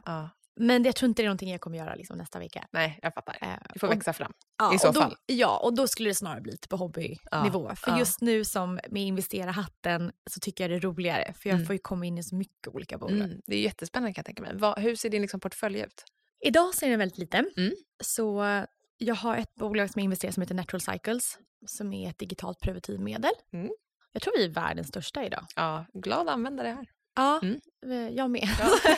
Ja. 0.59 0.65
Men 0.65 0.83
jag 0.83 0.95
tror 0.95 1.09
inte 1.09 1.21
det 1.21 1.25
är 1.25 1.27
någonting 1.27 1.51
jag 1.51 1.61
kommer 1.61 1.77
göra 1.77 1.95
liksom, 1.95 2.17
nästa 2.17 2.39
vecka. 2.39 2.67
Nej, 2.71 2.99
jag 3.01 3.13
fattar. 3.13 3.37
Eh, 3.41 3.49
Det 3.73 3.79
får 3.79 3.87
och- 3.87 3.93
växa 3.93 4.13
fram. 4.13 4.33
ja, 4.57 4.75
i 4.75 4.79
så 4.79 4.87
och 4.87 4.93
då, 4.93 5.01
fall. 5.01 5.15
Ja, 5.25 5.57
och 5.59 5.73
då 5.73 5.87
skulle 5.87 6.09
det 6.09 6.15
snarare 6.15 6.41
bli 6.41 6.57
på 6.69 6.75
hobbynivå. 6.77 7.75
För 7.75 7.91
ja. 7.91 7.99
just 7.99 8.21
nu 8.21 8.45
som 8.45 8.79
med 8.89 9.03
investera-hatten 9.03 10.11
så 10.29 10.39
tycker 10.39 10.63
jag 10.63 10.71
det 10.71 10.75
är 10.75 10.81
roligare. 10.91 11.33
För 11.33 11.49
jag 11.49 11.55
Mm. 11.55 11.65
får 11.67 11.73
ju 11.73 11.79
komma 11.79 12.05
in 12.05 12.17
i 12.17 12.23
så 12.23 12.35
mycket 12.35 12.67
olika 12.67 12.97
bolag. 12.97 13.17
Mm. 13.27 13.41
Det 13.47 13.55
är 13.55 13.59
jättespännande 13.61 14.13
kan 14.13 14.19
jag 14.21 14.25
tänka 14.25 14.41
mig. 14.43 14.51
Vad, 14.55 14.79
hur 14.79 14.95
ser 14.95 15.09
din 15.09 15.21
liksom, 15.21 15.39
portfölj 15.39 15.79
ut? 15.79 16.03
Idag 16.45 16.75
så 16.75 16.85
är 16.85 16.89
den 16.89 16.99
väldigt 16.99 17.17
liten. 17.17 17.49
Mm. 17.57 17.73
Så 18.03 18.43
jag 18.97 19.15
har 19.15 19.37
ett 19.37 19.55
bolag 19.55 19.89
som 19.89 19.99
jag 19.99 20.03
investerar 20.03 20.31
som 20.31 20.41
heter 20.41 20.55
Natural 20.55 20.81
Cycles. 20.81 21.37
Som 21.67 21.93
är 21.93 22.09
ett 22.09 22.19
digitalt 22.19 22.59
preventivmedel. 22.59 23.31
Mm. 23.53 23.69
Jag 24.11 24.21
tror 24.21 24.33
vi 24.37 24.45
är 24.45 24.49
världens 24.49 24.87
största 24.87 25.25
idag. 25.25 25.45
Ja, 25.55 25.85
glad 25.93 26.29
användare 26.29 26.67
här. 26.67 26.87
Ja, 27.15 27.39
Mm. 27.43 27.59
eh, 27.85 28.15
jag 28.15 28.31
med. 28.31 28.49
Ja. 28.59 28.69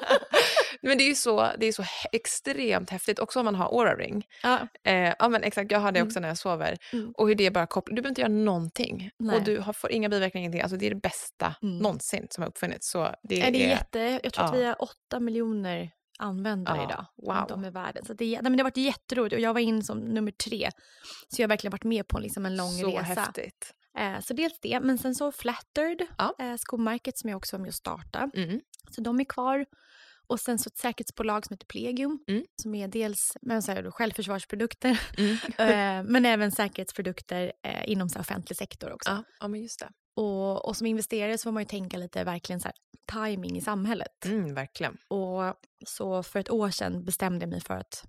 men 0.82 0.98
det 0.98 1.04
är 1.04 1.08
ju 1.08 1.14
så, 1.14 1.50
det 1.58 1.66
är 1.66 1.72
så 1.72 1.84
extremt 2.12 2.90
häftigt, 2.90 3.18
också 3.18 3.38
om 3.38 3.44
man 3.44 3.54
har 3.54 3.64
Aura 3.78 3.94
Ring. 3.96 4.26
Ja, 4.42 4.58
Eh, 4.84 5.14
ja, 5.18 5.28
men 5.28 5.42
exakt, 5.42 5.70
jag 5.72 5.78
har 5.80 5.92
det 5.92 5.98
Mm. 5.98 6.08
också 6.08 6.20
när 6.20 6.28
jag 6.28 6.38
sover. 6.38 6.78
Mm. 6.92 7.12
Och 7.16 7.28
hur 7.28 7.34
det 7.34 7.50
bara 7.50 7.66
kopplar, 7.66 7.96
du 7.96 8.02
behöver 8.02 8.10
inte 8.10 8.20
göra 8.20 8.32
någonting. 8.32 9.10
Nej. 9.18 9.36
Och 9.36 9.42
du 9.42 9.58
har, 9.58 9.72
får 9.72 9.90
inga 9.92 10.08
biverkningar, 10.08 10.42
ingenting. 10.42 10.60
Alltså 10.62 10.76
det 10.76 10.86
är 10.86 10.90
det 10.90 11.00
bästa 11.00 11.54
Mm. 11.62 11.78
någonsin 11.78 12.26
som 12.30 12.42
har 12.42 12.48
uppfunnits. 12.48 12.90
Så 12.90 13.14
det, 13.22 13.40
är 13.42 13.50
det 13.50 13.62
är 13.62 13.66
är, 13.66 13.70
jätte, 13.70 14.20
jag 14.22 14.32
tror 14.32 14.44
att 14.44 14.52
ja. 14.54 14.58
vi 14.58 14.64
har 14.64 14.82
åtta 14.82 15.20
miljoner 15.20 15.90
användare 16.18 16.76
Ja, 16.76 16.84
idag. 16.84 17.06
wow. 17.16 17.56
Om 17.58 17.64
i 17.64 17.70
världen. 17.70 18.04
Så 18.04 18.12
det, 18.14 18.24
är- 18.24 18.42
nej, 18.42 18.42
men 18.42 18.52
det 18.52 18.58
har 18.58 18.64
varit 18.70 18.76
jätteroligt 18.76 19.34
och 19.34 19.40
jag 19.40 19.54
var 19.54 19.60
in 19.60 19.82
som 19.82 19.98
nummer 19.98 20.30
tre. 20.32 20.70
Så 21.28 21.42
jag 21.42 21.46
har 21.46 21.48
verkligen 21.48 21.72
varit 21.72 21.84
med 21.84 22.08
på 22.08 22.18
liksom 22.18 22.46
en 22.46 22.56
lång 22.56 22.70
så 22.72 22.86
resa. 22.90 23.02
häftigt. 23.02 23.74
Eh, 23.98 24.20
så 24.20 24.34
dels 24.34 24.60
det, 24.60 24.80
men 24.80 24.98
sen 24.98 25.14
så 25.14 25.32
Flattered, 25.32 26.06
Ja. 26.18 26.34
eh, 26.38 26.56
skomärket 26.56 27.18
som 27.18 27.30
jag 27.30 27.36
också 27.36 27.56
var 27.56 27.60
med 27.60 27.68
och 27.68 27.74
startade. 27.74 28.30
Mm. 28.42 28.60
Så 28.90 29.00
de 29.00 29.20
är 29.20 29.24
kvar. 29.24 29.66
Och 30.30 30.40
sen 30.40 30.58
så 30.58 30.68
ett 30.68 30.78
säkerhetsbolag 30.78 31.46
som 31.46 31.54
heter 31.54 31.66
Plegium. 31.66 32.18
Mm. 32.28 32.44
Som 32.62 32.74
är 32.74 32.88
dels 32.88 33.36
men 33.42 33.62
så 33.62 33.72
här, 33.72 33.90
självförsvarsprodukter. 33.90 35.00
Mm. 35.18 35.32
eh, 35.58 36.12
men 36.12 36.26
även 36.26 36.52
säkerhetsprodukter 36.52 37.52
eh, 37.62 37.90
inom 37.90 38.08
så 38.08 38.14
här, 38.14 38.20
offentlig 38.20 38.56
sektor 38.56 38.92
också. 38.92 39.10
Ja, 39.10 39.24
ja, 39.40 39.48
men 39.48 39.60
just 39.60 39.80
det. 39.80 39.88
Och, 40.16 40.68
och 40.68 40.76
som 40.76 40.86
investerare 40.86 41.38
så 41.38 41.42
får 41.42 41.52
man 41.52 41.62
ju 41.62 41.66
tänka 41.66 41.96
lite 41.96 42.24
verkligen 42.24 42.60
så 42.60 42.68
här, 42.68 42.74
timing 43.12 43.56
i 43.56 43.60
samhället. 43.60 44.24
Mm, 44.24 44.54
verkligen. 44.54 44.96
Och 45.08 45.54
så 45.86 46.22
för 46.22 46.38
ett 46.38 46.50
år 46.50 46.70
sedan 46.70 47.04
bestämde 47.04 47.42
jag 47.42 47.50
mig 47.50 47.60
för 47.60 47.74
att 47.74 48.04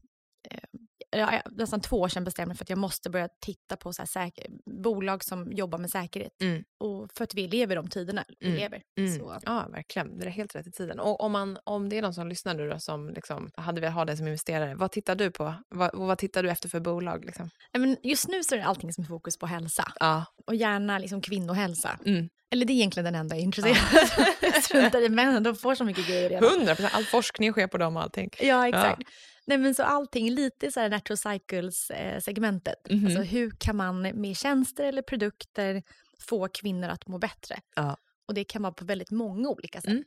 eh, 1.11 1.19
ja, 1.19 1.33
ja, 1.33 1.41
nästan 1.51 1.81
två 1.81 1.99
år 2.01 2.07
sedan 2.07 2.23
bestämde 2.23 2.41
jag 2.43 2.47
mig 2.47 2.57
för 2.57 2.65
att 2.65 2.69
jag 2.69 2.77
måste 2.79 3.09
börja 3.09 3.27
titta 3.45 3.77
på 3.77 3.93
så 3.93 4.05
säker, 4.05 4.45
bolag 4.83 5.23
som 5.23 5.51
jobbar 5.51 5.77
med 5.77 5.89
säkerhet. 5.89 6.41
Mm. 6.41 6.63
Och 6.79 7.09
för 7.17 7.23
att 7.23 7.33
vi 7.33 7.47
lever 7.47 7.75
de 7.75 7.87
tiderna 7.87 8.23
vi 8.39 8.45
Mm. 8.47 8.59
lever. 8.59 8.81
Mm. 8.97 9.17
Så, 9.19 9.37
Ja, 9.45 9.67
verkligen. 9.71 10.19
Det 10.19 10.25
är 10.25 10.29
helt 10.29 10.55
rätt 10.55 10.67
i 10.67 10.71
tiden. 10.71 10.99
Och 10.99 11.21
om, 11.21 11.31
man, 11.31 11.57
om 11.63 11.89
det 11.89 11.97
är 11.97 12.01
någon 12.01 12.13
som 12.13 12.27
lyssnar 12.27 12.53
nu 12.53 12.69
då, 12.69 12.79
som 12.79 13.09
liksom, 13.09 13.49
hade 13.55 13.81
velat 13.81 13.95
ha 13.95 14.05
dig 14.05 14.17
som 14.17 14.27
investerare, 14.27 14.75
vad 14.75 14.91
tittar 14.91 15.15
du 15.15 15.31
på? 15.31 15.53
Vad, 15.69 15.89
vad 15.93 16.17
tittar 16.17 16.43
du 16.43 16.49
efter 16.49 16.69
för 16.69 16.79
bolag? 16.79 17.25
Liksom? 17.25 17.49
Men 17.77 17.97
just 18.03 18.27
nu 18.27 18.43
så 18.43 18.55
är 18.55 18.59
det 18.59 18.65
allting 18.65 18.93
som 18.93 19.03
är 19.03 19.07
fokus 19.07 19.37
på 19.37 19.45
hälsa. 19.45 19.91
Ja. 19.99 20.25
Och 20.47 20.55
gärna 20.55 20.99
liksom 20.99 21.21
kvinnohälsa. 21.21 21.99
Mm. 22.05 22.29
Eller 22.53 22.65
det 22.65 22.73
är 22.73 22.75
egentligen 22.75 23.05
den 23.05 23.15
enda 23.15 23.35
jag 23.35 23.39
är 23.41 23.43
intresserad 23.45 23.77
av. 23.77 24.25
Jag 24.41 24.63
struntar 24.63 25.01
i 25.01 25.09
männen, 25.09 25.43
de 25.43 25.55
får 25.55 25.75
så 25.75 25.83
mycket 25.83 26.07
grejer 26.07 26.29
redan. 26.29 26.49
100 26.53 26.75
procent. 26.75 26.95
All 26.95 27.03
forskning 27.05 27.51
sker 27.51 27.67
på 27.67 27.77
dem 27.77 27.95
och 27.97 28.03
allting. 28.03 28.29
Ja, 28.39 28.67
exakt. 28.67 29.01
Nej, 29.45 29.57
men 29.57 29.75
så 29.75 29.83
allting 29.83 30.31
lite 30.31 30.71
så 30.71 30.79
här 30.79 30.89
natural 30.89 31.17
cycles-segmentet. 31.17 32.89
Mhm. 32.89 33.05
Alltså 33.05 33.21
hur 33.21 33.51
kan 33.57 33.75
man 33.75 34.01
med 34.01 34.37
tjänster 34.37 34.83
eller 34.83 35.01
produkter 35.01 35.83
få 36.19 36.47
kvinnor 36.47 36.89
att 36.89 37.07
må 37.07 37.17
bättre? 37.17 37.59
Ja. 37.75 37.97
Och 38.27 38.33
det 38.33 38.43
kan 38.43 38.61
vara 38.61 38.73
på 38.73 38.85
väldigt 38.85 39.11
många 39.11 39.49
olika 39.49 39.81
sätt. 39.81 39.89
Mm. 39.89 40.03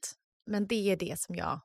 Men 0.47 0.66
det 0.66 0.90
är 0.90 0.97
det 0.97 1.20
som 1.20 1.35
jag 1.35 1.61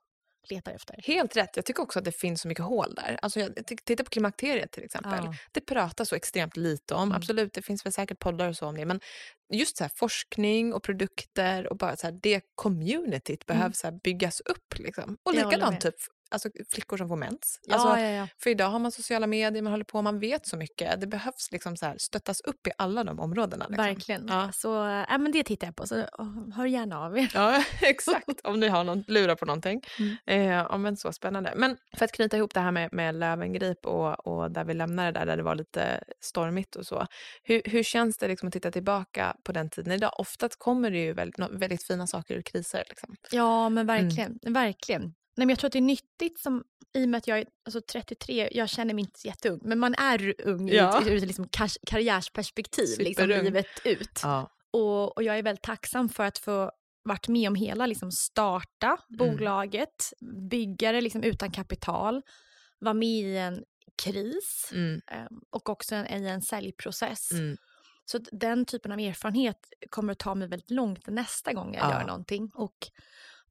letar 0.50 0.72
efter. 0.72 1.00
Helt 1.04 1.36
rätt. 1.36 1.56
Jag 1.56 1.64
tycker 1.64 1.82
också 1.82 1.98
att 1.98 2.04
det 2.04 2.12
finns 2.12 2.40
så 2.40 2.48
mycket 2.48 2.64
hål 2.64 2.94
där. 2.94 3.18
Alltså 3.22 3.40
jag, 3.40 3.66
titta 3.84 4.04
på 4.04 4.10
klimakteriet 4.10 4.72
till 4.72 4.84
exempel. 4.84 5.24
Ja. 5.24 5.34
Det 5.52 5.60
pratas 5.60 6.08
så 6.08 6.14
extremt 6.14 6.56
lite 6.56 6.94
om. 6.94 7.02
Mm. 7.02 7.16
Absolut, 7.16 7.52
det 7.52 7.62
finns 7.62 7.86
väl 7.86 7.92
säkert 7.92 8.18
poddar 8.18 8.48
och 8.48 8.56
så 8.56 8.66
om 8.66 8.76
det. 8.76 8.84
Men 8.84 9.00
just 9.52 9.76
så 9.76 9.84
här, 9.84 9.90
forskning 9.94 10.72
och 10.74 10.82
produkter 10.82 11.66
och 11.66 11.76
bara 11.76 11.96
så 11.96 12.06
här, 12.06 12.18
det 12.22 12.40
communityt 12.54 13.46
behöver 13.46 13.74
så 13.74 13.86
här, 13.86 13.98
byggas 14.04 14.40
upp. 14.40 14.78
Liksom. 14.78 15.16
Och 15.22 15.34
Jag 15.34 15.44
likadant 15.44 15.80
typ 15.80 15.94
alltså, 16.30 16.48
flickor 16.70 16.96
som 16.96 17.08
får 17.08 17.16
mens. 17.16 17.60
Ja, 17.62 17.74
Alltså, 17.74 17.88
ja, 17.88 18.08
ja. 18.10 18.28
För 18.42 18.50
idag 18.50 18.68
har 18.68 18.78
man 18.78 18.92
sociala 18.92 19.26
medier, 19.26 19.62
man 19.62 19.72
håller 19.72 19.84
på, 19.84 20.02
man 20.02 20.18
vet 20.18 20.46
så 20.46 20.56
mycket. 20.56 21.00
Det 21.00 21.06
behövs 21.06 21.52
liksom 21.52 21.76
så 21.76 21.86
här, 21.86 21.96
stöttas 21.98 22.40
upp 22.40 22.66
i 22.66 22.70
alla 22.78 23.04
de 23.04 23.20
områdena. 23.20 23.66
Liksom. 23.68 23.84
Verkligen. 23.84 24.26
Ja. 24.28 24.52
Så 24.52 24.86
äh, 24.86 25.18
men 25.18 25.32
det 25.32 25.44
tittar 25.44 25.66
jag 25.66 25.76
på. 25.76 25.86
Så 25.86 25.94
hör 26.54 26.66
gärna 26.66 26.98
av 26.98 27.18
er. 27.18 27.30
Ja, 27.34 27.64
exakt. 27.82 28.40
Om 28.44 28.60
ni 28.60 28.68
har 28.68 28.84
någon, 28.84 29.04
lurar 29.06 29.34
på 29.34 29.46
någonting. 29.46 29.80
Mm. 30.26 30.70
Eh, 30.70 30.78
men 30.78 30.96
så 30.96 31.12
spännande. 31.12 31.52
Men 31.56 31.76
för 31.96 32.04
att 32.04 32.12
knyta 32.12 32.36
ihop 32.36 32.54
det 32.54 32.60
här 32.60 32.72
med, 32.72 32.92
med 32.92 33.14
Lövengrip 33.14 33.86
och, 33.86 34.26
och 34.26 34.50
där 34.50 34.64
vi 34.64 34.74
lämnade 34.74 35.12
det 35.12 35.18
där, 35.18 35.26
där 35.26 35.36
det 35.36 35.42
var 35.42 35.54
lite 35.54 36.02
stormigt 36.20 36.76
och 36.76 36.86
så. 36.86 37.06
Hur, 37.42 37.62
hur 37.64 37.82
känns 37.82 38.16
det 38.16 38.28
liksom 38.28 38.46
att 38.46 38.52
titta 38.52 38.70
tillbaka 38.70 39.36
på 39.44 39.52
den 39.52 39.70
tiden 39.70 39.92
idag? 39.92 40.12
Oftast 40.18 40.58
kommer 40.58 40.90
det 40.90 40.98
ju 40.98 41.12
väldigt, 41.12 41.50
väldigt 41.50 41.82
fina 41.82 42.06
saker 42.06 42.34
ur 42.34 42.42
kriser. 42.42 42.84
Liksom. 42.88 43.16
Ja, 43.30 43.68
men 43.68 43.86
verkligen. 43.86 44.38
verkligen. 44.42 45.14
Nej, 45.36 45.46
men 45.46 45.48
jag 45.48 45.58
tror 45.58 45.68
att 45.68 45.72
det 45.72 45.78
är 45.78 45.82
nyttigt 45.82 46.38
som, 46.40 46.64
i 46.94 47.04
och 47.04 47.08
med 47.08 47.18
att 47.18 47.26
jag 47.26 47.38
är 47.38 47.46
alltså 47.64 47.80
33, 47.80 48.48
jag 48.52 48.68
känner 48.68 48.94
mig 48.94 49.02
inte 49.02 49.20
jätteung, 49.28 49.60
men 49.62 49.78
man 49.78 49.94
är 49.94 50.34
ung 50.46 50.68
Ja. 50.68 51.02
ur, 51.06 51.12
ur 51.12 51.20
liksom 51.20 51.44
kar- 51.48 51.78
karriärsperspektiv, 51.86 52.98
liksom 52.98 53.28
livet 53.28 53.66
ut. 53.84 54.20
Ja. 54.22 54.50
Och, 54.70 55.16
och 55.16 55.22
jag 55.22 55.38
är 55.38 55.42
väldigt 55.42 55.62
tacksam 55.62 56.08
för 56.08 56.24
att 56.24 56.38
få 56.38 56.70
varit 57.02 57.28
med 57.28 57.48
om 57.48 57.54
hela, 57.54 57.86
liksom 57.86 58.12
starta 58.12 58.98
bolaget, 59.08 60.12
bygga 60.50 60.92
det 60.92 61.00
liksom 61.00 61.22
utan 61.22 61.50
kapital, 61.50 62.22
vara 62.78 62.94
med 62.94 63.08
i 63.08 63.36
en 63.36 63.64
kris 64.02 64.70
Mm. 64.72 65.00
eh, 65.10 65.26
och 65.50 65.68
också 65.68 65.94
en, 65.94 66.24
i 66.24 66.28
en 66.28 66.42
säljprocess. 66.42 67.32
Mm. 67.32 67.56
Så 68.04 68.18
den 68.32 68.64
typen 68.64 68.92
av 68.92 68.98
erfarenhet 69.00 69.58
kommer 69.90 70.12
att 70.12 70.18
ta 70.18 70.34
mig 70.34 70.48
väldigt 70.48 70.70
långt 70.70 71.06
nästa 71.06 71.52
gång 71.52 71.74
jag 71.74 71.84
Ja. 71.84 72.00
gör 72.00 72.06
någonting. 72.06 72.50
Och, 72.54 72.76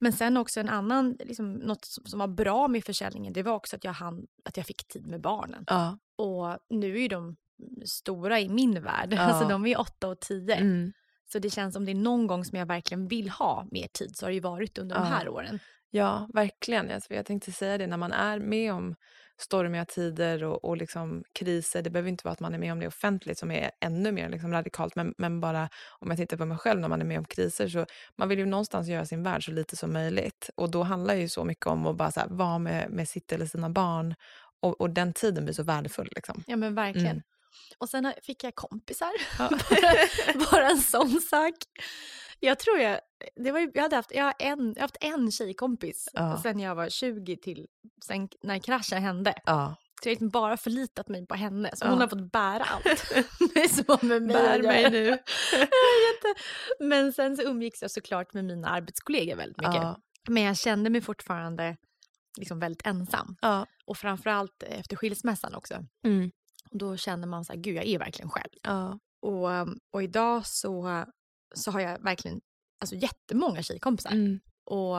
men 0.00 0.12
sen 0.12 0.36
också 0.36 0.60
en 0.60 0.68
annan, 0.68 1.16
liksom, 1.24 1.52
något 1.52 1.84
som, 1.84 2.18
var 2.18 2.28
bra 2.28 2.68
med 2.68 2.84
försäljningen, 2.84 3.32
det 3.32 3.42
var 3.42 3.52
också 3.52 3.76
att 3.76 3.84
jag, 3.84 3.92
hann, 3.92 4.26
att 4.44 4.56
jag 4.56 4.66
fick 4.66 4.88
tid 4.88 5.06
med 5.06 5.20
barnen. 5.20 5.64
Ja. 5.66 5.98
Och 6.18 6.58
nu 6.70 6.96
är 6.96 7.00
ju 7.00 7.08
de 7.08 7.36
stora 7.86 8.40
i 8.40 8.48
min 8.48 8.82
värld, 8.82 9.12
Ja. 9.12 9.18
alltså 9.20 9.48
de 9.48 9.66
är 9.66 9.80
åtta 9.80 10.08
och 10.08 10.20
tio. 10.20 10.54
Mm. 10.54 10.92
Så 11.32 11.38
det 11.38 11.50
känns 11.50 11.74
som 11.74 11.84
det 11.84 11.92
är 11.92 11.94
någon 11.94 12.26
gång 12.26 12.44
som 12.44 12.58
jag 12.58 12.66
verkligen 12.66 13.08
vill 13.08 13.30
ha 13.30 13.66
mer 13.70 13.86
tid 13.92 14.16
så 14.16 14.26
har 14.26 14.30
det 14.30 14.34
ju 14.34 14.40
varit 14.40 14.78
under 14.78 14.96
de 14.96 15.04
Ja. 15.04 15.10
här 15.10 15.28
åren. 15.28 15.58
Ja, 15.90 16.28
verkligen. 16.34 16.90
Alltså, 16.90 17.14
jag 17.14 17.26
tänkte 17.26 17.52
säga 17.52 17.78
det, 17.78 17.86
när 17.86 17.96
man 17.96 18.12
är 18.12 18.38
med 18.38 18.72
om 18.72 18.94
stormiga 19.40 19.84
tider 19.84 20.44
och, 20.44 20.64
och 20.64 20.76
liksom 20.76 21.24
kriser, 21.32 21.82
det 21.82 21.90
behöver 21.90 22.08
inte 22.10 22.24
vara 22.24 22.32
att 22.32 22.40
man 22.40 22.54
är 22.54 22.58
med 22.58 22.72
om 22.72 22.80
det 22.80 22.86
offentligt 22.86 23.38
som 23.38 23.50
är 23.50 23.70
ännu 23.80 24.12
mer 24.12 24.28
liksom 24.28 24.52
radikalt, 24.52 24.96
men, 24.96 25.14
men 25.18 25.40
bara 25.40 25.68
om 25.88 26.08
jag 26.08 26.16
tittar 26.16 26.36
på 26.36 26.44
mig 26.44 26.58
själv 26.58 26.80
när 26.80 26.88
man 26.88 27.00
är 27.00 27.04
med 27.04 27.18
om 27.18 27.24
kriser, 27.24 27.68
så 27.68 27.86
man 28.16 28.28
vill 28.28 28.38
ju 28.38 28.46
någonstans 28.46 28.88
göra 28.88 29.06
sin 29.06 29.22
värld 29.22 29.44
så 29.44 29.50
lite 29.50 29.76
som 29.76 29.92
möjligt. 29.92 30.50
Och 30.54 30.70
då 30.70 30.82
handlar 30.82 31.14
ju 31.14 31.28
så 31.28 31.44
mycket 31.44 31.66
om 31.66 31.86
att 31.86 31.96
bara 31.96 32.12
här, 32.16 32.28
vara 32.28 32.58
med, 32.58 32.90
med 32.90 33.08
sitt 33.08 33.32
eller 33.32 33.46
sina 33.46 33.70
barn 33.70 34.14
och, 34.62 34.80
och 34.80 34.90
den 34.90 35.12
tiden 35.12 35.44
blir 35.44 35.54
så 35.54 35.62
värdefull. 35.62 36.08
Liksom. 36.16 36.42
Ja 36.46 36.56
men 36.56 36.74
verkligen. 36.74 37.06
Mm. 37.06 37.22
Och 37.78 37.88
sen 37.88 38.12
fick 38.22 38.44
jag 38.44 38.54
kompisar. 38.54 39.12
Ja. 39.38 39.48
bara, 39.70 40.50
bara 40.50 40.70
en 40.70 40.78
sån 40.78 41.20
sak. 41.20 41.54
Jag 42.40 42.58
tror 42.58 42.78
jag, 42.78 43.00
det 43.36 43.52
var 43.52 43.70
jag, 43.74 43.82
hade 43.82 43.96
haft, 43.96 44.14
jag, 44.14 44.24
har 44.24 44.34
en, 44.38 44.66
jag 44.68 44.74
har 44.74 44.80
haft 44.80 44.96
en 45.00 45.30
tjejkompis 45.30 46.08
Ja. 46.12 46.40
sen 46.42 46.60
jag 46.60 46.74
var 46.74 46.88
20 46.88 47.36
till 47.36 47.66
sen 48.04 48.28
när 48.42 48.58
kraschen 48.58 49.02
hände. 49.02 49.34
Ja. 49.46 49.76
Så 50.02 50.08
jag 50.08 50.10
har 50.10 50.14
liksom 50.14 50.28
bara 50.28 50.56
förlitat 50.56 51.08
mig 51.08 51.26
på 51.26 51.34
henne. 51.34 51.70
Så 51.76 51.84
Ja. 51.84 51.90
hon 51.90 52.00
har 52.00 52.08
fått 52.08 52.32
bära 52.32 52.64
allt. 52.64 52.84
det 53.54 53.60
är 53.64 53.68
så 53.68 54.06
med 54.06 54.22
mig. 54.22 54.34
Bär 54.36 54.62
mig 54.62 54.90
nu. 54.90 55.18
Men 56.88 57.12
sen 57.12 57.36
så 57.36 57.42
umgicks 57.42 57.82
jag 57.82 57.90
såklart 57.90 58.34
med 58.34 58.44
mina 58.44 58.68
arbetskollegor 58.68 59.36
väldigt 59.36 59.56
mycket. 59.58 59.74
Ja. 59.74 60.00
Men 60.28 60.42
jag 60.42 60.56
kände 60.56 60.90
mig 60.90 61.00
fortfarande 61.00 61.76
liksom 62.38 62.60
väldigt 62.60 62.86
ensam. 62.86 63.36
Ja. 63.40 63.66
Och 63.84 63.96
framförallt 63.98 64.62
efter 64.62 64.96
skilsmässan 64.96 65.54
också. 65.54 65.74
Mm. 66.04 66.30
Då 66.70 66.96
känner 66.96 67.26
man 67.26 67.44
så 67.44 67.52
här, 67.52 67.60
gud 67.60 67.76
jag 67.76 67.84
är 67.86 67.98
verkligen 67.98 68.30
själv. 68.30 68.50
Ja. 68.62 68.98
Och, 69.22 69.48
och 69.92 70.02
idag 70.02 70.46
så, 70.46 71.04
så 71.54 71.70
har 71.70 71.80
jag 71.80 72.02
verkligen 72.04 72.40
alltså, 72.80 72.96
jättemånga 72.96 73.62
tjejkompisar. 73.62 74.10
Mm. 74.10 74.40
Och, 74.64 74.96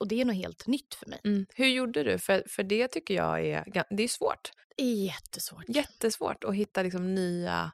och 0.00 0.08
det 0.08 0.20
är 0.20 0.24
nog 0.24 0.36
helt 0.36 0.66
nytt 0.66 0.94
för 0.94 1.06
mig. 1.06 1.20
Mm. 1.24 1.46
Hur 1.54 1.66
gjorde 1.66 2.02
du? 2.02 2.18
För, 2.18 2.44
för 2.48 2.62
det 2.62 2.88
tycker 2.88 3.14
jag 3.14 3.46
är, 3.46 3.64
det 3.96 4.02
är 4.02 4.08
svårt. 4.08 4.50
Det 4.76 4.82
är 4.82 5.04
jättesvårt. 5.04 5.64
jättesvårt 5.68 6.44
att 6.44 6.54
hitta 6.54 6.82
liksom 6.82 7.14
nya 7.14 7.72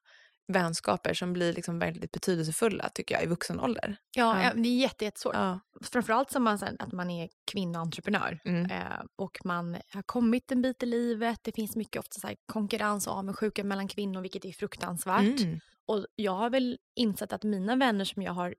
vänskaper 0.53 1.15
som 1.15 1.33
blir 1.33 1.53
liksom 1.53 1.79
väldigt 1.79 2.13
betydelsefulla 2.13 2.89
tycker 2.95 3.15
jag 3.15 3.25
i 3.25 3.27
vuxen 3.27 3.61
ålder. 3.61 3.97
Ja, 4.17 4.43
Ja. 4.43 4.53
det 4.55 4.69
är 4.69 4.79
jätte, 4.81 5.05
jättesvårt. 5.05 5.35
Ja. 5.35 5.61
Framförallt 5.83 6.31
som 6.31 6.43
man, 6.43 6.59
att 6.79 6.93
man 6.93 7.11
är 7.11 7.29
kvinnoentreprenör. 7.53 8.41
Mm. 8.45 8.71
Eh, 8.71 9.01
och 9.17 9.39
man 9.45 9.77
har 9.89 10.03
kommit 10.03 10.53
en 10.53 10.63
bit 10.63 10.83
i 10.83 10.87
livet. 10.87 11.39
Det 11.43 11.53
finns 11.53 11.77
mycket 11.77 12.01
ofta 12.01 12.21
så 12.21 12.27
här, 12.27 12.37
konkurrens 12.47 13.07
och 13.07 13.13
avundsjuka 13.13 13.65
mellan 13.65 13.89
kvinnor, 13.89 14.21
vilket 14.23 14.45
är 14.45 14.53
fruktansvärt. 14.53 15.41
Mm. 15.41 15.61
Och 15.87 16.07
jag 16.17 16.33
har 16.33 16.51
väl 16.51 16.79
insett 16.97 17.33
att 17.33 17.43
mina 17.43 17.77
vänner 17.77 18.05
som 18.05 18.23
jag 18.23 18.33
har, 18.33 18.55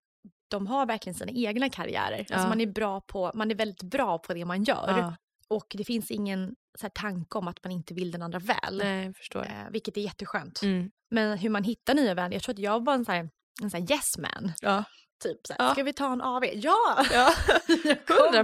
de 0.48 0.68
har 0.68 0.86
verkligen 0.86 1.14
sina 1.16 1.32
egna 1.32 1.70
karriärer. 1.70 2.20
Alltså 2.20 2.34
Ja. 2.34 2.48
man, 2.48 2.62
är 2.62 2.66
bra 2.68 3.02
på, 3.02 3.32
man 3.34 3.52
är 3.52 3.56
väldigt 3.56 3.84
bra 3.84 4.18
på 4.20 4.34
det 4.34 4.46
man 4.46 4.64
gör. 4.64 4.98
Ja. 4.98 5.16
Och 5.48 5.66
det 5.78 5.84
finns 5.84 6.12
ingen 6.12 6.56
så 6.80 6.82
här, 6.86 6.90
tanke 6.90 7.38
om 7.38 7.48
att 7.48 7.64
man 7.64 7.72
inte 7.72 7.94
vill 7.94 8.12
den 8.12 8.22
andra 8.22 8.40
väl. 8.40 8.78
Nej, 8.78 9.14
förstår. 9.14 9.46
Eh, 9.46 9.70
vilket 9.72 9.98
är 9.98 10.02
jätteskönt. 10.02 10.62
Mm. 10.62 10.92
Men 11.12 11.38
hur 11.38 11.50
man 11.50 11.64
hittar 11.64 11.94
nya 11.94 12.14
vänner, 12.14 12.34
jag 12.36 12.44
tror 12.44 12.54
att 12.54 12.60
jag 12.60 12.86
var 12.86 12.94
en, 12.94 13.06
så 13.06 13.12
här, 13.12 13.30
en 13.64 13.72
så 13.72 13.78
här 13.78 13.92
yes 13.92 14.18
man. 14.18 14.52
Ja. 14.62 14.84
Typ 15.24 15.48
så 15.48 15.54
här, 15.60 15.66
Ja. 15.68 15.74
ska 15.74 15.84
vi 15.84 15.94
ta 15.94 16.14
en 16.14 16.22
AV? 16.22 16.44
Ja! 16.54 17.06
ja, 17.12 17.34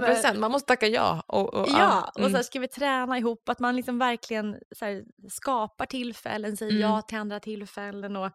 procent. 0.00 0.38
Man 0.38 0.50
måste 0.50 0.66
tacka 0.66 0.86
ja. 0.86 1.22
Och, 1.26 1.54
och, 1.54 1.68
Ja, 1.68 2.12
och 2.14 2.20
så 2.22 2.28
mm. 2.28 2.42
ska 2.42 2.60
vi 2.60 2.68
träna 2.68 3.18
ihop? 3.18 3.48
Att 3.48 3.58
man 3.60 3.76
liksom 3.76 3.98
verkligen 3.98 4.56
här, 4.80 5.02
skapar 5.30 5.86
tillfällen, 5.86 6.56
säger 6.56 6.72
Mm. 6.72 6.82
ja 6.82 7.02
till 7.02 7.18
andra 7.18 7.40
tillfällen 7.40 8.16
och 8.16 8.30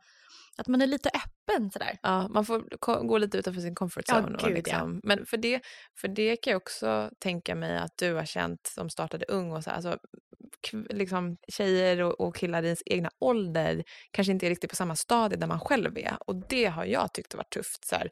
att 0.58 0.68
man 0.68 0.82
är 0.82 0.88
lite 0.88 1.10
öppen 1.10 1.72
sådär. 1.72 1.98
Ja, 2.02 2.28
man 2.28 2.46
får 2.46 3.04
gå 3.08 3.18
lite 3.18 3.38
utanför 3.38 3.62
sin 3.62 3.76
comfort 3.76 4.04
Ja, 4.08 4.16
zone. 4.16 4.38
och 4.38 4.40
gud, 4.40 4.50
ja. 4.50 4.56
liksom. 4.56 5.00
Men 5.04 5.26
för 5.26 5.38
det, 5.38 5.62
för 6.02 6.08
det 6.08 6.36
kan 6.36 6.52
jag 6.52 6.58
också 6.58 7.10
tänka 7.20 7.56
mig 7.56 7.78
att 7.78 7.98
du 7.98 8.14
har 8.14 8.26
känt 8.26 8.68
som 8.68 8.90
startade 8.90 9.26
ung 9.26 9.52
och 9.52 9.64
så 9.64 9.70
här, 9.70 9.78
alltså, 9.78 9.98
liksom, 10.74 11.38
tjejer 11.48 12.02
och, 12.02 12.20
och 12.20 12.36
killar 12.36 12.64
i 12.64 12.66
ens 12.66 12.82
egna 12.86 13.10
ålder 13.20 13.84
kanske 14.12 14.32
inte 14.32 14.46
är 14.46 14.50
riktigt 14.50 14.70
på 14.70 14.76
samma 14.76 14.96
stadie 14.96 15.38
där 15.38 15.48
man 15.48 15.60
själv 15.60 15.98
är. 15.98 16.18
Och 16.28 16.36
det 16.50 16.66
har 16.66 16.86
jag 16.86 17.14
tyckt 17.14 17.34
har 17.34 17.38
varit 17.38 17.54
tufft. 17.54 17.86
Så 17.86 17.96
här. 17.96 18.10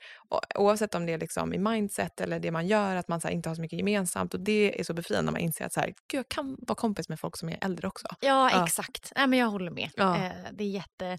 Oavsett 0.56 0.96
om 0.96 1.06
det 1.06 1.13
är 1.13 1.18
liksom 1.18 1.54
i 1.54 1.58
mindset 1.58 2.22
eller 2.22 2.39
det 2.39 2.52
man 2.52 2.68
gör, 2.68 2.96
att 2.96 3.08
man 3.08 3.22
här, 3.24 3.32
inte 3.32 3.50
har 3.50 3.56
så 3.56 3.62
mycket 3.62 3.80
gemensamt. 3.80 4.34
Och 4.34 4.39
det 4.39 4.80
är 4.80 4.84
så 4.84 4.94
befriande 4.94 5.26
när 5.26 5.32
man 5.32 5.41
inser 5.41 5.65
att 5.65 5.74
så 5.74 5.80
här, 5.80 5.88
Gud, 5.88 6.20
jag 6.20 6.30
kan 6.30 6.56
vara 6.60 6.76
kompis 6.76 7.10
med 7.10 7.20
folk 7.20 7.38
som 7.38 7.50
är 7.50 7.58
äldre 7.62 7.88
också. 7.88 8.08
Ja, 8.22 8.52
Ja. 8.52 8.63
exakt. 8.65 9.12
Nej, 9.15 9.28
men 9.28 9.39
jag 9.39 9.48
håller 9.48 9.72
med. 9.72 9.89
Ja. 9.96 10.15
Eh, 10.15 10.32
det 10.52 10.63
är 10.63 10.70
jätte... 10.70 11.18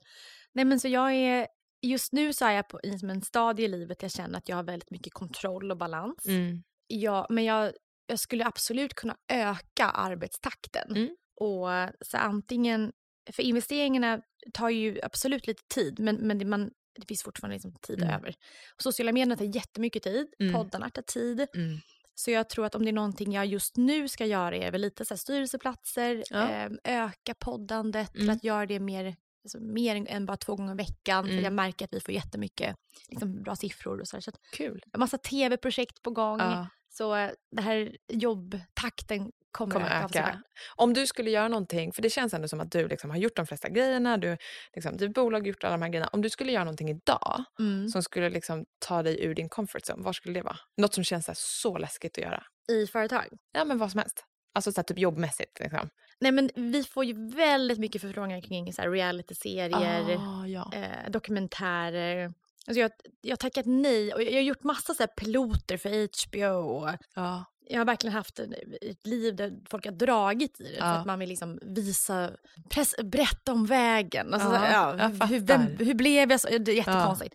Nej, 0.53 0.65
men 0.65 0.81
så 0.81 0.89
jag 0.89 1.13
är... 1.15 1.47
Just 1.83 2.13
nu 2.13 2.33
så 2.33 2.45
är 2.45 2.53
jag 2.53 2.69
på 2.69 2.81
i 2.83 2.91
en 2.91 3.23
stadie 3.23 3.65
i 3.65 3.69
livet 3.69 4.03
jag 4.03 4.11
känner 4.11 4.39
att 4.39 4.49
jag 4.49 4.57
har 4.57 4.63
väldigt 4.63 4.91
mycket 4.91 5.13
kontroll 5.13 5.71
och 5.71 5.77
balans. 5.79 6.27
Mm. 6.27 6.63
Ja, 6.87 7.27
men 7.31 7.45
jag, 7.45 7.73
jag 8.07 8.19
skulle 8.19 8.47
absolut 8.47 8.95
kunna 8.95 9.17
öka 9.33 9.85
arbetstakten. 9.87 10.91
Mm. 10.91 11.17
Och 11.37 11.69
så 12.01 12.17
antingen... 12.17 12.93
För 13.33 13.43
investeringarna 13.43 14.21
tar 14.53 14.69
ju 14.69 15.01
absolut 15.03 15.47
lite 15.47 15.63
tid, 15.75 16.01
men, 16.01 16.17
men 16.17 16.39
det, 16.39 16.45
man, 16.45 16.71
det 17.01 17.07
finns 17.09 17.23
fortfarande 17.23 17.55
liksom 17.55 17.75
tid 17.83 18.03
Mm. 18.03 18.15
över. 18.15 18.29
Och 18.77 18.83
sociala 18.83 19.13
medier 19.13 19.37
tar 19.37 19.45
jättemycket 19.57 20.03
tid, 20.03 20.27
Mm. 20.41 20.55
poddarna 20.55 20.91
tar 20.91 21.03
tid. 21.03 21.41
Mm. 21.55 21.79
Så 22.15 22.31
jag 22.31 22.49
tror 22.49 22.67
att 22.67 22.75
om 22.75 22.83
det 22.85 22.91
är 22.91 22.93
någonting 22.93 23.33
jag 23.33 23.47
just 23.47 23.77
nu 23.77 24.09
ska 24.09 24.27
göra 24.27 24.57
är 24.57 24.71
väl 24.71 24.81
lite 24.81 25.05
så 25.05 25.15
här 25.15 25.19
styrelseplatser, 25.19 26.23
Ja. 26.31 26.49
eh, 26.51 26.71
öka 26.85 27.35
poddandet 27.35 28.15
Mm. 28.17 28.31
att 28.31 28.45
göra 28.45 28.67
det 28.67 28.81
mer, 28.81 29.17
alltså 29.45 29.61
mer 29.61 30.07
än- 30.09 30.27
bara 30.27 30.37
två 30.37 30.57
gånger 30.57 30.73
i 30.73 30.77
veckan. 30.77 31.25
För 31.25 31.31
Mm. 31.33 31.45
jag 31.45 31.53
märker 31.53 31.85
att 31.85 31.93
vi 31.95 32.01
får 32.01 32.15
jättemycket 32.15 32.77
liksom, 33.09 33.43
bra 33.43 33.57
siffror 33.57 34.01
och 34.01 34.09
så. 34.09 34.17
här. 34.17 34.21
Så 34.21 34.31
Kul. 34.53 34.83
en 34.93 35.01
massa 35.01 35.19
tv-projekt 35.19 36.03
på 36.03 36.11
gång. 36.11 36.39
Ja. 36.41 36.67
Så 36.99 37.17
eh, 37.17 37.31
det 37.57 37.63
här 37.63 37.97
jobbtakten 38.13 39.33
kommer, 39.51 39.73
kommer 39.73 39.87
öka. 39.87 40.19
öka. 40.21 40.43
Om 40.77 40.93
du 40.95 41.07
skulle 41.07 41.31
göra 41.31 41.49
någonting, 41.49 41.93
för 41.93 42.03
det 42.03 42.11
känns 42.11 42.35
ändå 42.35 42.49
som 42.49 42.61
att 42.61 42.71
du 42.73 42.89
liksom 42.89 43.11
har 43.11 43.17
gjort 43.17 43.37
de 43.37 43.47
flesta 43.47 43.69
grejerna, 43.69 44.17
du, 44.17 44.37
liksom, 44.75 44.97
du 44.97 45.09
bolag 45.09 45.47
gjort 45.47 45.65
alla 45.65 45.73
de 45.77 45.83
här 45.83 45.89
grejerna. 45.89 46.09
Om 46.13 46.23
du 46.23 46.31
skulle 46.31 46.53
göra 46.53 46.65
någonting 46.65 46.91
idag 46.91 47.45
Mm. 47.59 47.89
som 47.89 48.03
skulle 48.03 48.31
liksom 48.31 48.65
ta 48.79 49.03
dig 49.03 49.25
ur 49.25 49.35
din 49.35 49.49
comfort 49.49 49.83
zone, 49.91 50.03
vad 50.05 50.15
skulle 50.15 50.35
det 50.35 50.43
vara? 50.43 50.57
Något 50.77 50.95
som 50.95 51.05
känns 51.05 51.31
så, 51.35 51.79
läskigt 51.79 52.19
att 52.19 52.25
göra. 52.25 52.43
I 52.73 52.87
företag. 52.87 53.27
Ja, 53.53 53.65
men 53.65 53.79
vad 53.79 53.91
som 53.91 53.99
helst. 53.99 54.25
Alltså 54.55 54.73
så 54.73 54.79
här, 54.81 54.83
typ 54.85 54.99
jobbmässigt. 54.99 55.61
Liksom. 55.61 55.89
Nej 56.21 56.33
men 56.33 56.51
vi 56.55 56.85
får 56.85 57.05
ju 57.05 57.29
väldigt 57.37 57.79
mycket 57.79 58.01
förfrågningar 58.01 58.41
kring 58.43 58.73
så 58.73 58.83
här 58.83 58.91
reality-serier, 58.91 60.17
Ah, 60.19 60.47
ja. 60.47 60.73
eh, 60.75 61.11
dokumentärer. 61.11 62.33
Alltså 62.67 62.81
jag, 62.81 62.91
jag 63.21 63.33
har 63.33 63.37
tackat 63.37 63.67
nej 63.67 64.15
och 64.15 64.23
jag, 64.23 64.33
har 64.33 64.41
gjort 64.41 64.63
massa 64.65 64.95
så 64.95 65.07
piloter 65.07 65.77
för 65.77 65.91
HBO. 66.27 66.69
Och 66.69 66.91
ja. 67.15 67.45
jag 67.69 67.79
har 67.81 67.85
verkligen 67.85 68.15
haft 68.15 68.39
ett, 68.39 69.07
liv 69.07 69.37
där 69.37 69.53
folk 69.71 69.85
har 69.85 69.93
dragit 69.93 70.61
i 70.61 70.65
det 70.65 70.69
för 70.81 70.87
Ja. 70.87 70.93
att 70.95 71.07
man 71.07 71.19
vill 71.19 71.29
liksom 71.29 71.59
visa, 71.63 72.31
press, 72.71 72.95
berätta 73.05 73.53
om 73.53 73.67
vägen. 73.67 74.35
Alltså, 74.35 74.49
Ja, 74.49 74.97
ja, 75.19 75.27
hur, 75.27 75.41
vem, 75.41 75.63
hur 75.63 75.95
blev 75.95 76.31
jag 76.31 76.41
så? 76.41 76.49
Det 76.59 76.73
är 76.73 76.77
jättekonstigt. 76.77 77.35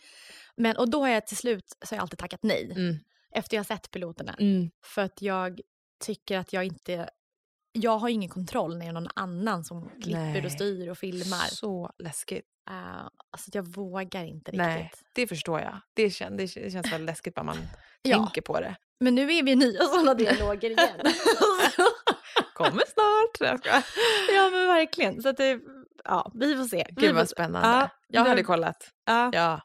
Men, 0.56 0.78
och 0.78 0.90
då 0.90 1.00
har 1.02 1.10
jag 1.10 1.28
till 1.28 1.38
slut 1.38 1.78
så 1.86 1.94
har 1.94 1.98
jag 1.98 2.02
alltid 2.02 2.20
tackat 2.20 2.44
nej 2.44 2.72
Mm. 2.76 2.98
efter 3.36 3.58
jag 3.58 3.60
har 3.60 3.66
sett 3.76 3.92
piloterna. 3.92 4.36
Mm. 4.40 4.70
För 4.84 5.02
att 5.02 5.22
jag 5.22 5.62
tycker 6.04 6.38
att 6.38 6.54
jag 6.54 6.66
inte... 6.66 7.10
Jag 7.74 7.98
har 7.98 8.10
ingen 8.10 8.30
kontroll 8.30 8.78
när 8.78 8.86
det 8.86 8.90
är 8.90 8.94
någon 8.94 9.08
annan 9.16 9.64
som 9.64 9.90
klipper 10.04 10.20
Nej. 10.20 10.46
och 10.46 10.52
styr 10.52 10.90
och 10.90 10.98
filmar. 10.98 11.48
Så 11.56 11.92
läskigt. 12.00 12.46
Uh, 12.70 13.10
alltså 13.32 13.52
jag 13.54 13.64
vågar 13.64 14.24
inte 14.24 14.52
Nej, 14.54 14.84
riktigt. 14.84 15.10
det 15.14 15.28
förstår 15.28 15.60
jag. 15.60 15.82
Det, 15.94 16.10
kän, 16.10 16.38
det, 16.38 16.48
känns 16.48 16.76
väldigt 16.92 17.06
läskigt 17.06 17.36
bara 17.36 17.44
man 17.44 17.58
Ja. 18.02 18.18
tänker 18.18 18.42
på 18.42 18.60
det. 18.60 18.76
Men 19.00 19.16
nu 19.16 19.22
är 19.32 19.44
vi 19.44 19.52
i 19.52 19.56
nya 19.56 19.84
sådana 19.84 20.14
dialoger 20.14 20.70
igen. 20.70 21.00
Kommer 22.54 22.84
snart. 22.88 23.62
Ja 24.36 24.50
men 24.50 24.68
verkligen. 24.68 25.22
Så 25.22 25.30
att 25.30 25.38
det, 25.38 25.60
ja, 26.04 26.32
vi 26.36 26.56
får 26.56 26.64
se. 26.64 26.86
Gud 26.90 27.16
vad 27.16 27.30
spännande. 27.30 27.68
Ja, 27.68 27.90
jag 28.08 28.26
hade 28.26 28.44
kollat. 28.44 28.92
Ja. 29.06 29.30
Ja. 29.34 29.62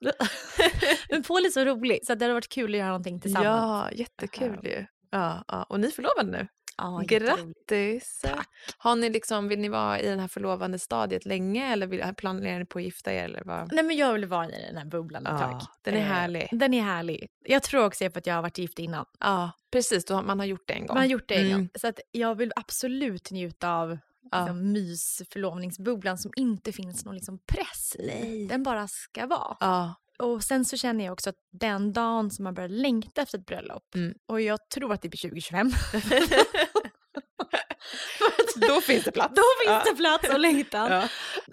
men 1.11 1.23
Paul 1.23 1.45
är 1.45 1.51
så 1.51 1.65
rolig 1.65 2.07
så 2.07 2.15
det 2.15 2.25
hade 2.25 2.35
varit 2.35 2.49
kul 2.49 2.75
att 2.75 2.79
göra 2.79 2.89
någonting 2.89 3.21
tillsammans. 3.21 3.91
Ja, 3.93 3.99
jättekul 3.99 4.61
ju. 4.63 4.87
Ja, 5.11 5.45
ja. 5.49 5.63
Och 5.63 5.81
ni 5.81 5.87
är 5.87 5.91
förlovade 5.91 6.31
nu. 6.31 6.49
Ja. 6.79 7.03
Grattis! 7.07 8.21
Tack. 8.23 8.49
Har 8.79 8.97
ni 8.97 9.11
liksom, 9.11 9.49
vill 9.49 9.59
ni 9.59 9.69
vara 9.69 10.01
i 10.01 10.09
det 10.09 10.21
här 10.21 10.29
förlovande 10.29 10.79
stadiet 10.79 11.27
länge 11.27 11.73
eller 11.73 11.87
vill, 11.87 12.05
planerar 12.17 12.59
ni 12.59 12.65
på 12.65 12.79
att 12.79 12.85
gifta 12.85 13.13
er? 13.13 13.25
Eller 13.25 13.43
vad? 13.45 13.73
Nej 13.73 13.85
men 13.85 13.97
jag 13.97 14.13
vill 14.13 14.27
vara 14.27 14.47
i 14.51 14.67
den 14.69 14.77
här 14.77 14.85
bubblan 14.85 15.27
ett 15.27 15.39
tag. 15.41 15.61
Den 15.83 15.95
är 15.95 15.99
Eh, 15.99 16.05
härlig. 16.05 16.49
Den 16.53 16.75
är 16.75 16.83
härlig. 16.83 17.29
Jag 17.45 17.63
tror 17.63 17.85
också 17.85 18.05
det 18.05 18.11
för 18.11 18.19
att 18.19 18.27
jag 18.27 18.35
har 18.35 18.43
varit 18.43 18.59
gift 18.59 18.79
innan. 18.79 19.05
Ja, 19.21 19.51
precis. 19.73 20.11
Man 20.11 20.39
har 20.39 20.47
gjort 20.47 20.67
det 20.69 20.75
en 20.75 20.87
gång. 20.87 20.95
Man 20.95 21.03
har 21.03 21.11
gjort 21.11 21.29
det 21.29 21.35
en 21.35 21.47
Mm. 21.47 21.59
gång. 21.59 21.69
Så 21.81 21.87
att 21.89 22.01
jag 22.13 22.35
vill 22.35 22.53
absolut 22.57 23.31
njuta 23.31 23.71
av 23.73 23.99
ja. 24.31 24.39
liksom, 24.41 24.73
mysförlovningsbubblan 24.73 26.19
som 26.19 26.33
inte 26.37 26.73
finns 26.73 27.05
någon 27.05 27.15
liksom, 27.15 27.39
press 27.47 27.97
i. 27.99 28.47
Den 28.51 28.63
bara 28.63 28.89
ska 28.89 29.27
vara. 29.27 29.57
Ja. 29.61 29.95
Och 30.19 30.45
sen 30.45 30.65
så 30.65 30.77
känner 30.77 31.05
jag 31.05 31.13
också 31.13 31.31
att 31.31 31.37
den 31.53 31.93
dagen 31.93 32.31
som 32.31 32.43
man 32.45 32.55
börjar 32.55 32.69
längta 32.69 33.23
efter 33.23 33.39
ett 33.39 33.47
bröllop, 33.47 33.83
Mm. 33.95 34.15
och 34.29 34.41
jag 34.41 34.59
tror 34.75 34.93
att 34.93 35.03
det 35.03 35.09
blir 35.09 35.19
2025, 35.31 35.71
Då 38.69 38.81
finns 38.81 39.05
det 39.05 39.13
plats. 39.13 39.35
då 39.37 39.43
finns 39.65 39.85
Ja. 39.87 39.91
det 39.91 39.97
plats 39.97 40.29
och 40.29 40.41
längtan. 40.41 40.93
Ja. 40.93 41.09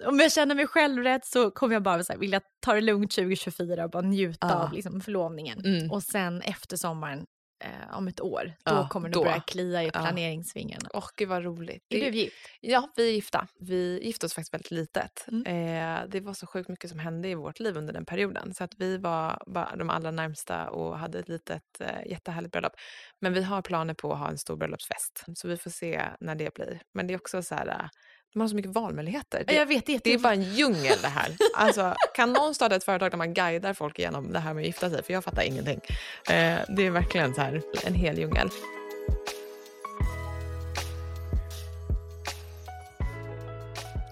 Om 0.08 0.18
jag 0.20 0.32
känner 0.32 0.54
mig 0.54 0.66
själv 0.66 1.02
rätt 1.02 1.26
så 1.26 1.50
kommer 1.50 1.74
jag 1.74 1.82
bara 1.82 2.04
så 2.04 2.12
här, 2.12 2.20
vilja 2.20 2.40
ta 2.60 2.74
det 2.74 2.80
lugnt 2.80 3.10
2024 3.12 3.84
och 3.84 3.90
bara 3.90 4.02
njuta 4.02 4.46
Ja. 4.46 4.54
av 4.54 4.72
liksom, 4.72 5.00
förlovningen. 5.00 5.64
Mm. 5.64 5.90
Och 5.90 6.02
sen 6.02 6.40
efter 6.42 6.76
sommaren, 6.76 7.26
eh, 7.64 7.96
om 7.96 8.08
ett 8.08 8.20
år, 8.20 8.52
då 8.64 8.72
Ja, 8.74 8.88
kommer 8.88 9.08
det 9.08 9.12
då. 9.14 9.24
börja 9.24 9.40
klia 9.40 9.82
i 9.82 9.86
Ja. 9.86 9.90
planeringsvingarna. 9.92 10.88
Åh, 10.94 11.04
gud 11.16 11.28
vad 11.28 11.42
roligt. 11.44 11.84
Är 11.88 12.00
Det- 12.00 12.10
du 12.10 12.16
gift? 12.18 12.36
Ja, 12.60 12.92
vi 12.96 13.08
är 13.08 13.12
gifta. 13.12 13.48
Vi 13.60 14.00
gifte 14.06 14.26
oss 14.26 14.34
faktiskt 14.34 14.54
väldigt 14.54 14.70
litet. 14.70 15.24
Mm. 15.28 15.46
Eh, 15.46 16.08
det 16.08 16.20
var 16.20 16.34
så 16.34 16.46
sjukt 16.46 16.68
mycket 16.68 16.90
som 16.90 16.98
hände 16.98 17.28
i 17.28 17.34
vårt 17.34 17.60
liv 17.60 17.76
under 17.76 17.92
den 17.92 18.06
perioden. 18.06 18.54
Så 18.54 18.64
att 18.64 18.72
vi 18.78 18.96
var 18.98 19.42
bara 19.46 19.76
de 19.76 19.90
allra 19.90 20.10
närmsta 20.10 20.70
och 20.70 20.98
hade 20.98 21.18
ett 21.18 21.28
litet 21.28 21.80
eh, 21.80 22.06
jättehärligt 22.10 22.52
bröllop. 22.52 22.72
Men 23.20 23.32
vi 23.32 23.42
har 23.42 23.62
planer 23.62 23.94
på 23.94 24.12
att 24.12 24.18
ha 24.18 24.28
en 24.28 24.38
stor 24.38 24.56
bröllopsfest. 24.56 25.24
Så 25.34 25.48
vi 25.48 25.56
får 25.56 25.70
se 25.70 26.02
när 26.20 26.34
det 26.34 26.54
blir. 26.54 26.80
Men 26.94 27.06
det 27.06 27.14
är 27.14 27.18
också 27.18 27.42
så 27.42 27.54
här, 27.54 27.66
eh, 27.68 27.88
de 28.32 28.40
har 28.40 28.48
så 28.48 28.56
mycket 28.56 28.70
valmöjligheter. 28.70 29.44
Det, 29.46 29.54
jag 29.54 29.66
vet, 29.66 29.86
det 29.86 29.94
är, 29.94 30.00
det 30.04 30.14
är 30.14 30.18
bara 30.18 30.32
en 30.32 30.42
djungel 30.42 30.98
det 31.02 31.08
här. 31.08 31.28
Alltså, 31.56 31.94
kan 32.14 32.32
någon 32.32 32.54
starta 32.54 32.76
ett 32.76 32.84
företag 32.84 33.10
där 33.10 33.18
man 33.18 33.34
guidar 33.34 33.74
folk 33.74 33.98
igenom 33.98 34.32
det 34.32 34.38
här 34.38 34.54
med 34.54 34.60
att 34.60 34.66
gifta 34.66 34.90
sig? 34.90 35.02
För 35.02 35.12
jag 35.12 35.24
fattar 35.24 35.42
ingenting. 35.42 35.80
Eh, 36.28 36.58
det 36.68 36.86
är 36.86 36.90
verkligen 36.90 37.34
så 37.34 37.40
här, 37.40 37.62
en 37.86 37.94
hel 37.94 38.18
djungel. 38.18 38.48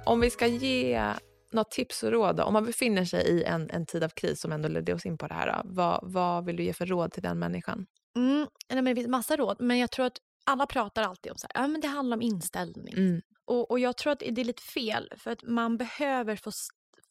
Om 0.05 0.21
vi 0.21 0.31
ska 0.31 0.47
ge 0.47 1.03
något 1.53 1.71
tips 1.71 2.03
och 2.03 2.13
råd, 2.13 2.37
då, 2.37 2.43
om 2.43 2.53
man 2.53 2.65
befinner 2.65 3.05
sig 3.05 3.27
i 3.27 3.45
en, 3.45 3.71
en 3.71 3.87
tid 3.87 4.05
av 4.05 4.09
kris 4.09 4.41
som 4.41 4.53
ändå 4.53 4.69
ledde 4.69 4.95
oss 4.95 5.07
in 5.07 5.19
på 5.19 5.27
det 5.27 5.35
här, 5.35 5.47
då, 5.47 5.63
vad, 5.65 6.01
vad 6.03 6.45
vill 6.45 6.57
du 6.57 6.63
ge 6.63 6.73
för 6.73 6.87
råd 6.87 7.13
till 7.13 7.23
den 7.23 7.39
människan? 7.39 7.87
Mm, 8.17 8.47
nej, 8.69 8.83
men 8.83 8.85
det 8.85 8.95
finns 8.95 9.09
massa 9.09 9.37
råd, 9.37 9.57
men 9.61 9.79
jag 9.79 9.91
tror 9.91 10.07
att 10.07 10.19
alla 10.47 10.67
pratar 10.67 11.03
alltid 11.03 11.33
om 11.33 11.39
så 11.39 11.47
här, 11.55 11.63
ja, 11.63 11.69
men 11.69 11.81
det 11.81 11.89
handlar 11.89 12.17
om 12.17 12.23
inställning. 12.23 12.95
Mm. 12.95 13.23
Och, 13.53 13.71
och 13.71 13.79
jag 13.79 13.97
tror 13.97 14.13
att 14.13 14.19
det 14.19 14.41
är 14.41 14.45
lite 14.45 14.63
fel, 14.63 15.13
för 15.17 15.31
att 15.31 15.43
man 15.43 15.77
behöver 15.77 16.37
få, 16.37 16.51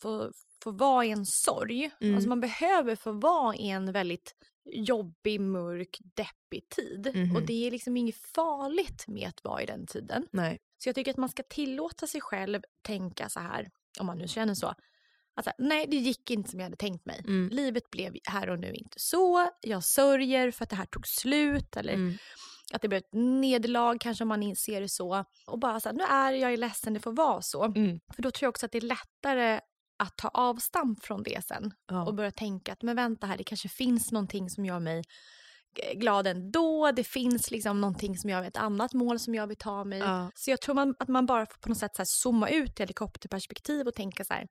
få, 0.01 0.31
få 0.63 0.71
vara 0.71 1.05
i 1.05 1.09
en 1.11 1.25
sorg. 1.25 1.91
Mm. 2.01 2.15
Alltså 2.15 2.29
man 2.29 2.39
behöver 2.39 2.95
få 2.95 3.11
vara 3.11 3.55
i 3.55 3.69
en 3.69 3.91
väldigt 3.91 4.35
jobbig, 4.73 5.41
mörk, 5.41 5.97
deppig 6.15 6.69
tid. 6.69 7.11
Mhm. 7.15 7.35
Och 7.35 7.41
det 7.41 7.67
är 7.67 7.71
liksom 7.71 7.97
inget 7.97 8.15
farligt 8.35 9.05
med 9.07 9.27
att 9.27 9.43
vara 9.43 9.61
i 9.61 9.65
den 9.65 9.87
tiden. 9.87 10.27
Nej. 10.31 10.57
Så 10.77 10.89
jag 10.89 10.95
tycker 10.95 11.11
att 11.11 11.17
man 11.17 11.29
ska 11.29 11.43
tillåta 11.43 12.07
sig 12.07 12.21
själv 12.21 12.61
tänka 12.81 13.29
så 13.29 13.39
här, 13.39 13.67
om 13.99 14.05
man 14.05 14.17
nu 14.17 14.27
känner 14.27 14.53
så. 14.53 14.67
Att 15.35 15.45
så 15.45 15.51
här, 15.57 15.67
nej, 15.67 15.87
det 15.87 15.97
gick 15.97 16.31
inte 16.31 16.49
som 16.49 16.59
jag 16.59 16.65
hade 16.65 16.75
tänkt 16.77 17.05
mig. 17.05 17.23
Mm. 17.27 17.49
Livet 17.49 17.89
blev 17.91 18.13
här 18.23 18.49
och 18.49 18.59
nu 18.59 18.73
inte 18.73 18.97
så. 18.99 19.49
Jag 19.61 19.83
sörjer 19.83 20.51
för 20.51 20.63
att 20.63 20.69
det 20.69 20.75
här 20.75 20.85
tog 20.85 21.07
slut. 21.07 21.77
Eller 21.77 21.93
Mm. 21.93 22.17
Att 22.73 22.81
det 22.81 22.87
blev 22.87 22.97
ett 22.99 23.13
nederlag 23.13 23.97
kanske 24.01 24.23
om 24.23 24.27
man 24.27 24.43
inser 24.43 24.81
det 24.81 24.89
så. 24.89 25.25
Och 25.47 25.59
bara 25.59 25.79
så 25.79 25.89
här, 25.89 25.95
nu 25.95 26.03
är 26.03 26.31
jag 26.33 26.59
ledsen, 26.59 26.93
det 26.93 26.99
får 26.99 27.11
vara 27.11 27.41
så. 27.41 27.63
Mm. 27.63 27.99
För 28.15 28.21
då 28.21 28.31
tror 28.31 28.45
jag 28.45 28.49
också 28.49 28.65
att 28.65 28.71
det 28.71 28.77
är 28.77 28.81
lättare 28.81 29.59
att 29.99 30.17
ta 30.17 30.27
avstamp 30.27 31.03
från 31.03 31.23
det 31.23 31.45
sen. 31.45 31.71
Ja. 31.87 32.05
Och 32.05 32.15
börja 32.15 32.31
tänka 32.31 32.73
att 32.73 32.81
men 32.83 32.95
vänta 32.95 33.27
här, 33.27 33.37
det 33.37 33.43
kanske 33.43 33.69
finns 33.69 34.11
någonting 34.11 34.49
som 34.49 34.65
gör 34.65 34.79
mig 34.79 35.03
g- 35.75 35.95
glad 35.95 36.27
ändå. 36.27 36.91
Det 36.91 37.03
finns 37.03 37.51
liksom 37.51 37.81
någonting 37.81 38.17
som 38.17 38.29
jag 38.29 38.45
ett 38.45 38.57
annat 38.57 38.93
mål 38.93 39.19
som 39.19 39.35
jag 39.35 39.47
vill 39.47 39.57
ta 39.57 39.83
mig. 39.83 39.99
Ja. 39.99 40.31
Så 40.35 40.51
jag 40.51 40.61
tror 40.61 40.75
man, 40.75 40.95
att 40.99 41.07
man 41.07 41.25
bara 41.25 41.45
får 41.45 41.57
på 41.61 41.69
något 41.69 41.77
sätt 41.77 41.95
så 41.95 42.03
zooma 42.05 42.49
ut 42.49 42.79
i 42.79 42.83
helikopterperspektiv 42.83 43.87
och 43.87 43.93
tänka 43.93 44.23
så 44.23 44.33
här. 44.33 44.47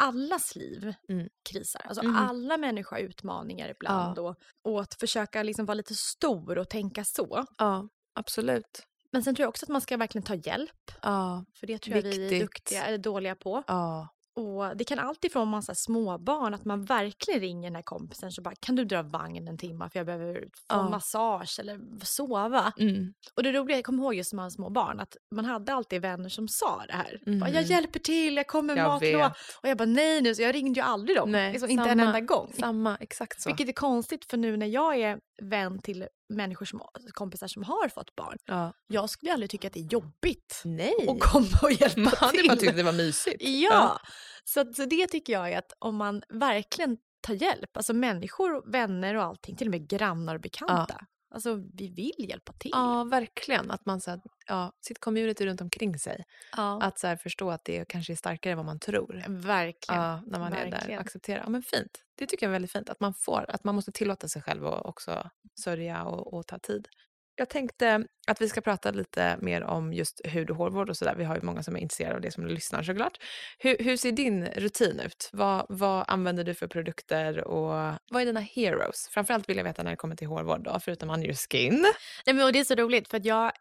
Allas 0.00 0.56
liv 0.56 0.94
Mm. 1.08 1.28
krisar. 1.50 1.82
Alltså 1.84 2.02
Mhm. 2.04 2.16
alla 2.16 2.56
människor 2.56 2.96
har 2.96 3.02
utmaningar 3.02 3.68
ibland. 3.68 4.18
Och, 4.18 4.36
och 4.64 4.80
att 4.80 4.94
försöka 5.00 5.42
liksom 5.42 5.66
vara 5.66 5.74
lite 5.74 5.94
stor 5.94 6.58
och 6.58 6.68
tänka 6.68 7.04
så. 7.04 7.44
ja, 7.58 7.88
absolut. 8.14 8.86
Men 9.10 9.22
sen 9.22 9.34
tror 9.34 9.44
jag 9.44 9.48
också 9.48 9.64
att 9.64 9.68
man 9.70 9.80
ska 9.80 9.96
verkligen 9.96 10.22
ta 10.24 10.34
hjälp. 10.34 10.90
Ja, 11.02 11.44
För 11.60 11.66
det 11.66 11.78
tror 11.78 11.96
jag 11.96 12.02
vi 12.02 12.14
är 12.14 12.18
Viktigt. 12.20 12.40
duktiga, 12.40 12.84
eller 12.84 12.98
dåliga 12.98 13.34
på. 13.34 13.62
ja. 13.66 14.08
Och 14.36 14.76
det 14.76 14.84
kan 14.84 14.98
alltid 14.98 15.32
från 15.32 15.48
massa 15.48 15.74
småbarn 15.74 16.54
att 16.54 16.64
man 16.64 16.84
verkligen 16.84 17.40
ringer 17.40 17.68
den 17.70 17.74
här 17.76 17.82
kompisen 17.82 18.32
så 18.32 18.42
bara 18.42 18.54
kan 18.60 18.74
du 18.76 18.84
dra 18.84 19.02
vagnen 19.02 19.48
en 19.48 19.58
timme 19.58 19.88
för 19.92 19.98
jag 19.98 20.06
behöver 20.06 20.34
få 20.40 20.48
Ja. 20.68 20.88
massage 20.88 21.56
eller 21.60 21.80
sova. 22.04 22.72
Mm. 22.78 23.12
Och 23.36 23.42
det 23.42 23.52
roliga, 23.52 23.76
jag 23.78 23.84
kommer 23.84 24.02
ihåg 24.02 24.14
just 24.14 24.32
när 24.32 24.36
man 24.36 24.44
var 24.44 24.50
små 24.50 24.70
barn 24.70 25.00
att 25.00 25.16
man 25.34 25.44
hade 25.44 25.74
alltid 25.74 26.02
vänner 26.02 26.28
som 26.28 26.48
sa 26.48 26.82
det 26.86 26.92
här. 26.92 27.38
Bara, 27.40 27.50
jag 27.50 27.62
Mhm. 27.62 27.70
hjälper 27.70 27.98
till, 28.00 28.36
jag 28.36 28.46
kommer 28.46 28.74
med 28.74 28.84
matlåda. 28.84 29.34
Och 29.62 29.68
jag 29.68 29.78
bara 29.78 29.84
nej 29.86 30.20
nu, 30.22 30.34
så 30.34 30.42
jag 30.42 30.54
ringde 30.54 30.80
ju 30.80 30.86
aldrig 30.86 31.16
dem. 31.16 31.30
Nej, 31.32 31.52
liksom, 31.52 31.70
inte 31.70 31.82
en 31.90 31.98
samma. 31.98 32.02
enda 32.16 32.20
gång. 32.20 32.52
Samma, 32.58 32.96
exakt 32.96 33.42
så. 33.42 33.48
Vilket 33.48 33.68
är 33.68 33.72
konstigt 33.72 34.24
för 34.30 34.36
nu 34.36 34.56
när 34.56 34.66
jag 34.66 34.96
är 35.00 35.18
vän 35.42 35.78
till 35.82 36.06
människor 36.28 36.66
som, 36.66 36.80
kompisar 37.12 37.46
som 37.46 37.62
har 37.62 37.88
fått 37.88 38.14
barn. 38.16 38.36
Ja. 38.46 38.72
Jag 38.86 39.10
skulle 39.10 39.32
aldrig 39.32 39.50
tycka 39.50 39.66
att 39.68 39.72
det 39.74 39.80
är 39.80 39.92
jobbigt 39.92 40.62
Nej. 40.64 40.94
att 41.08 41.20
komma 41.20 41.58
och 41.62 41.72
hjälpa 41.72 42.00
Man 42.20 42.30
till. 42.30 42.48
bara 42.48 42.56
tyckt 42.56 42.76
det 42.76 42.82
var 42.82 42.92
mysigt. 42.92 43.36
Ja, 43.40 43.98
Så, 44.44 44.72
så 44.72 44.84
det 44.84 45.06
tycker 45.06 45.32
jag 45.32 45.52
är 45.52 45.58
att 45.58 45.72
om 45.78 45.96
man 45.96 46.22
verkligen 46.28 46.96
tar 47.20 47.34
hjälp, 47.34 47.76
alltså 47.76 47.94
människor, 47.94 48.70
vänner 48.72 49.14
och 49.14 49.22
allting, 49.22 49.56
till 49.56 49.66
och 49.66 49.70
med 49.70 49.88
grannar 49.88 50.34
och 50.34 50.40
bekanta. 50.40 51.06
Alltså 51.34 51.54
vi 51.54 51.88
vill 51.88 52.28
hjälpa 52.28 52.52
till. 52.52 52.70
Ja, 52.74 53.04
verkligen. 53.04 53.70
Att 53.70 53.86
man 53.86 54.00
så 54.00 54.10
här, 54.10 54.20
ja, 54.46 54.72
sitt 54.80 55.00
community 55.00 55.46
runt 55.46 55.60
omkring 55.60 55.98
sig. 55.98 56.24
Ja. 56.56 56.82
Att 56.82 56.98
så 56.98 57.06
här, 57.06 57.16
förstå 57.16 57.50
att 57.50 57.64
det 57.64 57.84
kanske 57.88 58.12
är 58.12 58.16
starkare 58.16 58.52
än 58.52 58.56
vad 58.56 58.66
man 58.66 58.78
tror. 58.78 59.24
Verkligen. 59.28 60.02
Ja, 60.02 60.22
när 60.26 60.38
man 60.38 60.52
är 60.52 60.64
där. 60.64 60.70
verkligen. 60.70 61.00
Acceptera. 61.00 61.40
Ja, 61.44 61.50
men 61.50 61.62
fint. 61.62 62.02
Det 62.14 62.26
tycker 62.26 62.46
jag 62.46 62.50
är 62.50 62.52
väldigt 62.52 62.72
fint. 62.72 62.90
Att 62.90 63.00
man 63.00 63.14
får, 63.14 63.44
att 63.48 63.64
man 63.64 63.74
måste 63.74 63.92
tillåta 63.92 64.28
sig 64.28 64.42
själv 64.42 64.66
att 64.66 64.86
också 64.86 65.30
sörja 65.60 66.04
och, 66.04 66.34
och 66.34 66.46
ta 66.46 66.58
tid. 66.58 66.88
Jag 67.36 67.48
tänkte 67.48 68.04
att 68.26 68.40
vi 68.40 68.48
ska 68.48 68.60
prata 68.60 68.90
lite 68.90 69.36
mer 69.40 69.62
om 69.62 69.92
just 69.92 70.20
hud 70.24 70.50
och 70.50 70.56
hårvård 70.56 70.90
och 70.90 70.96
sådär. 70.96 71.14
Vi 71.18 71.24
har 71.24 71.34
ju 71.36 71.42
många 71.42 71.62
som 71.62 71.76
är 71.76 71.80
intresserade 71.80 72.14
av 72.14 72.20
det 72.20 72.30
som 72.30 72.46
lyssnar 72.46 72.82
såklart. 72.82 73.18
Hur, 73.58 73.76
hur 73.78 73.96
ser 73.96 74.12
din 74.12 74.46
rutin 74.46 75.00
ut? 75.00 75.30
Vad, 75.32 75.66
vad 75.68 76.04
använder 76.08 76.44
du 76.44 76.54
för 76.54 76.66
produkter 76.66 77.44
och 77.44 77.94
vad 78.10 78.22
är 78.22 78.26
dina 78.26 78.40
heroes? 78.40 79.08
Framförallt 79.10 79.48
vill 79.48 79.56
jag 79.56 79.64
veta 79.64 79.82
när 79.82 79.90
det 79.90 79.96
kommer 79.96 80.16
till 80.16 80.26
hårvård 80.26 80.64
då, 80.64 80.80
förutom 80.80 81.10
On 81.10 81.22
Your 81.22 81.34
Skin. 81.34 81.86
Nej, 82.26 82.34
men, 82.34 82.44
och 82.44 82.52
det 82.52 82.60
är 82.60 82.64
så 82.64 82.74
roligt 82.74 83.08
för 83.08 83.16
att 83.16 83.24
jag 83.24 83.52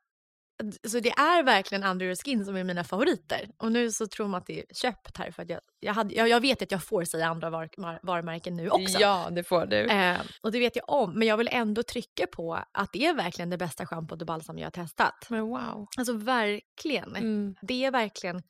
så 0.88 1.00
det 1.00 1.10
är 1.12 1.44
verkligen 1.44 2.02
Your 2.02 2.16
Skin 2.16 2.46
som 2.46 2.56
är 2.56 2.64
mina 2.64 2.84
favoriter. 2.84 3.50
Och 3.58 3.72
nu 3.72 3.92
så 3.92 4.08
tror 4.08 4.28
man 4.28 4.38
att 4.42 4.48
det 4.48 4.60
är 4.60 4.66
köpt 4.74 5.18
här 5.18 5.32
för 5.32 5.44
att 5.44 5.50
jag, 5.50 5.60
jag, 5.80 5.94
hade, 5.94 6.16
jag, 6.16 6.30
jag 6.30 6.42
vet 6.42 6.62
att 6.62 6.72
jag 6.72 6.84
får 6.84 7.04
säga 7.04 7.28
andra 7.28 7.50
var, 7.50 7.70
var, 7.78 8.00
varumärken 8.04 8.56
nu 8.56 8.70
också. 8.70 9.00
Ja, 9.00 9.28
det 9.32 9.44
får 9.44 9.66
du. 9.66 9.78
Eh, 9.78 10.22
och 10.42 10.52
det 10.52 10.60
vet 10.60 10.76
jag 10.76 10.90
om, 10.90 11.14
men 11.20 11.28
jag 11.28 11.38
vill 11.38 11.50
ändå 11.52 11.84
trycka 11.84 12.28
på 12.28 12.64
att 12.72 12.94
det 12.94 13.06
är 13.06 13.14
verkligen 13.14 13.50
det 13.50 13.58
bästa 13.58 13.86
schampot 13.86 14.22
och 14.22 14.28
balsam 14.28 14.58
jag 14.58 14.66
har 14.66 14.72
testat. 14.72 15.26
Men 15.30 15.42
wow. 15.42 15.88
Alltså 15.98 16.14
verkligen. 16.14 17.16
Mm. 17.16 17.56
Det 17.62 17.86
är 17.86 17.92
verkligen... 17.92 18.44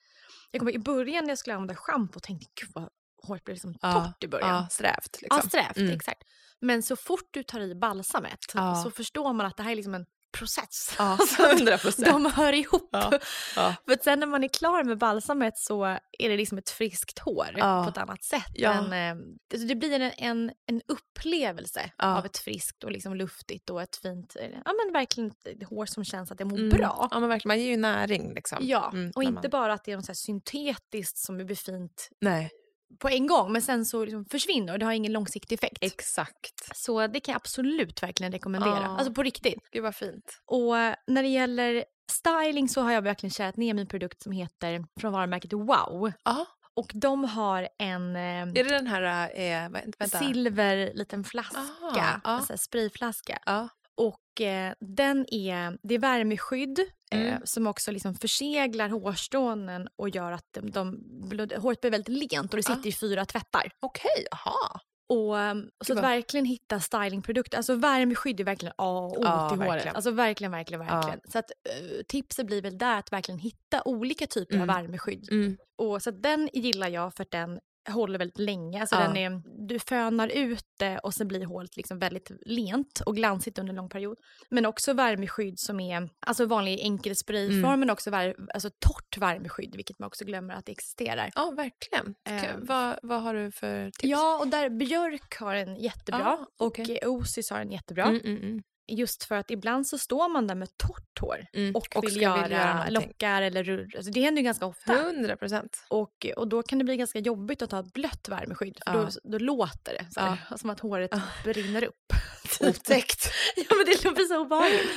Jag 0.51 0.59
kommer, 0.59 0.71
I 0.71 0.79
början 0.79 1.23
när 1.23 1.31
jag 1.31 1.37
skulle 1.37 1.55
använda 1.55 1.75
schampo 1.75 2.19
tänkte 2.19 2.45
jag 2.55 2.67
gud 2.67 2.71
vad 2.75 2.89
håret 3.27 3.43
blev 3.43 3.53
liksom 3.55 3.75
Ja, 3.81 3.93
torrt 4.05 4.23
i 4.23 4.27
början. 4.27 4.49
Ja, 4.49 4.67
strävt. 4.71 5.17
Ja, 5.21 5.35
Liksom. 5.35 5.49
strävt, 5.49 5.77
Mm. 5.77 5.91
exakt. 5.95 6.23
Men 6.59 6.83
så 6.83 6.95
fort 6.95 7.27
du 7.31 7.43
tar 7.43 7.59
i 7.59 7.75
balsamet 7.75 8.39
Ja. 8.53 8.75
så 8.83 8.91
förstår 8.91 9.33
man 9.33 9.45
att 9.45 9.57
det 9.57 9.63
här 9.63 9.71
är 9.71 9.75
liksom 9.75 9.93
en 9.93 10.05
process. 10.31 10.95
Ja, 10.99 11.03
Alltså, 11.19 11.43
100 11.43 11.77
procent. 11.77 12.07
De 12.07 12.25
hör 12.25 12.53
ihop. 12.53 12.89
Ja, 12.91 13.11
ja. 13.55 13.75
För 13.85 13.97
sen 14.03 14.19
när 14.19 14.27
man 14.27 14.43
är 14.43 14.47
klar 14.47 14.83
med 14.83 14.97
balsamet 14.97 15.57
så 15.57 15.83
är 16.19 16.29
det 16.29 16.37
liksom 16.37 16.57
ett 16.57 16.69
friskt 16.69 17.19
hår 17.19 17.47
Ja. 17.57 17.83
på 17.83 17.89
ett 17.89 17.97
annat 17.97 18.23
sätt. 18.23 18.45
Ja. 18.53 18.81
Men, 18.81 19.17
eh, 19.19 19.23
alltså 19.53 19.67
det 19.67 19.75
blir 19.75 19.99
en, 19.99 20.11
en, 20.17 20.51
en 20.65 20.81
upplevelse 20.87 21.91
av 21.97 22.25
ett 22.25 22.37
friskt 22.37 22.83
och 22.83 22.91
liksom 22.91 23.15
luftigt 23.15 23.69
och 23.69 23.81
ett 23.81 23.95
fint, 23.95 24.35
eh, 24.39 24.49
ja 24.65 24.73
men 24.83 24.93
verkligen 24.93 25.31
hår 25.69 25.85
som 25.85 26.03
känns 26.03 26.31
att 26.31 26.37
det 26.37 26.45
mår 26.45 26.57
Mm. 26.57 26.69
bra. 26.69 27.07
Ja, 27.11 27.19
men 27.19 27.29
verkligen. 27.29 27.47
Man 27.49 27.59
ger 27.59 27.69
ju 27.69 27.77
näring. 27.77 28.33
Liksom. 28.33 28.57
Ja, 28.61 28.89
Mm, 28.93 29.11
och 29.15 29.23
inte 29.23 29.33
man... 29.41 29.49
bara 29.49 29.73
att 29.73 29.83
det 29.83 29.91
är 29.91 29.95
något 29.95 30.05
så 30.05 30.15
syntetiskt 30.15 31.17
som 31.17 31.37
blir 31.37 31.55
fint 31.55 32.09
Nej, 32.21 32.51
på 32.99 33.09
en 33.09 33.27
gång 33.27 33.51
men 33.51 33.61
sen 33.61 33.85
så 33.85 34.05
liksom 34.05 34.25
försvinner 34.25 34.73
och 34.73 34.79
det 34.79 34.85
har 34.85 34.93
ingen 34.93 35.13
långsiktig 35.13 35.55
effekt. 35.55 35.77
exakt. 35.81 36.77
så 36.77 37.07
det 37.07 37.19
kan 37.19 37.31
jag 37.33 37.39
absolut 37.39 38.03
verkligen 38.03 38.31
rekommendera. 38.31 38.81
Ja. 38.81 38.97
Alltså 38.97 39.13
på 39.13 39.23
riktigt. 39.23 39.69
Gud 39.71 39.83
vad 39.83 39.95
fint. 39.95 40.41
Och 40.45 40.73
när 41.07 41.21
det 41.23 41.27
gäller 41.27 41.85
styling 42.11 42.69
så 42.69 42.81
har 42.81 42.91
jag 42.91 43.01
verkligen 43.01 43.31
kärat 43.31 43.57
ner 43.57 43.73
min 43.73 43.87
produkt 43.87 44.21
som 44.21 44.31
heter 44.31 44.85
från 44.99 45.13
varumärket 45.13 45.53
Wow. 45.53 46.11
Ja. 46.23 46.45
Och 46.73 46.91
de 46.93 47.23
har 47.23 47.69
en 47.77 48.15
eh, 48.15 48.21
Är 48.21 48.63
det 48.63 48.63
den 48.63 48.87
här... 48.87 49.31
Eh, 49.35 50.09
silver 50.19 50.91
liten 50.93 51.23
flaska, 51.23 51.57
Aha, 51.57 51.93
ja. 51.95 52.19
alltså 52.23 52.57
sprayflaska. 52.57 53.39
Ja. 53.45 53.69
Och 53.95 54.41
eh, 54.41 54.73
den 54.79 55.33
är, 55.33 55.77
det 55.83 55.95
är 55.95 55.99
värmeskydd 55.99 56.79
eh, 57.11 57.21
Mm. 57.21 57.41
som 57.43 57.67
också 57.67 57.91
liksom 57.91 58.15
förseglar 58.15 58.89
hårstrånen 58.89 59.87
och 59.95 60.09
gör 60.09 60.31
att 60.31 60.45
de, 60.53 60.71
de, 60.71 60.99
blod- 61.29 61.53
håret 61.57 61.81
blir 61.81 61.91
väldigt 61.91 62.31
lent 62.31 62.53
och 62.53 62.57
det 62.61 62.69
Ja. 62.69 62.75
sitter 62.75 62.89
i 62.89 62.93
fyra 62.93 63.25
tvättar. 63.25 63.71
Okej, 63.79 64.25
aha. 64.31 64.79
Och, 65.09 65.35
um, 65.35 65.69
så 65.85 65.93
att 65.93 66.03
verkligen 66.03 66.45
hitta 66.45 66.79
stylingprodukter, 66.79 67.57
alltså 67.57 67.75
värmeskydd 67.75 68.39
är 68.39 68.43
verkligen 68.43 68.73
A 68.77 68.99
och 68.99 69.11
O 69.17 69.21
Ja, 69.23 69.49
till 69.49 69.57
håret. 69.59 69.71
verkligen. 69.73 69.95
Alltså 69.95 70.11
verkligen, 70.11 70.51
verkligen, 70.51 70.85
Ja. 70.85 70.93
verkligen. 70.95 71.19
Så 71.31 71.39
att 71.39 71.51
uh, 71.91 72.01
tipset 72.07 72.45
blir 72.45 72.61
väl 72.61 72.77
där 72.77 72.99
att 72.99 73.11
verkligen 73.11 73.39
hitta 73.39 73.81
olika 73.85 74.27
typer 74.27 74.55
av 74.55 74.61
Mm. 74.63 74.75
värmeskydd. 74.75 75.31
Mm. 75.31 75.57
Och 75.77 76.01
så 76.03 76.11
den 76.11 76.49
gillar 76.53 76.87
jag 76.87 77.13
för 77.13 77.23
att 77.23 77.31
den 77.31 77.59
håller 77.89 78.19
väldigt 78.19 78.39
länge. 78.39 78.79
Alltså 78.81 78.95
Ja. 78.95 79.01
den 79.07 79.17
är, 79.17 79.41
du 79.67 79.79
fönar 79.79 80.27
ut 80.27 80.65
det 80.79 80.99
och 80.99 81.13
sen 81.13 81.27
blir 81.27 81.45
håret 81.45 81.77
liksom 81.77 81.99
väldigt 81.99 82.31
lent 82.45 83.01
och 83.05 83.15
glansigt 83.15 83.59
under 83.59 83.69
en 83.71 83.75
lång 83.75 83.89
period. 83.89 84.17
Men 84.49 84.65
också 84.65 84.93
värmeskydd 84.93 85.59
som 85.59 85.79
är 85.79 86.09
alltså 86.19 86.45
vanlig 86.45 86.79
enkel 86.79 87.15
sprayform 87.15 87.65
Mm. 87.65 87.79
men 87.79 87.89
också 87.89 88.11
vär, 88.11 88.35
alltså 88.53 88.69
torrt 88.79 89.17
värmeskydd 89.17 89.75
vilket 89.75 89.99
man 89.99 90.07
också 90.07 90.25
glömmer 90.25 90.53
att 90.53 90.65
det 90.65 90.71
existerar. 90.71 91.31
Ja, 91.35 91.51
verkligen. 91.57 92.15
Ehm. 92.25 92.65
vad, 92.65 92.99
vad 93.03 93.21
har 93.21 93.33
du 93.33 93.51
för 93.51 93.85
tips? 93.85 94.03
Ja, 94.03 94.39
och 94.39 94.47
där 94.47 94.69
Björk 94.69 95.35
har 95.39 95.55
en 95.55 95.75
jättebra 95.75 96.25
Ah, 96.39 96.45
och 96.57 96.67
okej. 96.79 96.99
eh, 97.01 97.09
Osis 97.09 97.49
har 97.49 97.59
en 97.59 97.71
jättebra. 97.71 98.03
Mm, 98.03 98.21
mm, 98.25 98.37
mm. 98.43 98.63
Just 98.91 99.23
för 99.23 99.35
att 99.35 99.51
ibland 99.51 99.87
så 99.87 99.97
står 99.97 100.29
man 100.29 100.47
där 100.47 100.55
med 100.55 100.77
torrt 100.77 101.19
hår 101.19 101.45
Mm. 101.53 101.75
och, 101.75 101.87
Och 101.95 102.03
vill 102.03 102.21
göra, 102.21 102.49
göra 102.49 102.89
lockar 102.89 103.41
eller 103.41 103.63
rurr. 103.63 103.95
Alltså 103.95 104.11
det 104.11 104.21
händer 104.21 104.41
ju 104.41 104.43
ganska 104.45 104.65
ofta. 104.65 104.93
100 104.93 105.37
procent. 105.37 105.85
Och, 105.89 106.25
och 106.37 106.47
då 106.47 106.63
kan 106.63 106.77
det 106.79 106.83
bli 106.85 106.97
ganska 106.97 107.19
jobbigt 107.19 107.61
att 107.61 107.71
ha 107.71 107.79
ett 107.79 107.93
blött 107.93 108.27
värmeskydd 108.29 108.77
för 108.85 108.93
Ja. 108.93 109.09
då, 109.23 109.31
då 109.31 109.37
låter 109.37 109.93
det 109.93 110.05
så 110.13 110.19
här, 110.19 110.57
som 110.57 110.69
att 110.69 110.79
håret 110.79 111.09
Ja. 111.13 111.21
brinner 111.43 111.83
upp. 111.83 112.13
Otäckt. 112.61 113.31
ja 113.55 113.75
men 113.75 113.85
det 113.85 114.13
blir 114.15 114.25
så 114.25 114.41
obehagligt. 114.41 114.89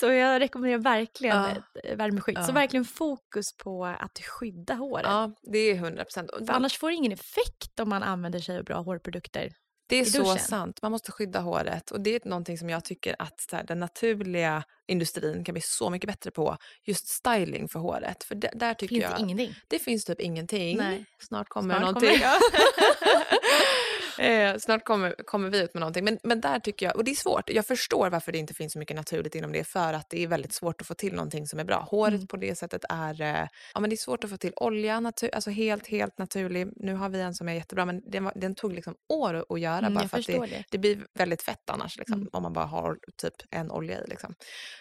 Så 0.00 0.06
jag 0.06 0.40
rekommenderar 0.40 0.78
verkligen 0.80 1.36
Ja. 1.36 1.48
eh, 1.84 1.96
värmeskydd. 1.96 2.36
Så 2.44 2.50
Ja. 2.50 2.54
verkligen 2.54 2.84
fokus 2.84 3.56
på 3.56 3.84
att 3.84 4.18
skydda 4.18 4.74
håret. 4.74 5.06
Ja, 5.06 5.32
det 5.42 5.58
är 5.58 5.74
100 5.74 6.04
procent. 6.04 6.30
Annars 6.48 6.78
får 6.78 6.88
det 6.90 6.94
ingen 6.94 7.12
effekt 7.12 7.80
om 7.80 7.88
man 7.88 8.02
använder 8.02 8.40
sig 8.40 8.58
av 8.58 8.64
bra 8.64 8.80
hårprodukter. 8.80 9.52
Det 9.88 10.00
är 10.00 10.04
så 10.04 10.36
sant. 10.36 10.82
Man 10.82 10.92
måste 10.92 11.12
skydda 11.12 11.40
håret. 11.40 11.90
Och 11.90 12.00
det 12.00 12.14
är 12.14 12.28
någonting 12.28 12.58
som 12.58 12.70
jag 12.70 12.84
tycker 12.84 13.16
att 13.18 13.48
här, 13.52 13.64
den 13.64 13.78
naturliga 13.78 14.64
industrin 14.86 15.44
kan 15.44 15.52
bli 15.52 15.62
så 15.62 15.90
mycket 15.90 16.08
bättre 16.08 16.30
på. 16.30 16.56
Just 16.84 17.08
styling 17.08 17.68
för 17.68 17.78
håret. 17.78 18.24
För 18.24 18.34
det, 18.34 18.50
där 18.54 18.74
tycker 18.74 18.94
Finns 18.94 19.04
jag 19.04 19.16
det 19.18 19.22
ingenting. 19.22 19.54
det 19.68 19.78
finns 19.78 20.04
typ 20.04 20.20
ingenting. 20.20 20.76
Nej. 20.76 21.04
Snart 21.18 21.48
kommer 21.48 21.74
Snart 21.74 21.80
någonting. 21.80 22.18
kommer 22.18 22.38
eh, 24.18 24.56
snart 24.58 24.84
kommer, 24.84 25.14
kommer 25.26 25.50
vi 25.50 25.62
ut 25.62 25.74
med 25.74 25.80
någonting. 25.80 26.04
Men, 26.04 26.18
men 26.22 26.40
där 26.40 26.58
tycker 26.60 26.86
jag, 26.86 26.96
och 26.96 27.04
det 27.04 27.10
är 27.10 27.14
svårt. 27.14 27.50
Jag 27.50 27.66
förstår 27.66 28.10
varför 28.10 28.32
det 28.32 28.38
inte 28.38 28.54
finns 28.54 28.72
så 28.72 28.78
mycket 28.78 28.96
naturligt 28.96 29.34
inom 29.34 29.52
det. 29.52 29.64
För 29.64 29.92
att 29.92 30.10
det 30.10 30.22
är 30.22 30.26
väldigt 30.26 30.52
svårt 30.52 30.80
att 30.80 30.86
få 30.86 30.94
till 30.94 31.12
någonting 31.14 31.46
som 31.46 31.58
är 31.60 31.64
bra. 31.64 31.80
Håret 31.90 32.14
Mm. 32.14 32.26
på 32.26 32.36
det 32.36 32.58
sättet 32.58 32.84
är, 32.88 33.20
eh, 33.22 33.48
ja 33.74 33.80
men 33.80 33.90
det 33.90 33.94
är 33.94 33.96
svårt 33.96 34.24
att 34.24 34.30
få 34.30 34.36
till 34.36 34.52
olja, 34.56 35.00
natur, 35.00 35.30
alltså 35.34 35.50
helt, 35.50 35.86
helt 35.86 36.18
naturlig. 36.18 36.68
Nu 36.76 36.94
har 36.94 37.08
vi 37.08 37.20
en 37.20 37.34
som 37.34 37.48
är 37.48 37.52
jättebra 37.52 37.84
men 37.84 38.02
den, 38.10 38.24
var, 38.24 38.32
den 38.36 38.54
tog 38.54 38.72
liksom 38.72 38.94
år 39.08 39.34
att- 39.34 39.50
att 39.50 39.60
göra. 39.60 39.78
Mm, 39.78 39.94
bara 39.94 40.08
för 40.08 40.18
att 40.18 40.26
det, 40.26 40.38
det. 40.46 40.64
det 40.70 40.78
blir 40.78 41.06
väldigt 41.18 41.42
fett 41.42 41.70
annars 41.70 41.98
liksom, 41.98 42.14
Mm. 42.20 42.28
om 42.32 42.42
man 42.42 42.52
bara 42.52 42.64
har 42.64 42.98
typ 43.22 43.34
en 43.50 43.70
olja 43.70 44.04
i. 44.04 44.06
Liksom. 44.08 44.34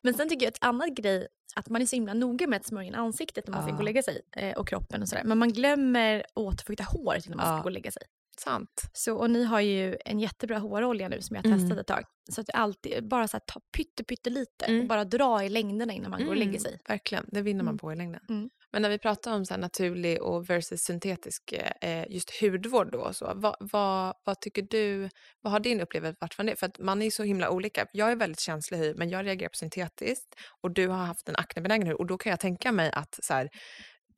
Men 0.04 0.14
sen 0.14 0.30
tycker 0.30 0.46
jag 0.46 0.52
ett 0.52 0.64
annat 0.64 0.90
grej, 0.90 1.28
att 1.56 1.70
man 1.70 1.82
är 1.82 1.86
så 1.86 1.96
himla 1.96 2.14
noga 2.14 2.48
med 2.48 2.58
att 2.58 2.66
smörja 2.66 2.88
in 2.88 2.96
ansiktet 2.96 3.48
när 3.48 3.54
man 3.54 3.62
ska 3.64 3.70
Ja. 3.72 3.76
gå 3.76 3.78
och 3.80 3.84
lägga 3.84 4.04
sig. 4.04 4.22
Eh, 4.38 4.58
och 4.58 4.68
kroppen 4.68 5.02
och 5.02 5.08
sådär. 5.10 5.24
Men 5.24 5.38
man 5.38 5.54
glömmer 5.54 6.20
att 6.20 6.26
återfukta 6.36 6.84
håret 6.84 7.26
innan 7.26 7.38
man 7.38 7.46
ska 7.46 7.54
Ja. 7.56 7.58
gå 7.62 7.64
och 7.66 7.72
lägga 7.72 7.92
sig. 7.92 8.04
Sant. 8.40 8.82
Så, 8.94 9.16
och 9.18 9.30
ni 9.30 9.44
har 9.44 9.62
ju 9.62 9.98
en 10.06 10.20
jättebra 10.20 10.58
hårolja 10.60 11.10
nu 11.10 11.22
som 11.22 11.36
jag 11.36 11.44
har 11.44 11.48
Mm. 11.48 11.60
testat 11.60 11.80
ett 11.80 11.88
tag. 11.88 12.04
Så 12.32 12.42
att 12.42 12.50
alltid 12.54 13.08
bara 13.08 13.28
så 13.28 13.38
här, 13.38 13.44
ta 13.48 13.60
pytte, 13.78 14.04
pytte 14.04 14.30
lite 14.30 14.66
och 14.66 14.70
Mm. 14.72 14.88
bara 14.88 15.06
dra 15.06 15.44
i 15.44 15.50
längderna 15.50 15.94
innan 15.94 16.12
man 16.12 16.24
går 16.24 16.30
och 16.30 16.36
lägger 16.36 16.50
Mm, 16.52 16.60
sig. 16.62 16.80
Verkligen, 16.88 17.26
det 17.28 17.42
vinner 17.42 17.64
man 17.64 17.72
Mm. 17.72 17.78
på 17.78 17.94
i 17.94 17.96
längden. 17.96 18.22
Mm. 18.30 18.50
Men 18.72 18.82
när 18.82 18.90
vi 18.90 19.00
pratar 19.00 19.34
om 19.36 19.46
så 19.46 19.54
här 19.54 19.62
naturlig 19.62 20.22
och 20.22 20.50
versus 20.50 20.82
syntetisk 20.82 21.54
eh, 21.82 22.06
just 22.10 22.42
hudvård 22.42 22.92
då, 22.92 23.14
så, 23.14 23.32
vad, 23.36 23.56
vad, 23.60 24.14
vad 24.24 24.42
tycker 24.42 24.62
du, 24.62 25.10
vad 25.42 25.54
har 25.54 25.60
din 25.60 25.82
upplevelse 25.82 26.18
varit 26.22 26.34
från 26.34 26.46
det? 26.46 26.56
För 26.60 26.66
att 26.68 26.80
man 26.80 27.02
är 27.02 27.10
så 27.10 27.24
himla 27.24 27.50
olika. 27.50 27.86
Jag 27.94 28.12
är 28.12 28.16
väldigt 28.16 28.40
känslig 28.40 28.78
hy, 28.78 28.94
men 28.98 29.10
jag 29.10 29.26
reagerar 29.26 29.50
på 29.50 29.56
syntetiskt 29.56 30.36
och 30.62 30.72
du 30.72 30.88
har 30.88 31.06
haft 31.06 31.30
en 31.30 31.36
aknebenägen 31.36 31.88
hud 31.88 31.96
och 31.96 32.06
då 32.08 32.18
kan 32.18 32.30
jag 32.30 32.40
tänka 32.40 32.72
mig 32.72 32.92
att 32.94 33.20
så 33.24 33.34
här, 33.34 33.50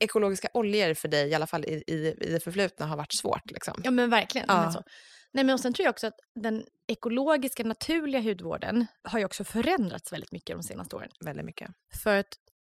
ekologiska 0.00 0.48
oljor 0.54 0.94
för 0.94 1.08
dig, 1.08 1.28
i 1.28 1.34
alla 1.34 1.46
fall 1.46 1.64
i, 1.64 1.84
i, 1.86 1.94
i 2.20 2.32
det 2.32 2.40
förflutna, 2.44 2.86
har 2.86 2.96
varit 2.96 3.12
svårt. 3.12 3.50
Liksom. 3.50 3.80
Ja 3.84 3.90
men 3.90 4.10
verkligen. 4.10 4.44
Ja. 4.48 4.62
Men 4.62 4.72
så. 4.72 4.82
Nej, 5.32 5.44
men 5.44 5.52
och 5.54 5.60
sen 5.60 5.72
tror 5.72 5.84
jag 5.84 5.90
också 5.92 6.06
att 6.06 6.18
den 6.34 6.64
ekologiska 6.88 7.64
naturliga 7.64 8.20
hudvården 8.20 8.86
har 9.02 9.18
ju 9.18 9.24
också 9.24 9.44
förändrats 9.44 10.12
väldigt 10.12 10.32
mycket 10.32 10.56
de 10.56 10.62
senaste 10.62 10.96
åren. 10.96 11.10
Väldigt 11.24 11.46
mycket. 11.46 11.70
För 12.02 12.16
att 12.16 12.28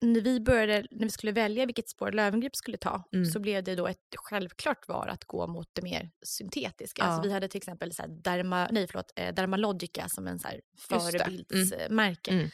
när 0.06 0.22
vi 0.22 0.40
började, 0.40 0.88
när 0.92 1.04
vi 1.06 1.10
skulle 1.12 1.32
välja 1.32 1.66
vilket 1.66 1.90
spår 1.90 2.12
Löwengrip 2.12 2.56
skulle 2.56 2.78
ta, 2.78 3.04
Mm. 3.14 3.26
så 3.26 3.40
blev 3.40 3.64
det 3.64 3.76
då 3.76 3.88
ett 3.88 3.98
självklart 4.16 4.88
val 4.88 5.10
att 5.10 5.26
gå 5.26 5.48
mot 5.48 5.68
det 5.74 5.82
mer 5.82 6.10
syntetiska. 6.26 7.02
Ja. 7.02 7.08
Alltså 7.08 7.28
vi 7.28 7.34
hade 7.34 7.48
till 7.48 7.58
exempel 7.58 7.94
så 7.94 8.04
Derma, 8.08 8.68
nej, 8.72 8.88
förlåt, 8.88 9.12
eh, 9.16 9.34
Dermalogica 9.34 10.10
som 10.10 10.28
en 10.28 10.40
så 10.40 10.48
här 10.48 10.62
Just 10.74 10.90
det. 10.90 11.00
förebildsmärke. 11.20 12.32
Mm. 12.32 12.50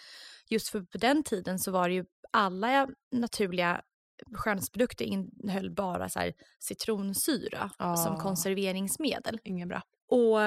Just 0.49 0.69
för 0.69 0.81
på 0.81 0.97
den 0.97 1.23
tiden 1.23 1.59
så 1.59 1.71
var 1.71 1.89
det 1.89 1.95
ju 1.95 2.05
alla 2.31 2.87
naturliga 3.11 3.81
skönhetsprodukter 4.33 5.05
innehöll 5.05 5.71
bara 5.71 6.09
så 6.09 6.31
citronsyra 6.59 7.69
som 7.77 8.15
Ah. 8.15 8.19
konserveringsmedel. 8.21 9.39
Inget 9.43 9.67
bra. 9.67 9.81
Och, 10.09 10.37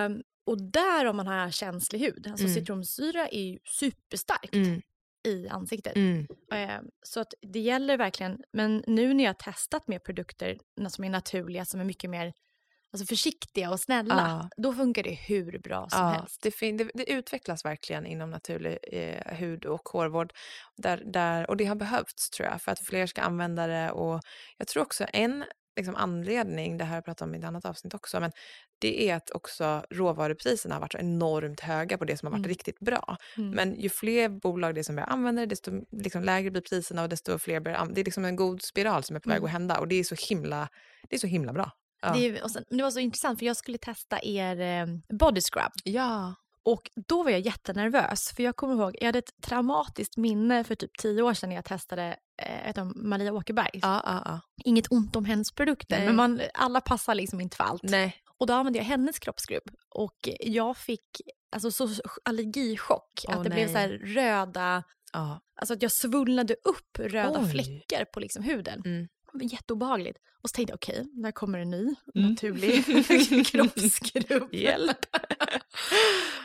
och 0.46 0.62
där 0.62 1.04
om 1.06 1.16
man 1.16 1.26
har 1.26 1.50
känslig 1.50 1.98
hud, 1.98 2.26
alltså 2.26 2.44
Mm. 2.44 2.54
citronsyra 2.54 3.28
är 3.28 3.42
ju 3.42 3.58
superstarkt 3.64 4.54
Mm. 4.54 4.82
i 5.28 5.48
ansiktet. 5.48 5.96
Mm. 5.96 6.26
Eh, 6.52 6.80
Så 7.02 7.20
att 7.20 7.34
det 7.42 7.60
gäller 7.60 7.96
verkligen, 7.98 8.42
men 8.52 8.84
nu 8.86 9.14
när 9.14 9.24
jag 9.24 9.28
har 9.28 9.34
testat 9.52 9.88
med 9.88 10.04
produkter 10.04 10.58
som 10.88 11.04
är 11.04 11.10
naturliga, 11.10 11.64
som 11.64 11.80
är 11.80 11.84
mycket 11.84 12.10
mer 12.10 12.32
alltså 12.92 13.06
försiktiga 13.06 13.70
och 13.70 13.80
snälla, 13.80 14.50
då 14.56 14.72
funkar 14.74 15.02
det 15.02 15.10
hur 15.14 15.58
bra 15.58 15.88
som 15.88 16.00
Ja, 16.00 16.08
helst. 16.08 16.42
det, 16.42 16.50
fin- 16.50 16.76
det, 16.76 16.90
det 16.94 17.10
utvecklas 17.12 17.64
verkligen 17.64 18.06
inom 18.06 18.30
naturlig 18.30 18.78
eh, 18.92 19.34
hud 19.36 19.64
och 19.64 19.88
hårvård. 19.88 20.32
Där, 20.76 21.02
där, 21.12 21.50
och 21.50 21.56
det 21.56 21.64
har 21.64 21.74
behövts 21.76 22.30
tror 22.30 22.48
jag 22.48 22.62
för 22.62 22.72
att 22.72 22.80
fler 22.86 23.06
ska 23.06 23.22
använda 23.22 23.66
det. 23.66 23.90
Och 23.90 24.20
jag 24.58 24.68
tror 24.68 24.82
också 24.82 25.06
en 25.12 25.44
liksom, 25.76 25.94
anledning, 25.96 26.78
det 26.78 26.84
här 26.84 26.90
har 26.90 26.96
jag 26.96 27.04
pratat 27.04 27.22
om 27.28 27.34
i 27.34 27.38
ett 27.38 27.44
annat 27.44 27.64
avsnitt 27.64 27.94
också, 27.94 28.20
men 28.20 28.32
det 28.78 29.08
är 29.10 29.16
att 29.16 29.30
också 29.30 29.84
råvarupriserna 29.90 30.74
har 30.74 30.80
varit 30.80 30.92
så 30.92 30.98
enormt 30.98 31.60
höga 31.60 31.98
på 31.98 32.04
det 32.04 32.16
som 32.16 32.26
har 32.26 32.30
varit 32.30 32.38
Mm. 32.38 32.48
riktigt 32.48 32.78
bra. 32.80 33.16
Mm. 33.36 33.50
Men 33.50 33.80
ju 33.80 33.88
fler 33.88 34.28
bolag 34.28 34.74
det 34.74 34.80
är 34.80 34.82
som 34.82 34.94
börjar 34.96 35.08
använda 35.08 35.40
det, 35.42 35.46
desto 35.46 35.70
liksom, 35.90 36.22
lägre 36.24 36.50
blir 36.50 36.62
priserna 36.62 37.02
och 37.02 37.08
desto 37.08 37.38
fler 37.38 37.60
börjar 37.60 37.78
an- 37.78 37.94
Det 37.94 38.00
är 38.00 38.04
liksom 38.04 38.24
en 38.24 38.36
god 38.36 38.62
spiral 38.62 39.04
som 39.04 39.16
är 39.16 39.20
på 39.20 39.28
väg 39.28 39.36
Mm. 39.38 39.44
att 39.46 39.52
hända 39.52 39.78
och 39.78 39.88
det 39.88 39.94
är 39.94 40.04
så 40.04 40.14
himla, 40.28 40.68
det 41.08 41.16
är 41.16 41.20
så 41.20 41.26
himla 41.26 41.52
bra. 41.52 41.70
Ja. 42.02 42.12
Det, 42.12 42.50
sen, 42.50 42.64
men 42.68 42.78
det 42.78 42.84
var 42.84 42.90
så 42.90 43.00
intressant 43.00 43.38
för 43.38 43.46
jag 43.46 43.56
skulle 43.56 43.78
testa 43.78 44.22
er 44.22 44.60
eh, 44.60 44.86
body 45.18 45.40
scrub 45.40 45.72
ja. 45.84 46.34
och 46.62 46.90
då 47.08 47.22
var 47.22 47.30
jag 47.30 47.40
jättenervös 47.40 48.32
för 48.36 48.42
jag 48.42 48.56
kommer 48.56 48.74
ihåg, 48.74 48.96
jag 49.00 49.06
hade 49.06 49.18
ett 49.18 49.40
traumatiskt 49.42 50.16
minne 50.16 50.64
för 50.64 50.74
typ 50.74 50.98
tio 50.98 51.22
år 51.22 51.34
sedan 51.34 51.48
när 51.48 51.56
jag 51.56 51.64
testade 51.64 52.16
eh, 52.42 52.84
Maria 52.84 53.32
Åkerberg. 53.32 53.70
Ja, 53.72 54.02
ja, 54.04 54.22
ja. 54.24 54.40
Inget 54.64 54.92
ont 54.92 55.16
om 55.16 55.24
hennes 55.24 55.52
produkter 55.52 55.96
Nej. 55.96 56.06
men 56.06 56.16
man, 56.16 56.40
alla 56.54 56.80
passar 56.80 57.14
liksom 57.14 57.40
inte 57.40 57.56
för 57.56 57.64
allt. 57.64 57.82
Nej. 57.82 58.16
Och 58.38 58.46
då 58.46 58.54
använde 58.54 58.78
jag 58.78 58.86
hennes 58.86 59.18
kroppsskrubb 59.18 59.70
och 59.88 60.28
jag 60.40 60.76
fick 60.76 61.20
alltså, 61.52 61.70
så 61.70 61.88
allergichock 62.24 63.24
Åh, 63.28 63.36
att 63.36 63.44
det 63.44 63.50
blev 63.50 63.66
så 63.72 63.78
här 63.78 63.88
nej. 63.88 64.14
röda, 64.14 64.82
Ja. 65.12 65.40
alltså 65.56 65.74
att 65.74 65.82
jag 65.82 65.92
svullnade 65.92 66.54
upp 66.64 66.98
röda 66.98 67.40
Oj. 67.40 67.50
fläckar 67.50 68.04
på 68.04 68.20
liksom 68.20 68.42
huden. 68.42 68.82
Mm. 68.84 69.08
Jätteobehagligt. 69.34 70.18
Och 70.42 70.50
så 70.50 70.54
tänkte 70.54 70.72
jag 70.72 70.76
okej, 70.76 71.06
där 71.12 71.30
kommer 71.32 71.58
en 71.58 71.70
ny 71.70 71.94
Mm. 72.14 72.30
naturlig 72.30 72.84
kroppsskrubb. 73.46 74.54
Hjälp. 74.54 74.98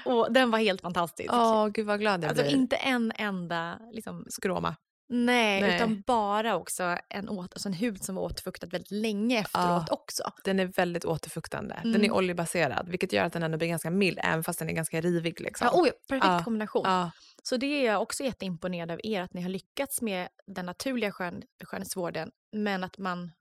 och 0.05 0.33
den 0.33 0.51
var 0.51 0.59
helt 0.59 0.81
fantastisk. 0.81 1.29
Åh, 1.33 1.67
gud 1.67 1.85
vad 1.85 1.99
glad 1.99 2.23
jag 2.23 2.29
alltså 2.29 2.43
blir. 2.43 2.53
inte 2.55 2.75
en 2.75 3.11
enda, 3.15 3.79
liksom, 3.91 4.25
Skråma. 4.29 4.75
Nej, 5.09 5.61
Nej. 5.61 5.75
utan 5.75 6.01
bara 6.07 6.55
också 6.55 6.97
en, 7.09 7.29
åt, 7.29 7.53
alltså 7.53 7.69
en 7.69 7.73
hud 7.73 8.03
som 8.03 8.15
var 8.15 8.23
återfuktad 8.23 8.67
väldigt 8.67 8.91
länge 8.91 9.39
efteråt 9.39 9.85
Ja. 9.89 9.93
också. 9.93 10.23
Den 10.43 10.59
är 10.59 10.65
väldigt 10.65 11.05
återfuktande. 11.05 11.79
Den 11.83 11.95
är 11.95 11.99
Mm. 11.99 12.11
oljebaserad, 12.13 12.89
vilket 12.89 13.13
gör 13.13 13.23
att 13.23 13.33
den 13.33 13.43
ändå 13.43 13.57
blir 13.57 13.67
ganska 13.67 13.89
mild, 13.91 14.19
även 14.23 14.43
fast 14.43 14.59
den 14.59 14.69
är 14.69 14.73
ganska 14.73 15.01
rivig. 15.01 15.41
Liksom. 15.41 15.69
Ja, 15.71 15.79
oj, 15.81 15.91
perfekt 16.09 16.25
Ja. 16.31 16.41
kombination. 16.43 16.83
Ja. 16.85 17.11
Så 17.43 17.57
det 17.57 17.65
är 17.65 17.85
jag 17.85 18.01
också 18.01 18.23
jätteimponerad 18.23 18.91
av 18.91 18.99
er, 19.03 19.21
att 19.21 19.33
ni 19.33 19.41
har 19.41 19.49
lyckats 19.49 20.01
med 20.01 20.27
den 20.47 20.65
naturliga 20.65 21.11
skön, 21.11 21.41
skönhetsvården, 21.63 22.31
men 22.51 22.83
att 22.83 22.97
man, 22.97 23.31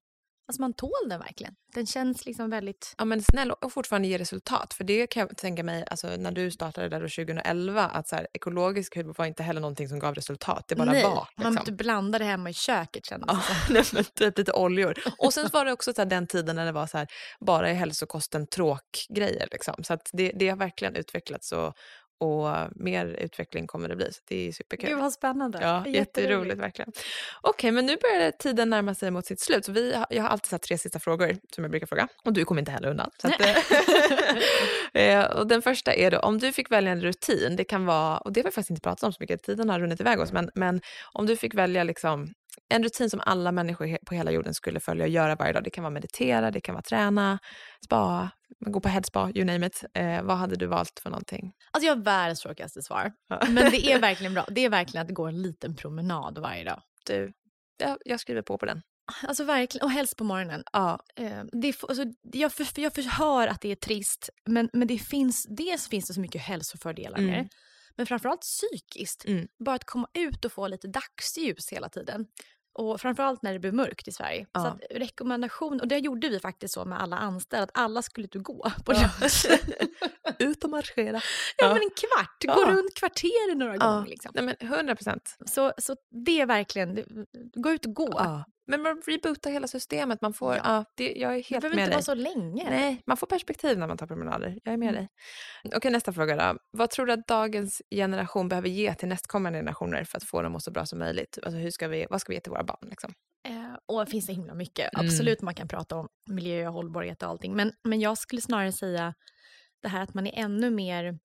alltså 0.49 0.61
man 0.61 0.74
tål 0.74 1.09
den 1.09 1.20
verkligen. 1.20 1.55
Den 1.74 1.86
känns 1.86 2.26
liksom 2.26 2.51
väldigt... 2.51 2.95
ja, 2.99 3.05
men 3.05 3.22
snäll 3.22 3.51
och 3.51 3.72
fortfarande 3.72 4.09
ger 4.09 4.18
resultat. 4.18 4.74
För 4.74 4.84
det 4.84 5.07
kan 5.07 5.20
jag 5.20 5.36
tänka 5.36 5.62
mig, 5.62 5.84
alltså, 5.90 6.07
när 6.18 6.30
du 6.30 6.51
startade 6.51 6.88
där 6.88 7.01
då 7.01 7.09
2011, 7.09 7.84
att 7.84 8.09
så 8.09 8.16
här, 8.16 8.26
ekologisk 8.32 8.97
hudvård 8.97 9.16
var 9.18 9.26
inte 9.26 9.42
heller 9.42 9.61
någonting 9.61 9.88
som 9.88 9.99
gav 9.99 10.14
resultat. 10.14 10.64
Det 10.68 10.76
bara 10.76 10.92
Nej, 10.92 11.03
var. 11.03 11.11
man 11.11 11.26
Liksom. 11.36 11.57
inte 11.59 11.72
blandade 11.72 12.24
hemma 12.24 12.51
i 12.51 12.55
köket 12.55 13.07
kändes 13.07 13.30
Ja, 13.32 13.42
det 13.68 13.92
men 13.92 14.05
typ 14.05 14.38
lite 14.38 14.53
oljor. 14.53 14.95
Och 15.18 15.34
sen 15.34 15.49
var 15.53 15.64
det 15.64 15.72
också 15.72 15.92
så 15.95 16.01
här, 16.01 16.07
den 16.07 16.26
tiden 16.26 16.57
när 16.57 16.66
det 16.66 16.72
var 16.72 16.86
så 16.86 16.99
här, 16.99 17.09
bara 17.40 17.70
i 17.70 17.74
hälsokosten 17.74 18.47
tråkgrejer. 18.47 19.49
Liksom. 19.51 19.74
Så 19.84 19.95
att 19.95 20.11
det, 20.12 20.32
det 20.34 20.49
har 20.49 20.57
verkligen 20.57 20.95
utvecklats 20.97 21.53
och, 21.53 21.74
och 22.25 22.68
mer 22.75 23.07
utveckling 23.07 23.66
kommer 23.66 23.89
det 23.89 23.97
bli. 23.97 24.12
Så 24.12 24.20
det 24.29 24.49
är 24.49 24.53
superkul. 24.53 24.89
Gud 24.91 24.99
vad 24.99 25.12
spännande. 25.12 25.59
Ja, 25.62 25.87
jätteroligt 25.87 26.59
verkligen. 26.61 26.89
Okej, 27.41 27.51
okay, 27.51 27.70
men 27.72 27.87
nu 27.87 27.97
börjar 27.97 28.31
tiden 28.31 28.70
närma 28.70 28.95
sig 28.95 29.11
mot 29.11 29.27
sitt 29.27 29.41
slut. 29.41 29.64
Så 29.64 29.72
vi, 29.72 29.95
jag 30.11 30.22
har 30.22 30.29
alltid 30.29 30.51
satt 30.51 30.62
tre 30.62 30.79
sista 30.79 30.99
frågor 30.99 31.37
som 31.55 31.64
jag 31.64 31.70
brukar 31.70 31.87
fråga. 31.87 32.09
Och 32.25 32.33
du 32.33 32.45
kommer 32.45 32.61
inte 32.61 32.72
heller 32.72 32.89
undan. 32.89 33.11
Så 33.18 33.29
att, 33.29 33.41
eh, 34.95 35.25
och 35.25 35.47
den 35.47 35.62
första 35.62 35.95
är 35.95 36.11
då, 36.11 36.18
om 36.18 36.39
du 36.39 36.53
fick 36.53 36.70
välja 36.70 36.93
en 36.93 37.01
rutin, 37.01 37.57
det 37.57 37.64
kan 37.64 37.87
vara, 37.87 38.18
och 38.18 38.33
det 38.33 38.41
har 38.41 38.45
vi 38.45 38.51
faktiskt 38.51 38.70
inte 38.70 38.83
pratat 38.83 39.03
om 39.03 39.12
så 39.12 39.16
mycket, 39.20 39.43
tiden 39.43 39.70
har 39.70 39.81
runnit 39.81 40.01
iväg 40.01 40.20
oss, 40.20 40.33
men, 40.33 40.51
men 40.55 40.81
om 41.12 41.27
du 41.27 41.37
fick 41.37 41.55
välja 41.55 41.85
liksom 41.85 42.29
en 42.68 42.83
rutin 42.83 43.11
som 43.11 43.20
alla 43.27 43.53
människor 43.53 43.99
på 44.07 44.14
hela 44.14 44.31
jorden 44.31 44.55
skulle 44.55 44.81
följa 44.81 45.05
och 45.05 45.11
göra 45.11 45.37
varje 45.37 45.53
dag. 45.53 45.64
Det 45.64 45.70
kan 45.70 45.85
vara 45.85 45.95
meditera, 45.95 46.51
det 46.51 46.61
kan 46.61 46.75
vara 46.75 46.83
träna, 46.83 47.39
spa, 47.85 48.31
gå 48.61 48.81
på 48.81 48.89
headspa, 48.89 49.31
you 49.35 49.45
name 49.45 49.67
it. 49.67 49.85
Eh, 49.95 50.23
vad 50.23 50.37
hade 50.37 50.57
du 50.57 50.67
valt 50.67 51.01
för 51.03 51.11
någonting? 51.11 51.53
Alltså 51.71 51.87
jag 51.87 51.97
har 51.97 52.03
världens 52.03 52.41
tråkigaste 52.41 52.83
svar. 52.83 53.13
Men 53.49 53.71
det 53.71 53.93
är 53.93 54.01
verkligen 54.01 54.35
bra. 54.35 54.47
Det 54.51 54.65
är 54.65 54.71
verkligen 54.71 55.07
att 55.07 55.15
gå 55.15 55.27
en 55.27 55.43
liten 55.43 55.77
promenad 55.77 56.39
varje 56.39 56.65
dag. 56.65 56.83
Du, 57.07 57.33
jag, 57.77 57.99
jag 58.05 58.21
skriver 58.21 58.43
på 58.43 58.59
på 58.59 58.67
den. 58.67 58.83
Alltså 59.23 59.45
verkligen, 59.45 59.85
och 59.85 59.91
helst 59.91 60.17
på 60.17 60.25
morgonen. 60.25 60.65
Ja, 60.73 61.01
eh, 61.17 61.43
det 61.53 61.69
är, 61.69 61.75
alltså, 61.89 62.05
jag, 62.33 62.53
för, 62.53 62.81
jag 62.81 62.95
förhör 62.95 63.49
att 63.49 63.61
det 63.61 63.69
är 63.69 63.77
trist, 63.77 64.31
men, 64.45 64.71
men 64.73 64.89
det 64.89 64.99
finns, 64.99 65.47
dels 65.49 65.89
finns 65.89 66.07
det 66.07 66.15
så 66.15 66.21
mycket 66.21 66.43
hälsofördelar 66.43 67.19
med 67.19 67.29
mm. 67.29 67.43
det. 67.43 67.49
Men 67.97 68.07
framförallt 68.07 68.41
psykiskt. 68.41 69.25
Mm. 69.25 69.47
Bara 69.65 69.77
att 69.77 69.85
komma 69.85 70.09
ut 70.15 70.45
och 70.45 70.53
få 70.53 70.69
lite 70.69 70.89
dagsljus 70.89 71.73
hela 71.73 71.89
tiden. 71.89 72.27
Och 72.75 73.01
framförallt 73.01 73.43
när 73.43 73.53
det 73.53 73.59
blev 73.59 73.75
mörkt 73.75 74.09
i 74.09 74.12
Sverige. 74.12 74.47
Ja. 74.53 74.61
Så 74.61 74.66
att 74.66 74.81
rekommendation, 74.91 75.81
och 75.81 75.89
det 75.89 75.99
gjorde 75.99 76.29
vi 76.29 76.41
faktiskt 76.41 76.75
så 76.75 76.85
med 76.85 77.03
alla 77.03 77.16
anställda, 77.16 77.64
att 77.64 77.70
alla 77.75 78.03
skulle 78.03 78.25
ut 78.25 78.35
och 78.35 78.45
gå 78.45 78.72
på 78.85 78.93
ja. 78.93 79.11
Ut 80.39 80.64
och 80.64 80.70
marschera. 80.70 81.20
Ja, 81.57 81.66
ja, 81.66 81.75
men 81.75 81.83
en 81.83 81.91
kvart, 81.91 82.57
gå 82.57 82.70
runt 82.70 82.95
kvarteren 82.95 83.59
några 83.59 83.77
gånger. 83.77 84.07
Liksom. 84.07 84.33
Nej, 84.35 84.45
men 84.45 84.57
100 84.61 84.97
procent. 84.97 85.37
Så, 85.47 85.72
så 85.79 85.97
det 86.25 86.41
är 86.41 86.47
verkligen, 86.47 87.05
gå 87.55 87.70
ut 87.70 87.87
och 87.87 87.95
gå. 87.95 88.45
Men 88.67 88.83
man 88.83 89.03
rebootar 89.07 89.51
hela 89.51 89.69
systemet. 89.69 90.21
Man 90.21 90.35
får, 90.35 90.55
ja. 90.55 90.61
ja 90.65 90.85
det, 90.97 91.12
jag 91.12 91.37
är 91.37 91.43
helt 91.43 91.51
med 91.51 91.62
dig. 91.62 91.71
Det 91.71 91.77
behöver 91.77 91.83
inte 91.83 91.95
vara 91.95 92.03
så 92.03 92.15
länge. 92.15 92.71
Nej, 92.71 93.03
man 93.07 93.17
får 93.17 93.27
perspektiv 93.27 93.79
när 93.79 93.87
man 93.87 93.97
tar 93.97 94.07
promenader. 94.07 94.59
Jag 94.65 94.73
är 94.73 94.79
med 94.79 94.89
mm. 94.89 94.95
dig. 94.95 95.09
Okej, 95.77 95.91
nästa 95.91 96.12
fråga 96.12 96.37
då. 96.37 96.59
Vad 96.71 96.91
tror 96.91 97.07
du 97.07 97.12
att 97.12 97.27
dagens 97.27 97.83
generation 97.91 98.49
behöver 98.49 98.69
ge 98.69 98.95
till 98.95 99.09
nästkommande 99.09 99.59
generationer 99.59 100.05
för 100.05 100.17
att 100.17 100.25
få 100.25 100.43
dem 100.43 100.57
att 100.57 100.62
så 100.62 100.71
bra 100.71 100.87
som 100.87 100.99
möjligt? 100.99 101.39
Alltså, 101.43 101.59
hur 101.59 101.71
ska 101.71 101.89
vi, 101.89 102.07
vad 102.11 102.21
ska 102.21 102.31
vi 102.31 102.37
ge 102.37 102.41
till 102.41 102.53
våra 102.53 102.65
barn? 102.65 102.89
Liksom? 102.91 103.12
Eh, 103.49 103.77
och 103.87 104.05
det 104.05 104.11
finns 104.11 104.27
det 104.27 104.33
himla 104.33 104.55
mycket. 104.55 104.95
Mm. 104.95 105.07
Absolut, 105.07 105.43
man 105.43 105.55
kan 105.55 105.69
prata 105.69 105.97
om 105.97 106.09
miljö 106.31 106.69
och 106.69 106.75
hållbarhet 106.75 107.23
och 107.23 107.29
allting. 107.29 107.57
Men, 107.57 107.73
men 107.85 108.01
jag 108.01 108.19
skulle 108.19 108.41
snarare 108.41 108.73
säga 108.73 109.15
det 109.83 109.89
här 109.89 110.03
att 110.03 110.15
man 110.15 110.27
är 110.27 110.45
ännu 110.45 110.71
mer 110.71 111.19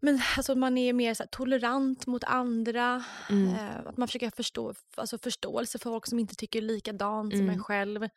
men 0.00 0.20
alltså 0.36 0.54
man 0.54 0.78
är 0.78 0.92
mer 0.92 1.14
så 1.14 1.24
tolerant 1.30 2.06
mot 2.06 2.24
andra. 2.24 3.04
Mm. 3.30 3.54
Eh, 3.54 3.86
att 3.86 3.96
man 3.96 4.08
försöker 4.08 4.30
förstå 4.30 4.74
alltså 4.94 5.18
förståelse 5.18 5.78
för 5.78 5.90
folk 5.90 6.06
som 6.06 6.18
inte 6.18 6.34
tycker 6.34 6.62
likadant 6.62 7.32
mm. 7.32 7.46
som 7.46 7.54
en 7.54 7.64
själv. 7.64 8.08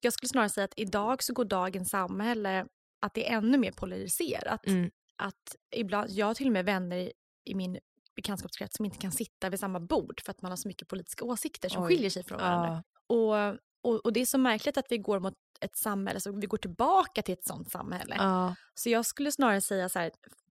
Jag 0.00 0.12
skulle 0.12 0.28
snarare 0.28 0.48
säga 0.48 0.64
att 0.64 0.74
idag 0.76 1.22
så 1.22 1.32
går 1.32 1.44
dagens 1.44 1.90
samhälle 1.90 2.66
att 3.00 3.14
det 3.14 3.30
är 3.30 3.36
ännu 3.36 3.58
mer 3.58 3.72
polariserat. 3.72 4.66
Mm. 4.66 4.90
Att 5.16 5.56
ibland, 5.70 6.10
jag 6.10 6.26
har 6.26 6.34
till 6.34 6.46
och 6.46 6.52
med 6.52 6.64
vänner 6.64 6.96
i, 6.96 7.12
i 7.44 7.54
min 7.54 7.78
bekantskapskrets 8.16 8.76
som 8.76 8.84
inte 8.84 8.98
kan 8.98 9.12
sitta 9.12 9.50
vid 9.50 9.60
samma 9.60 9.80
bord 9.80 10.20
för 10.24 10.30
att 10.30 10.42
man 10.42 10.52
har 10.52 10.56
så 10.56 10.68
mycket 10.68 10.88
politiska 10.88 11.24
åsikter 11.24 11.68
som 11.68 11.82
Oj. 11.82 11.88
skiljer 11.88 12.10
sig 12.10 12.24
från 12.24 12.38
varandra. 12.38 12.82
Ja. 13.06 13.14
Och, 13.14 13.58
och, 13.82 14.00
och, 14.04 14.12
det 14.12 14.20
är 14.20 14.26
så 14.26 14.38
märkligt 14.38 14.76
att 14.76 14.86
vi 14.88 14.98
går 14.98 15.20
mot 15.20 15.34
ett 15.60 15.76
samhälle, 15.76 16.20
så 16.20 16.32
vi 16.32 16.46
går 16.46 16.58
tillbaka 16.58 17.22
till 17.22 17.34
ett 17.34 17.44
sånt 17.44 17.70
samhälle. 17.70 18.14
Ja. 18.18 18.54
Så 18.74 18.90
jag 18.90 19.06
skulle 19.06 19.32
snarare 19.32 19.60
säga 19.60 19.88
så 19.88 19.98
här, 19.98 20.10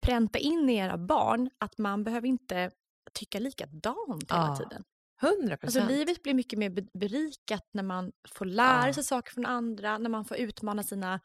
pränta 0.06 0.38
in 0.38 0.70
i 0.70 0.76
era 0.76 0.98
barn 0.98 1.50
att 1.58 1.78
man 1.78 2.04
behöver 2.04 2.28
inte 2.28 2.70
tycka 3.12 3.38
likadant 3.38 4.32
hela 4.32 4.46
ja. 4.46 4.56
tiden. 4.56 4.84
100 5.22 5.56
Alltså 5.62 5.86
livet 5.86 6.22
blir 6.22 6.34
mycket 6.34 6.58
mer 6.58 6.98
berikat 6.98 7.68
när 7.72 7.82
man 7.82 8.12
får 8.28 8.44
lära 8.44 8.86
ja. 8.86 8.92
sig 8.92 9.04
saker 9.04 9.32
från 9.32 9.46
andra, 9.46 9.98
när 9.98 10.10
man 10.10 10.24
får 10.24 10.36
utmana 10.36 10.82
sina 10.82 11.20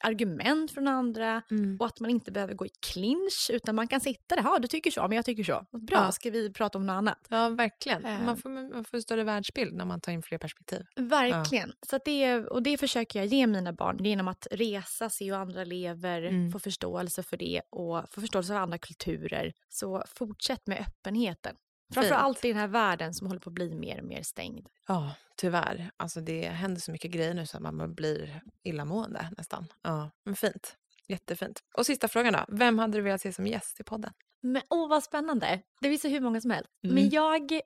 argument 0.00 0.70
från 0.70 0.88
andra 0.88 1.42
mm. 1.50 1.76
och 1.80 1.86
att 1.86 2.00
man 2.00 2.10
inte 2.10 2.32
behöver 2.32 2.54
gå 2.54 2.66
i 2.66 2.70
clinch 2.92 3.50
utan 3.52 3.74
man 3.74 3.88
kan 3.88 4.00
sitta 4.00 4.36
där, 4.36 4.42
ja 4.42 4.58
du 4.58 4.68
tycker 4.68 4.90
så, 4.90 5.08
men 5.08 5.16
jag 5.16 5.24
tycker 5.24 5.44
så. 5.44 5.66
Bra, 5.70 5.96
ja. 5.96 6.12
ska 6.12 6.30
vi 6.30 6.52
prata 6.52 6.78
om 6.78 6.86
något 6.86 6.94
annat? 6.94 7.26
Ja, 7.28 7.48
verkligen. 7.48 8.06
Uh. 8.06 8.24
Man, 8.24 8.36
får, 8.36 8.48
man 8.74 8.84
får 8.84 8.96
en 8.96 9.02
större 9.02 9.24
världsbild 9.24 9.74
när 9.74 9.84
man 9.84 10.00
tar 10.00 10.12
in 10.12 10.22
fler 10.22 10.38
perspektiv. 10.38 10.86
Verkligen. 10.96 11.68
Ja. 11.80 11.86
Så 11.90 11.98
det, 12.04 12.38
och 12.38 12.62
det 12.62 12.78
försöker 12.78 13.18
jag 13.18 13.26
ge 13.26 13.46
mina 13.46 13.72
barn 13.72 14.04
genom 14.04 14.28
att 14.28 14.46
resa, 14.50 15.10
se 15.10 15.24
hur 15.24 15.34
andra 15.34 15.64
lever, 15.64 16.22
mm. 16.22 16.52
få 16.52 16.58
förståelse 16.58 17.22
för 17.22 17.36
det 17.36 17.62
och 17.70 18.10
få 18.10 18.20
förståelse 18.20 18.48
för 18.48 18.60
andra 18.60 18.78
kulturer. 18.78 19.52
Så 19.68 20.04
fortsätt 20.06 20.66
med 20.66 20.80
öppenheten. 20.80 21.56
Framför 21.94 22.14
allt 22.14 22.44
i 22.44 22.48
den 22.48 22.56
här 22.56 22.68
världen 22.68 23.14
som 23.14 23.26
håller 23.26 23.40
på 23.40 23.50
att 23.50 23.54
bli 23.54 23.74
mer 23.74 23.98
och 23.98 24.06
mer 24.06 24.22
stängd. 24.22 24.66
Ja, 24.86 25.14
tyvärr. 25.36 25.90
Alltså 25.96 26.20
det 26.20 26.48
händer 26.48 26.80
så 26.80 26.92
mycket 26.92 27.10
grejer 27.10 27.34
nu 27.34 27.46
så 27.46 27.56
att 27.56 27.62
man 27.62 27.94
blir 27.94 28.42
illamående 28.64 29.28
nästan. 29.36 29.66
Ja, 29.82 30.10
men 30.24 30.36
fint. 30.36 30.76
Jättefint. 31.08 31.60
Och 31.74 31.86
sista 31.86 32.08
frågan 32.08 32.32
då. 32.32 32.44
Vem 32.48 32.78
hade 32.78 32.98
du 32.98 33.02
velat 33.02 33.20
se 33.20 33.32
som 33.32 33.46
gäst 33.46 33.80
i 33.80 33.84
podden? 33.84 34.12
Men 34.40 34.62
åh, 34.70 34.88
vad 34.88 35.04
spännande. 35.04 35.60
Det 35.80 35.88
finns 35.88 36.04
ju 36.04 36.08
hur 36.08 36.20
många 36.20 36.40
som 36.40 36.50
helst. 36.50 36.70
Mm. 36.84 36.94
Men 36.94 37.10
jag, 37.10 37.60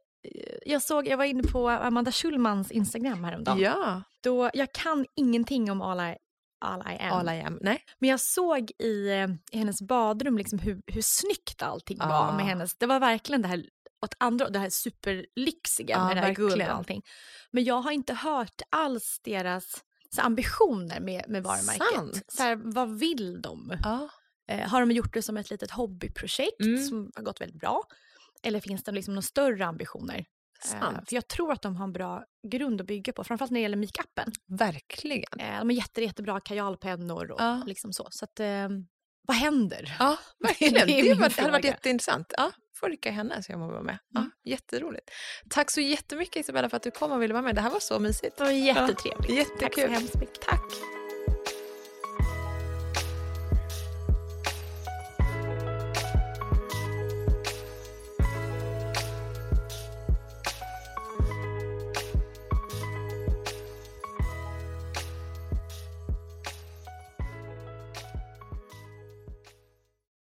jag 0.66 0.82
såg, 0.82 1.08
jag 1.08 1.16
var 1.16 1.24
inne 1.24 1.42
på 1.42 1.68
Amanda 1.68 2.12
Schulmans 2.12 2.70
Instagram 2.70 3.24
häromdagen. 3.24 3.58
Ja. 3.58 4.02
Då, 4.22 4.50
jag 4.54 4.72
kan 4.72 5.06
ingenting 5.14 5.70
om 5.70 5.82
All 5.82 6.00
I, 6.00 6.16
All 6.60 6.80
I 6.80 6.96
am. 7.00 7.12
All 7.12 7.28
I 7.28 7.40
am. 7.40 7.58
Nej. 7.62 7.82
Men 7.98 8.10
jag 8.10 8.20
såg 8.20 8.70
i, 8.78 9.08
eh, 9.08 9.28
i 9.52 9.58
hennes 9.58 9.82
badrum 9.82 10.38
liksom 10.38 10.58
hur, 10.58 10.82
hur 10.86 11.02
snyggt 11.02 11.62
allting 11.62 11.98
ah. 12.00 12.08
var 12.08 12.36
med 12.36 12.46
hennes. 12.46 12.76
Det 12.78 12.86
var 12.86 13.00
verkligen 13.00 13.42
det 13.42 13.48
här 13.48 13.64
åt 14.02 14.14
andra 14.18 14.48
det 14.50 14.58
här 14.58 14.70
superlyxiga 14.70 15.96
ja, 15.96 16.06
med 16.06 16.16
det 16.16 16.20
här 16.20 16.34
guld 16.34 16.62
och 16.62 16.68
allting. 16.68 17.02
Men 17.50 17.64
jag 17.64 17.80
har 17.80 17.90
inte 17.90 18.14
hört 18.14 18.62
alls 18.70 19.20
deras 19.24 19.84
så, 20.10 20.22
ambitioner 20.22 21.00
med, 21.00 21.24
med 21.28 21.42
varumärket. 21.42 21.94
Sant. 21.94 22.22
Så 22.28 22.42
här, 22.42 22.56
vad 22.56 22.98
vill 22.98 23.42
de? 23.42 23.78
Ja. 23.82 24.08
Eh, 24.48 24.68
har 24.68 24.80
de 24.80 24.90
gjort 24.90 25.14
det 25.14 25.22
som 25.22 25.36
ett 25.36 25.50
litet 25.50 25.70
hobbyprojekt 25.70 26.60
mm. 26.60 26.82
som 26.82 27.10
har 27.14 27.22
gått 27.22 27.40
väldigt 27.40 27.60
bra? 27.60 27.82
Eller 28.42 28.60
finns 28.60 28.82
det 28.82 28.92
liksom 28.92 29.14
några 29.14 29.22
större 29.22 29.66
ambitioner? 29.66 30.24
Eh, 30.74 30.80
för 30.80 31.14
jag 31.14 31.28
tror 31.28 31.52
att 31.52 31.62
de 31.62 31.76
har 31.76 31.84
en 31.84 31.92
bra 31.92 32.24
grund 32.48 32.80
att 32.80 32.86
bygga 32.86 33.12
på, 33.12 33.24
framförallt 33.24 33.50
när 33.50 33.60
det 33.60 33.62
gäller 33.62 33.76
makeupen. 33.76 34.32
Verkligen. 34.46 35.40
Eh, 35.40 35.58
de 35.58 35.68
har 35.68 35.72
jätte, 35.72 36.02
jättebra 36.02 36.40
kajalpennor 36.40 37.30
och 37.30 37.40
ja. 37.40 37.62
liksom 37.66 37.92
så. 37.92 38.08
Så 38.10 38.24
att, 38.24 38.40
eh, 38.40 38.68
vad 39.26 39.36
händer? 39.36 39.96
Ja, 39.98 40.18
verkligen. 40.38 40.86
det, 40.86 41.02
det, 41.02 41.14
det 41.14 41.40
hade 41.40 41.52
varit 41.52 41.64
jätteintressant. 41.64 42.32
Ja, 42.36 42.52
får 42.76 42.88
rycka 42.88 43.10
henne 43.10 43.42
så 43.42 43.52
jag 43.52 43.58
må 43.58 43.66
vara 43.66 43.82
med. 43.82 43.98
Ja, 44.12 44.20
mm. 44.20 44.30
Jätteroligt. 44.44 45.10
Tack 45.50 45.70
så 45.70 45.80
jättemycket 45.80 46.36
Isabella 46.36 46.68
för 46.68 46.76
att 46.76 46.82
du 46.82 46.90
kom 46.90 47.12
och 47.12 47.22
ville 47.22 47.34
vara 47.34 47.42
med. 47.42 47.54
Det 47.54 47.60
här 47.60 47.70
var 47.70 47.80
så 47.80 47.98
mysigt. 48.00 48.36
Det 48.36 48.44
var 48.44 48.50
jättetrevligt. 48.50 49.28
Ja, 49.28 49.34
jättekul. 49.34 49.60
Tack 49.60 49.74
så 49.74 49.88
hemskt 49.88 50.14
mycket. 50.14 50.40
Tack. 50.40 50.95